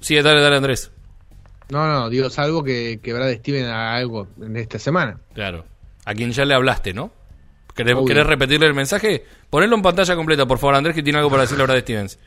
Sí, 0.00 0.14
dale, 0.20 0.40
dale 0.40 0.56
Andrés. 0.56 0.90
No, 1.68 1.86
no, 1.86 2.08
digo 2.08 2.30
salvo 2.30 2.64
que, 2.64 2.98
que 3.02 3.12
Brad 3.12 3.32
Steven 3.34 3.66
haga 3.66 3.96
algo 3.96 4.26
en 4.40 4.56
esta 4.56 4.78
semana. 4.78 5.20
Claro. 5.34 5.66
A 6.06 6.14
quien 6.14 6.32
ya 6.32 6.44
le 6.44 6.54
hablaste, 6.54 6.94
¿no? 6.94 7.12
¿Querés, 7.74 8.26
repetirle 8.26 8.66
el 8.66 8.74
mensaje? 8.74 9.24
Ponelo 9.50 9.76
en 9.76 9.82
pantalla 9.82 10.16
completa, 10.16 10.46
por 10.46 10.58
favor, 10.58 10.74
Andrés, 10.74 10.94
que 10.94 11.02
tiene 11.02 11.18
algo 11.18 11.30
para 11.30 11.42
decirle 11.42 11.62
a 11.62 11.66
Brad 11.66 11.80
Stevens. 11.80 12.18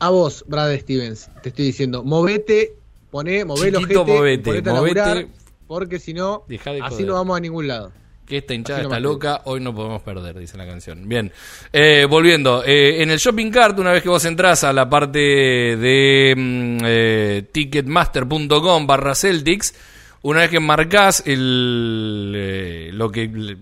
A 0.00 0.08
vos, 0.08 0.44
Brad 0.48 0.76
Stevens, 0.78 1.30
te 1.42 1.50
estoy 1.50 1.66
diciendo, 1.66 2.02
movete, 2.02 2.72
poné, 3.10 3.44
movelo, 3.44 3.80
Chiquito, 3.80 4.04
movete, 4.04 4.62
movete, 4.62 5.28
porque 5.66 5.98
si 5.98 6.14
no, 6.14 6.44
así 6.82 7.04
no 7.04 7.14
vamos 7.14 7.36
a 7.36 7.40
ningún 7.40 7.68
lado 7.68 7.92
que 8.26 8.38
esta 8.38 8.54
hinchada 8.54 8.82
está 8.82 9.00
loca, 9.00 9.42
hoy 9.44 9.60
no 9.60 9.74
podemos 9.74 10.02
perder, 10.02 10.38
dice 10.38 10.56
la 10.56 10.66
canción. 10.66 11.08
Bien, 11.08 11.30
eh, 11.72 12.06
volviendo, 12.08 12.64
eh, 12.64 13.02
en 13.02 13.10
el 13.10 13.18
shopping 13.18 13.50
cart, 13.50 13.78
una 13.78 13.92
vez 13.92 14.02
que 14.02 14.08
vos 14.08 14.24
entras 14.24 14.64
a 14.64 14.72
la 14.72 14.88
parte 14.88 15.18
de 15.18 16.34
mm, 16.36 16.78
eh, 16.84 17.48
ticketmaster.com 17.52 18.86
barra 18.86 19.14
Celtics, 19.14 19.74
una 20.22 20.40
vez 20.40 20.50
que 20.50 20.60
marcas 20.60 21.22
el, 21.26 22.96
lo 22.96 23.10
que 23.10 23.56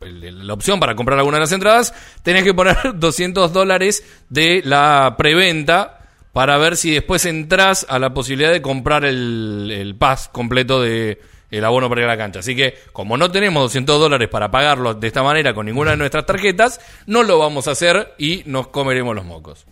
la 0.00 0.52
opción 0.52 0.78
para 0.78 0.94
comprar 0.94 1.18
alguna 1.18 1.38
de 1.38 1.40
las 1.40 1.52
entradas, 1.52 1.94
tenés 2.22 2.44
que 2.44 2.52
poner 2.52 2.76
200 2.94 3.52
dólares 3.52 4.04
de 4.28 4.62
la 4.64 5.14
preventa 5.16 6.00
para 6.32 6.58
ver 6.58 6.76
si 6.76 6.90
después 6.90 7.24
entras 7.24 7.86
a 7.88 7.98
la 7.98 8.12
posibilidad 8.12 8.52
de 8.52 8.60
comprar 8.60 9.06
el, 9.06 9.70
el 9.72 9.96
pass 9.96 10.28
completo 10.28 10.82
de 10.82 11.18
el 11.50 11.64
abono 11.64 11.88
para 11.88 12.02
ir 12.02 12.04
a 12.06 12.10
la 12.10 12.16
cancha. 12.16 12.40
Así 12.40 12.56
que, 12.56 12.74
como 12.92 13.16
no 13.16 13.30
tenemos 13.30 13.62
200 13.64 14.00
dólares 14.00 14.28
para 14.28 14.50
pagarlo 14.50 14.94
de 14.94 15.06
esta 15.06 15.22
manera 15.22 15.54
con 15.54 15.66
ninguna 15.66 15.92
de 15.92 15.96
nuestras 15.96 16.26
tarjetas, 16.26 16.80
no 17.06 17.22
lo 17.22 17.38
vamos 17.38 17.68
a 17.68 17.72
hacer 17.72 18.14
y 18.18 18.42
nos 18.46 18.68
comeremos 18.68 19.14
los 19.14 19.24
mocos. 19.24 19.66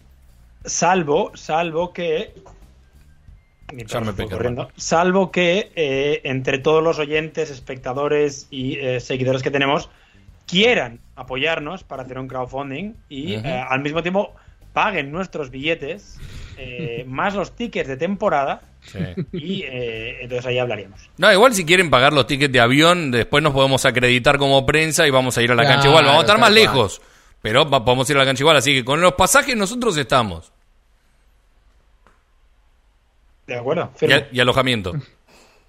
Salvo, 0.64 1.32
salvo 1.34 1.92
que. 1.92 2.34
salvo 4.76 5.30
que 5.30 5.72
eh, 5.74 6.20
entre 6.24 6.58
todos 6.58 6.82
los 6.82 6.98
oyentes, 6.98 7.50
espectadores 7.50 8.46
y 8.50 8.78
eh, 8.78 9.00
seguidores 9.00 9.42
que 9.42 9.50
tenemos 9.50 9.90
quieran 10.46 11.00
apoyarnos 11.16 11.84
para 11.84 12.02
hacer 12.02 12.18
un 12.18 12.28
crowdfunding 12.28 12.92
y 13.08 13.34
eh, 13.34 13.64
al 13.66 13.80
mismo 13.80 14.02
tiempo 14.02 14.34
paguen 14.74 15.10
nuestros 15.10 15.50
billetes 15.50 16.18
más 17.06 17.34
los 17.34 17.56
tickets 17.56 17.88
de 17.88 17.96
temporada 17.96 18.60
y 19.32 19.62
eh, 19.62 20.22
entonces 20.22 20.46
ahí 20.46 20.58
hablaríamos. 20.58 21.00
No, 21.16 21.32
igual 21.32 21.54
si 21.54 21.64
quieren 21.64 21.90
pagar 21.90 22.12
los 22.12 22.26
tickets 22.26 22.52
de 22.52 22.60
avión, 22.60 23.10
después 23.10 23.42
nos 23.42 23.52
podemos 23.52 23.84
acreditar 23.84 24.38
como 24.38 24.64
prensa 24.66 25.06
y 25.06 25.10
vamos 25.10 25.36
a 25.38 25.42
ir 25.42 25.50
a 25.52 25.54
la 25.54 25.64
cancha 25.64 25.88
igual. 25.88 26.04
Vamos 26.04 26.20
a 26.20 26.26
estar 26.26 26.38
más 26.38 26.52
lejos, 26.52 27.00
pero 27.42 27.64
vamos 27.64 28.08
a 28.08 28.12
ir 28.12 28.16
a 28.16 28.20
la 28.20 28.26
cancha 28.26 28.42
igual. 28.42 28.56
Así 28.56 28.74
que 28.74 28.84
con 28.84 29.00
los 29.00 29.14
pasajes 29.14 29.56
nosotros 29.56 29.96
estamos. 29.96 30.52
De 33.46 33.56
acuerdo. 33.56 33.90
Y, 34.32 34.40
alojamiento. 34.40 34.94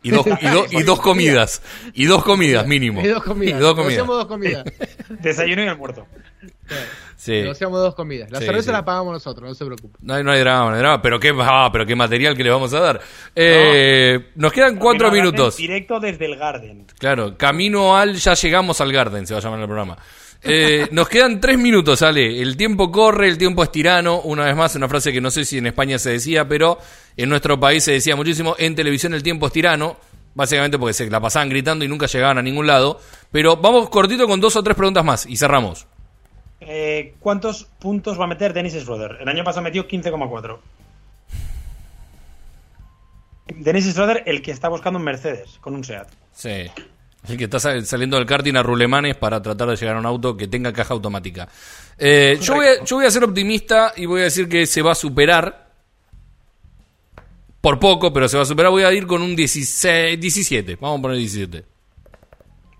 Y 0.03 0.11
dos, 0.11 0.25
y, 0.71 0.83
dos 0.83 1.01
comidas. 1.01 1.61
Y 1.93 2.05
dos 2.05 2.23
comidas 2.23 2.67
mínimo. 2.67 3.01
Y 3.01 3.07
dos 3.07 3.23
comidas. 3.23 3.59
dos 3.59 4.25
comidas. 4.27 4.63
Desayuno 5.09 5.63
y 5.63 5.67
almuerzo. 5.67 6.05
Sí. 7.15 7.31
Negociamos 7.31 7.79
dos 7.79 7.95
comidas. 7.95 8.29
La 8.29 8.39
cerveza 8.39 8.71
la 8.71 8.85
pagamos 8.85 9.13
nosotros, 9.13 9.49
no 9.49 9.55
se 9.55 9.65
preocupe. 9.65 9.97
No 10.01 10.13
hay, 10.13 10.23
no 10.23 10.31
hay 10.31 10.41
drama, 10.41 10.69
no 10.69 10.75
hay 10.75 10.81
drama. 10.81 11.01
Pero 11.01 11.19
qué, 11.19 11.33
ah, 11.39 11.69
pero 11.71 11.85
qué 11.85 11.95
material 11.95 12.37
que 12.37 12.43
le 12.43 12.51
vamos 12.51 12.73
a 12.73 12.79
dar. 12.79 13.01
Eh, 13.35 14.31
nos 14.35 14.53
quedan 14.53 14.77
cuatro 14.77 15.11
minutos. 15.11 15.57
Directo 15.57 15.99
desde 15.99 16.25
el 16.25 16.35
Garden. 16.35 16.85
Claro, 16.99 17.35
camino 17.37 17.97
al. 17.97 18.15
Ya 18.15 18.33
llegamos 18.35 18.81
al 18.81 18.91
Garden, 18.91 19.25
se 19.25 19.33
va 19.33 19.39
a 19.39 19.43
llamar 19.43 19.59
el 19.59 19.65
programa. 19.65 19.97
Eh, 20.43 20.87
nos 20.91 21.09
quedan 21.09 21.39
tres 21.39 21.57
minutos, 21.57 22.01
Ale. 22.01 22.41
El 22.41 22.55
tiempo 22.55 22.91
corre, 22.91 23.27
el 23.27 23.37
tiempo 23.37 23.63
es 23.63 23.71
tirano. 23.71 24.21
Una 24.21 24.45
vez 24.45 24.55
más, 24.55 24.75
una 24.75 24.87
frase 24.87 25.11
que 25.11 25.21
no 25.21 25.31
sé 25.31 25.45
si 25.45 25.57
en 25.57 25.67
España 25.67 25.97
se 25.97 26.11
decía, 26.11 26.47
pero 26.47 26.77
en 27.17 27.29
nuestro 27.29 27.59
país 27.59 27.83
se 27.83 27.93
decía 27.93 28.15
muchísimo. 28.15 28.55
En 28.57 28.75
televisión 28.75 29.13
el 29.13 29.23
tiempo 29.23 29.47
es 29.47 29.53
tirano. 29.53 29.97
Básicamente 30.35 30.77
porque 30.77 30.93
se 30.93 31.09
la 31.09 31.21
pasaban 31.21 31.47
gritando 31.47 31.85
y 31.85 31.87
nunca 31.87 32.07
llegaban 32.07 32.37
a 32.37 32.41
ningún 32.41 32.67
lado. 32.67 32.99
Pero 33.31 33.55
vamos 33.57 33.89
cortito 33.89 34.27
con 34.27 34.41
dos 34.41 34.55
o 34.55 34.63
tres 34.63 34.75
preguntas 34.75 35.03
más 35.03 35.25
y 35.25 35.37
cerramos. 35.37 35.87
Eh, 36.59 37.15
¿cuántos 37.19 37.65
puntos 37.79 38.19
va 38.19 38.25
a 38.25 38.27
meter 38.27 38.53
Dennis 38.53 38.73
Schroeder? 38.73 39.17
El 39.21 39.29
año 39.29 39.43
pasado 39.43 39.63
metió 39.63 39.87
15,4. 39.87 40.59
Dennis 43.47 43.85
Schroeder, 43.85 44.23
el 44.25 44.41
que 44.41 44.51
está 44.51 44.69
buscando 44.69 44.99
un 44.99 45.05
Mercedes 45.05 45.57
con 45.61 45.75
un 45.75 45.83
SEAT. 45.83 46.09
Sí. 46.33 46.69
El 47.27 47.37
que 47.37 47.45
está 47.45 47.59
saliendo 47.59 48.17
del 48.17 48.25
karting 48.25 48.55
a 48.55 48.63
rulemanes 48.63 49.15
para 49.15 49.41
tratar 49.41 49.69
de 49.69 49.75
llegar 49.75 49.95
a 49.95 49.99
un 49.99 50.05
auto 50.05 50.37
que 50.37 50.47
tenga 50.47 50.71
caja 50.71 50.93
automática. 50.93 51.47
Eh, 51.97 52.37
yo, 52.41 52.55
voy 52.55 53.05
a, 53.05 53.11
ser 53.11 53.23
optimista 53.23 53.93
y 53.95 54.05
voy 54.05 54.21
a 54.21 54.25
decir 54.25 54.47
que 54.47 54.65
se 54.65 54.81
va 54.81 54.91
a 54.91 54.95
superar. 54.95 55.65
Por 57.61 57.79
poco, 57.79 58.13
pero 58.13 58.27
se 58.27 58.37
va 58.37 58.43
a 58.43 58.45
superar. 58.45 58.71
Voy 58.71 58.83
a 58.83 58.93
ir 58.93 59.07
con 59.07 59.23
un 59.23 59.35
16, 59.35 60.19
17. 60.19 60.75
Vamos 60.75 60.99
a 60.99 61.01
poner 61.01 61.17
17. 61.17 61.65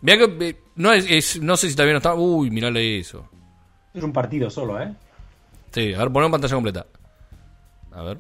Mira 0.02 0.18
que 0.18 0.48
eh, 0.48 0.58
no, 0.76 0.94
es, 0.94 1.42
no 1.42 1.58
sé 1.58 1.70
si 1.70 1.76
todavía 1.76 1.94
no 1.94 1.98
está. 1.98 2.14
Uy, 2.14 2.52
mirale 2.52 3.00
eso. 3.00 3.28
Es 3.94 4.04
un 4.04 4.14
partido 4.14 4.50
solo, 4.50 4.80
¿eh? 4.80 4.94
Sí, 5.72 5.94
a 5.94 6.00
ver, 6.00 6.12
ponemos 6.12 6.32
pantalla 6.32 6.54
completa. 6.54 6.86
A 7.92 8.04
ver. 8.04 8.18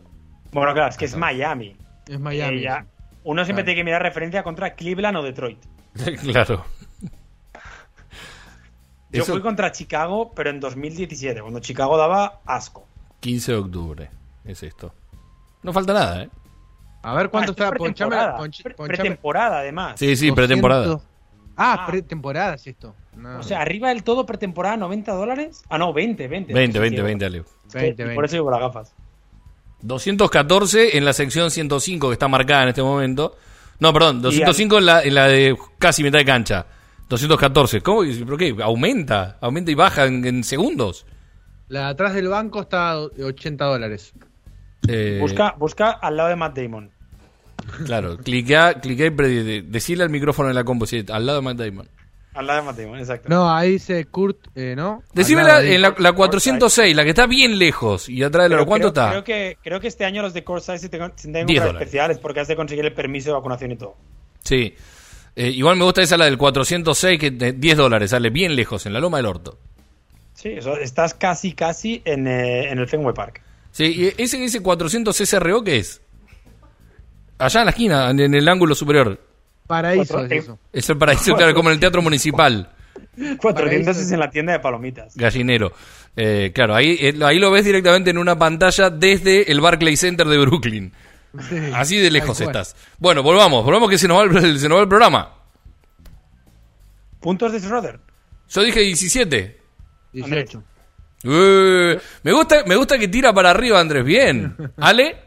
Bueno, 0.51 0.73
claro, 0.73 0.89
es 0.89 0.97
que 0.97 1.05
es 1.05 1.15
Miami. 1.15 1.75
Es 2.07 2.19
Miami. 2.19 2.65
Uno 3.25 3.43
siempre 3.43 3.63
tiene 3.63 3.79
que 3.79 3.83
mirar 3.83 4.01
referencia 4.01 4.41
contra 4.41 4.73
Cleveland 4.73 5.17
o 5.17 5.23
Detroit. 5.23 5.59
claro. 6.21 6.65
Yo 9.11 9.23
fui 9.25 9.41
contra 9.41 9.71
Chicago, 9.71 10.31
pero 10.35 10.49
en 10.49 10.59
2017, 10.59 11.41
cuando 11.41 11.59
Chicago 11.59 11.97
daba 11.97 12.41
asco. 12.45 12.85
15 13.21 13.51
de 13.51 13.57
octubre, 13.57 14.09
es 14.43 14.61
esto. 14.63 14.93
No 15.63 15.71
falta 15.71 15.93
nada, 15.93 16.23
¿eh? 16.23 16.29
A 17.01 17.13
ver 17.13 17.29
cuánto 17.29 17.51
ah, 17.51 17.53
está. 17.53 17.71
Pretemporada, 17.71 18.37
pretemporada, 18.77 19.59
además. 19.59 19.95
Sí, 19.97 20.15
sí, 20.15 20.31
pretemporada. 20.31 20.99
Ah, 21.55 21.77
ah, 21.79 21.87
pretemporada 21.87 22.55
es 22.55 22.67
esto. 22.67 22.93
O 23.39 23.43
sea, 23.43 23.61
arriba 23.61 23.89
del 23.89 24.03
todo 24.03 24.25
pretemporada, 24.25 24.75
90 24.75 25.13
dólares. 25.13 25.63
Ah, 25.69 25.77
no, 25.77 25.93
20, 25.93 26.27
20. 26.27 26.53
20, 26.53 26.79
20, 26.79 27.01
20, 27.01 27.29
Leo. 27.29 27.45
Por 28.13 28.25
eso 28.25 28.35
llevo 28.35 28.51
las 28.51 28.59
gafas. 28.59 28.93
214 29.81 30.97
en 30.97 31.05
la 31.05 31.13
sección 31.13 31.51
105 31.51 32.07
que 32.07 32.13
está 32.13 32.27
marcada 32.27 32.63
en 32.63 32.69
este 32.69 32.81
momento. 32.81 33.37
No, 33.79 33.93
perdón, 33.93 34.21
205 34.21 34.77
en 34.77 34.85
la, 34.85 35.03
en 35.03 35.15
la 35.15 35.27
de 35.27 35.57
casi 35.77 36.03
mitad 36.03 36.19
de 36.19 36.25
cancha. 36.25 36.65
214. 37.09 37.81
¿Cómo? 37.81 38.01
¿Pero 38.01 38.37
qué? 38.37 38.55
¿Aumenta? 38.61 39.37
¿Aumenta 39.41 39.71
y 39.71 39.75
baja 39.75 40.05
en, 40.05 40.43
segundos? 40.43 41.05
La 41.67 41.81
de 41.81 41.85
atrás 41.87 42.13
del 42.13 42.27
banco 42.27 42.61
está 42.61 42.97
80 42.97 43.65
dólares. 43.65 44.13
Eh... 44.87 45.17
Busca, 45.19 45.55
busca 45.57 45.91
al 45.91 46.17
lado 46.17 46.29
de 46.29 46.35
Matt 46.35 46.57
Damon. 46.57 46.91
Claro, 47.85 48.17
cliquea, 48.17 48.79
cliquea 48.79 49.07
y 49.07 49.61
decirle 49.61 50.03
al 50.03 50.09
micrófono 50.09 50.49
en 50.49 50.55
la 50.55 50.63
compu, 50.63 50.85
al 51.09 51.25
lado 51.25 51.39
de 51.39 51.43
Matt 51.43 51.57
Damon. 51.57 51.89
Al 52.35 52.47
lado 52.47 52.59
de 52.59 52.65
Matt 52.65 52.77
Damon, 52.77 52.99
exacto. 52.99 53.29
No, 53.29 53.49
ahí 53.49 53.71
dice 53.71 54.03
Kurt, 54.05 54.49
eh, 54.55 54.75
¿no? 54.75 55.03
Decime 55.13 55.41
la, 55.41 55.63
en 55.63 55.81
la, 55.81 55.95
la, 55.97 56.11
406, 56.11 56.93
la 56.93 57.03
que 57.05 57.09
está 57.11 57.27
bien 57.27 57.57
lejos 57.57 58.09
y 58.09 58.21
atrás 58.23 58.49
de 58.49 58.57
la 58.57 58.65
¿cuánto 58.65 58.89
está? 58.89 59.09
Creo 59.09 59.23
que, 59.23 59.57
creo 59.63 59.79
que 59.79 59.87
este 59.87 60.03
año 60.03 60.21
los 60.21 60.33
de 60.33 60.43
Corsaiz 60.43 60.81
tienen 60.89 61.49
especiales 61.49 62.19
porque 62.19 62.41
has 62.41 62.49
de 62.49 62.57
conseguir 62.57 62.85
el 62.85 62.91
permiso 62.93 63.29
de 63.29 63.35
vacunación 63.35 63.71
y 63.71 63.77
todo. 63.77 63.95
Sí. 64.43 64.75
Eh, 65.37 65.49
igual 65.49 65.77
me 65.77 65.85
gusta 65.85 66.01
esa 66.01 66.17
la 66.17 66.25
del 66.25 66.37
406, 66.37 67.19
que 67.19 67.31
de 67.31 67.53
10 67.53 67.77
dólares, 67.77 68.09
sale 68.09 68.29
bien 68.29 68.53
lejos, 68.53 68.85
en 68.85 68.91
la 68.91 68.99
loma 68.99 69.17
del 69.17 69.27
orto. 69.27 69.57
Sí, 70.33 70.49
eso, 70.49 70.77
estás 70.77 71.13
casi, 71.13 71.53
casi 71.53 72.01
en, 72.03 72.27
eh, 72.27 72.69
en 72.69 72.79
el 72.79 72.87
Fenway 72.87 73.13
Park. 73.13 73.41
Sí, 73.71 74.11
¿y 74.17 74.21
ese, 74.21 74.43
ese 74.43 74.61
400 74.61 75.15
SRO 75.15 75.63
qué 75.63 75.77
es? 75.77 76.01
Allá 77.37 77.61
en 77.61 77.65
la 77.65 77.71
esquina, 77.71 78.09
en 78.09 78.33
el 78.33 78.47
ángulo 78.49 78.75
superior. 78.75 79.19
Paraíso 79.67 80.23
es 80.25 80.31
eso. 80.31 80.59
Es 80.71 80.89
el 80.89 80.97
paraíso, 80.97 81.35
claro, 81.35 81.53
como 81.53 81.69
en 81.69 81.73
el 81.75 81.79
teatro 81.79 82.01
municipal. 82.01 82.69
400 83.37 83.97
es 83.97 84.11
en 84.11 84.19
la 84.19 84.29
tienda 84.29 84.53
de 84.53 84.59
palomitas. 84.59 85.15
Gallinero. 85.15 85.73
Eh, 86.15 86.51
claro, 86.53 86.75
ahí, 86.75 86.97
eh, 86.99 87.13
ahí 87.23 87.39
lo 87.39 87.51
ves 87.51 87.65
directamente 87.65 88.09
en 88.09 88.17
una 88.17 88.37
pantalla 88.37 88.89
desde 88.89 89.51
el 89.51 89.59
Barclay 89.61 89.97
Center 89.97 90.27
de 90.27 90.37
Brooklyn. 90.37 90.93
Sí, 91.49 91.57
Así 91.73 91.97
de 91.97 92.09
lejos 92.11 92.39
estás. 92.39 92.75
Bueno, 92.97 93.21
volvamos, 93.21 93.65
volvamos 93.65 93.89
que 93.89 93.97
se 93.97 94.07
nos 94.07 94.17
va 94.17 94.23
el, 94.23 94.59
se 94.59 94.69
nos 94.69 94.77
va 94.77 94.83
el 94.83 94.87
programa. 94.87 95.33
¿Puntos 97.19 97.51
de 97.51 97.59
Schroeder? 97.59 97.99
Yo 98.49 98.61
dije 98.61 98.81
17. 98.81 99.59
18. 100.13 100.63
Eh, 101.23 101.99
me 102.23 102.31
gusta, 102.31 102.63
me 102.65 102.75
gusta 102.75 102.97
que 102.97 103.07
tira 103.07 103.33
para 103.33 103.49
arriba, 103.49 103.79
Andrés. 103.79 104.05
Bien. 104.05 104.55
Ale 104.77 105.23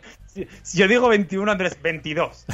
Si, 0.62 0.78
yo 0.78 0.88
digo 0.88 1.08
21, 1.08 1.50
Andrés, 1.50 1.76
22. 1.82 2.46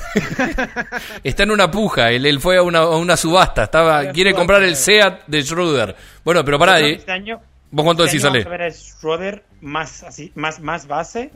está 1.24 1.42
en 1.42 1.50
una 1.50 1.70
puja. 1.70 2.10
Él, 2.10 2.26
él 2.26 2.40
fue 2.40 2.58
a 2.58 2.62
una, 2.62 2.80
a 2.80 2.96
una 2.96 3.16
subasta. 3.16 3.64
Estaba, 3.64 4.10
quiere 4.12 4.34
comprar 4.34 4.62
el 4.62 4.76
SEAT 4.76 5.26
de 5.26 5.42
Schroeder. 5.42 5.96
Bueno, 6.24 6.44
pero 6.44 6.58
pará, 6.58 6.80
eh. 6.80 6.94
Este 6.94 7.12
año, 7.12 7.40
¿Vos 7.70 7.84
cuánto 7.84 8.04
este 8.04 8.16
decís, 8.16 8.24
Ale? 8.24 8.44
vamos 8.44 8.46
a 8.46 8.56
ver 8.56 8.62
a 8.62 8.70
Schroeder 8.70 9.44
más, 9.60 10.02
así, 10.02 10.32
más, 10.34 10.60
más 10.60 10.86
base. 10.86 11.30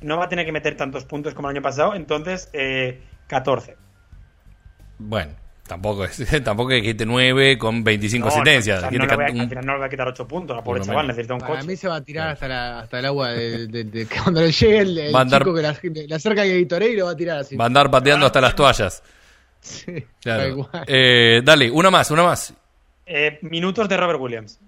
No 0.00 0.18
va 0.18 0.26
a 0.26 0.28
tener 0.28 0.44
que 0.46 0.52
meter 0.52 0.76
tantos 0.76 1.04
puntos 1.04 1.34
como 1.34 1.48
el 1.50 1.56
año 1.56 1.62
pasado. 1.62 1.94
Entonces, 1.94 2.50
eh, 2.52 3.02
14. 3.26 3.76
Bueno, 4.98 5.32
tampoco 5.68 6.04
es, 6.04 6.16
tampoco 6.44 6.72
es 6.72 6.82
que 6.82 6.94
te 6.94 7.06
9 7.06 7.56
con 7.58 7.84
25 7.84 8.24
No, 8.28 8.34
no, 8.34 8.40
asistencias. 8.42 8.78
o 8.78 8.80
sea, 8.80 8.90
Que 8.90 8.98
no 8.98 9.06
le 9.06 9.14
voy 9.14 9.24
a- 9.24 9.30
un- 9.32 9.40
al 9.40 9.48
final 9.48 9.66
no 9.66 9.72
le 9.74 9.78
voy 9.78 9.86
a 9.86 9.90
quitar 9.90 10.08
8 10.08 10.26
puntos. 10.26 10.56
La 10.56 10.64
pobre 10.64 10.80
Por 10.80 10.86
lo 10.86 10.90
chaval 10.92 11.04
menos. 11.06 11.16
necesita 11.16 11.34
un 11.34 11.40
Para 11.40 11.54
coche. 11.54 11.66
mí 11.68 11.76
se 11.76 11.86
va 11.88 11.96
a 11.96 12.00
tirar 12.02 12.28
hasta, 12.30 12.48
la, 12.48 12.80
hasta 12.80 12.98
el 12.98 13.04
agua 13.06 13.28
de, 13.30 13.66
de- 13.68 13.84
de- 13.84 14.06
que 14.06 14.18
cuando 14.20 14.40
le 14.40 14.50
llegue 14.50 14.78
el, 14.78 14.98
el 14.98 15.14
Va 15.14 15.20
a 15.20 15.22
andar- 15.24 15.42
chico 15.42 15.54
que 15.54 15.62
la- 15.62 16.06
le 16.08 16.14
acerca 16.14 16.42
el 16.44 16.50
editorial 16.50 16.90
y 16.90 16.96
lo 16.96 17.04
va 17.04 17.10
a 17.12 17.16
tirar 17.16 17.38
así. 17.38 17.54
Va 17.56 17.64
a 17.64 17.66
andar 17.68 17.88
pateando 17.90 18.26
hasta 18.26 18.40
las 18.40 18.56
toallas. 18.56 19.02
Sí, 19.60 20.04
Claro. 20.22 20.68
Eh, 20.86 21.42
dale, 21.44 21.70
una 21.70 21.90
más, 21.90 22.10
una 22.10 22.22
más. 22.22 22.52
Eh, 23.06 23.38
minutos 23.42 23.88
de 23.88 23.96
Robert 23.96 24.20
Williams. 24.20 24.58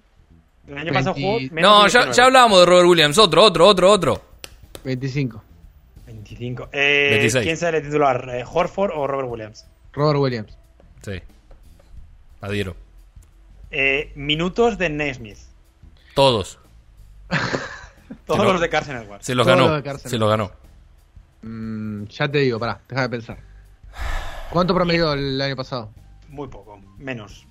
El 0.68 0.78
año 0.78 0.92
pasado 0.92 1.14
20. 1.14 1.26
jugó. 1.48 1.54
menos 1.54 1.70
No, 1.70 1.84
de 1.84 1.90
ya, 1.90 1.98
19. 2.00 2.16
ya 2.16 2.24
hablábamos 2.26 2.60
de 2.60 2.66
Robert 2.66 2.88
Williams. 2.88 3.18
Otro, 3.18 3.42
otro, 3.44 3.66
otro, 3.66 3.90
otro. 3.90 4.22
25. 4.84 5.42
25. 6.06 6.68
Eh, 6.72 7.08
26. 7.12 7.44
¿Quién 7.44 7.56
sale 7.56 7.80
titular? 7.80 8.28
Eh, 8.34 8.44
¿Horford 8.50 8.92
o 8.94 9.06
Robert 9.06 9.28
Williams? 9.30 9.66
Robert 9.92 10.18
Williams. 10.18 10.56
Sí. 11.02 11.20
Adhiero. 12.40 12.76
Eh, 13.70 14.12
minutos 14.14 14.78
de 14.78 14.90
Naismith. 14.90 15.38
Todos. 16.14 16.58
Todos 18.26 18.44
los 18.44 18.60
de 18.60 18.68
Carson 18.68 18.96
Edwards. 18.96 19.24
Se 19.24 19.34
los 19.34 19.46
Todos 19.46 19.58
ganó. 19.58 19.68
los 19.68 19.76
de 19.76 19.82
Cárcel. 19.88 20.10
Se 20.10 20.18
los 20.18 20.28
ganó. 20.28 20.50
Mm, 21.42 22.04
ya 22.04 22.28
te 22.28 22.38
digo, 22.38 22.58
pará, 22.58 22.80
deja 22.88 23.02
de 23.02 23.08
pensar. 23.08 23.38
¿Cuánto 24.50 24.74
promedió 24.74 25.12
el 25.12 25.40
año 25.40 25.56
pasado? 25.56 25.90
Muy 26.28 26.48
poco, 26.48 26.80
menos. 26.98 27.46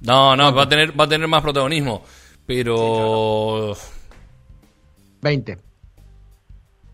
No, 0.00 0.36
no, 0.36 0.54
va 0.54 0.64
a 0.64 0.68
tener, 0.68 0.98
va 0.98 1.04
a 1.04 1.08
tener 1.08 1.28
más 1.28 1.42
protagonismo. 1.42 2.02
Pero. 2.46 3.76
20. 5.22 5.58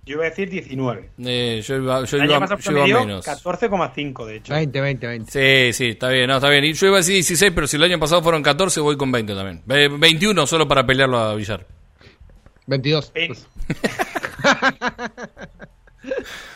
Yo 0.06 0.14
iba 0.14 0.22
a 0.26 0.30
decir 0.30 0.48
19. 0.48 1.10
eh, 1.24 1.60
yo 1.66 1.76
iba, 1.76 2.04
yo 2.04 2.16
iba, 2.16 2.36
año 2.36 2.46
pasado 2.46 2.58
yo 2.78 2.86
iba 2.86 3.00
menos. 3.00 3.26
14,5 3.26 4.24
de 4.24 4.36
hecho. 4.36 4.54
20, 4.54 4.80
20, 4.80 5.06
20. 5.08 5.32
Sí, 5.32 5.72
sí, 5.76 5.88
está 5.90 6.08
bien, 6.10 6.28
no, 6.28 6.36
está 6.36 6.48
bien. 6.48 6.64
Y 6.64 6.72
yo 6.74 6.86
iba 6.86 6.96
a 6.96 6.98
decir 6.98 7.14
16, 7.14 7.52
pero 7.52 7.66
si 7.66 7.76
el 7.76 7.82
año 7.82 7.98
pasado 7.98 8.22
fueron 8.22 8.40
14, 8.40 8.80
voy 8.80 8.96
con 8.96 9.10
20 9.10 9.34
también. 9.34 9.62
Eh, 9.68 9.88
21 9.90 10.46
solo 10.46 10.68
para 10.68 10.86
pelearlo 10.86 11.18
a 11.18 11.34
Villar. 11.34 11.66
22. 12.66 13.12
Eh, 13.16 13.26
Pues, 13.26 13.46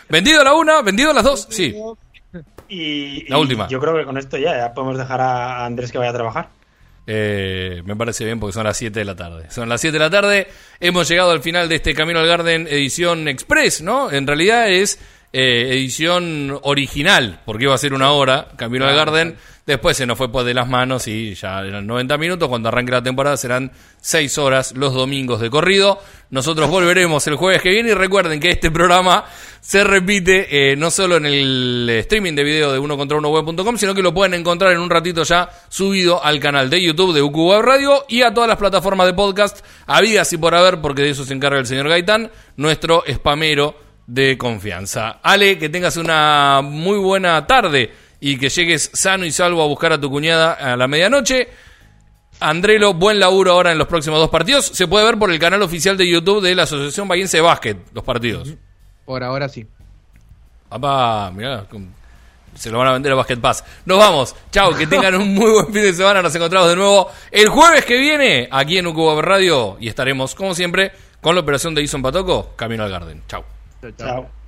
¿Vendido 0.08 0.44
la 0.44 0.54
una? 0.54 0.82
¿Vendido 0.82 1.12
las 1.12 1.24
dos? 1.24 1.46
Sí. 1.50 1.74
Y, 2.68 3.28
La 3.28 3.36
y 3.36 3.40
última. 3.40 3.66
Yo 3.68 3.80
creo 3.80 3.96
que 3.96 4.04
con 4.04 4.16
esto 4.16 4.36
ya, 4.36 4.56
ya 4.56 4.72
podemos 4.72 4.96
dejar 4.96 5.20
a 5.20 5.64
Andrés 5.66 5.90
que 5.90 5.98
vaya 5.98 6.10
a 6.10 6.14
trabajar. 6.14 6.48
Eh, 7.06 7.82
me 7.84 7.96
parece 7.96 8.24
bien 8.24 8.38
porque 8.38 8.52
son 8.52 8.64
las 8.64 8.76
7 8.76 8.98
de 8.98 9.04
la 9.04 9.16
tarde. 9.16 9.50
Son 9.50 9.68
las 9.68 9.80
7 9.80 9.92
de 9.92 9.98
la 9.98 10.10
tarde. 10.10 10.48
Hemos 10.78 11.08
llegado 11.08 11.30
al 11.30 11.42
final 11.42 11.68
de 11.68 11.76
este 11.76 11.94
Camino 11.94 12.20
al 12.20 12.26
Garden 12.26 12.66
edición 12.68 13.28
express, 13.28 13.82
¿no? 13.82 14.12
En 14.12 14.26
realidad 14.26 14.70
es 14.70 14.98
eh, 15.32 15.68
edición 15.72 16.58
original, 16.62 17.40
porque 17.44 17.64
iba 17.64 17.74
a 17.74 17.78
ser 17.78 17.94
una 17.94 18.12
hora, 18.12 18.48
Camino 18.56 18.86
al 18.86 18.96
Garden. 18.96 19.36
Después 19.66 19.96
se 19.96 20.06
nos 20.06 20.18
fue 20.18 20.32
por 20.32 20.44
de 20.44 20.54
las 20.54 20.68
manos 20.68 21.06
y 21.06 21.34
ya 21.34 21.60
eran 21.60 21.86
90 21.86 22.18
minutos. 22.18 22.48
Cuando 22.48 22.68
arranque 22.68 22.92
la 22.92 23.02
temporada 23.02 23.36
serán 23.36 23.70
6 24.00 24.38
horas 24.38 24.72
los 24.76 24.94
domingos 24.94 25.40
de 25.40 25.50
corrido. 25.50 25.98
Nosotros 26.30 26.70
volveremos 26.70 27.26
el 27.26 27.36
jueves 27.36 27.62
que 27.62 27.70
viene 27.70 27.90
y 27.90 27.94
recuerden 27.94 28.40
que 28.40 28.48
este 28.48 28.70
programa 28.70 29.24
se 29.60 29.84
repite 29.84 30.72
eh, 30.72 30.76
no 30.76 30.90
solo 30.90 31.16
en 31.16 31.26
el 31.26 31.88
streaming 32.00 32.34
de 32.34 32.42
video 32.42 32.72
de 32.72 32.78
uno 32.78 32.96
contra 32.96 33.18
uno 33.18 33.28
web.com, 33.28 33.76
sino 33.76 33.94
que 33.94 34.02
lo 34.02 34.14
pueden 34.14 34.34
encontrar 34.34 34.72
en 34.72 34.80
un 34.80 34.88
ratito 34.88 35.22
ya 35.22 35.48
subido 35.68 36.24
al 36.24 36.40
canal 36.40 36.70
de 36.70 36.82
YouTube 36.82 37.14
de 37.14 37.22
UQ 37.22 37.36
Web 37.36 37.62
Radio 37.62 38.04
y 38.08 38.22
a 38.22 38.32
todas 38.32 38.48
las 38.48 38.56
plataformas 38.56 39.06
de 39.06 39.14
podcast 39.14 39.64
habidas 39.86 40.32
y 40.32 40.38
por 40.38 40.54
haber, 40.54 40.80
porque 40.80 41.02
de 41.02 41.10
eso 41.10 41.24
se 41.24 41.34
encarga 41.34 41.58
el 41.58 41.66
señor 41.66 41.88
Gaitán, 41.88 42.30
nuestro 42.56 43.04
spamero 43.08 43.76
de 44.06 44.36
confianza. 44.38 45.20
Ale, 45.22 45.58
que 45.58 45.68
tengas 45.68 45.96
una 45.96 46.62
muy 46.62 46.98
buena 46.98 47.46
tarde 47.46 47.92
y 48.20 48.38
que 48.38 48.48
llegues 48.48 48.90
sano 48.92 49.24
y 49.24 49.32
salvo 49.32 49.62
a 49.62 49.66
buscar 49.66 49.92
a 49.92 50.00
tu 50.00 50.10
cuñada 50.10 50.52
a 50.52 50.76
la 50.76 50.86
medianoche. 50.86 51.48
Andrelo, 52.38 52.94
buen 52.94 53.18
laburo 53.18 53.52
ahora 53.52 53.72
en 53.72 53.78
los 53.78 53.86
próximos 53.86 54.18
dos 54.18 54.30
partidos. 54.30 54.66
Se 54.66 54.86
puede 54.86 55.04
ver 55.04 55.18
por 55.18 55.30
el 55.30 55.38
canal 55.38 55.62
oficial 55.62 55.96
de 55.96 56.08
YouTube 56.08 56.42
de 56.42 56.54
la 56.54 56.62
Asociación 56.62 57.08
Bahiense 57.08 57.38
de 57.38 57.42
Básquet, 57.42 57.78
los 57.92 58.04
partidos. 58.04 58.54
por 59.04 59.22
ahora 59.22 59.48
sí. 59.48 59.66
Papá, 60.68 61.30
mirá, 61.34 61.66
se 62.54 62.70
lo 62.70 62.78
van 62.78 62.88
a 62.88 62.92
vender 62.92 63.12
a 63.12 63.16
Basket 63.16 63.38
Pass. 63.38 63.64
Nos 63.84 63.98
vamos. 63.98 64.34
Chao, 64.50 64.74
que 64.74 64.86
tengan 64.86 65.14
un 65.16 65.34
muy 65.34 65.50
buen 65.50 65.66
fin 65.66 65.82
de 65.82 65.92
semana. 65.92 66.22
Nos 66.22 66.34
encontramos 66.34 66.68
de 66.68 66.76
nuevo 66.76 67.10
el 67.30 67.48
jueves 67.48 67.84
que 67.84 67.98
viene 67.98 68.48
aquí 68.50 68.78
en 68.78 68.86
UQ 68.86 69.20
Radio 69.20 69.76
y 69.80 69.88
estaremos, 69.88 70.34
como 70.34 70.54
siempre, 70.54 70.92
con 71.20 71.34
la 71.34 71.42
operación 71.42 71.74
de 71.74 71.82
Ison 71.82 72.02
Patoco, 72.02 72.54
Camino 72.56 72.84
al 72.84 72.90
Garden. 72.90 73.22
Chao. 73.28 73.44
Chao. 73.96 74.39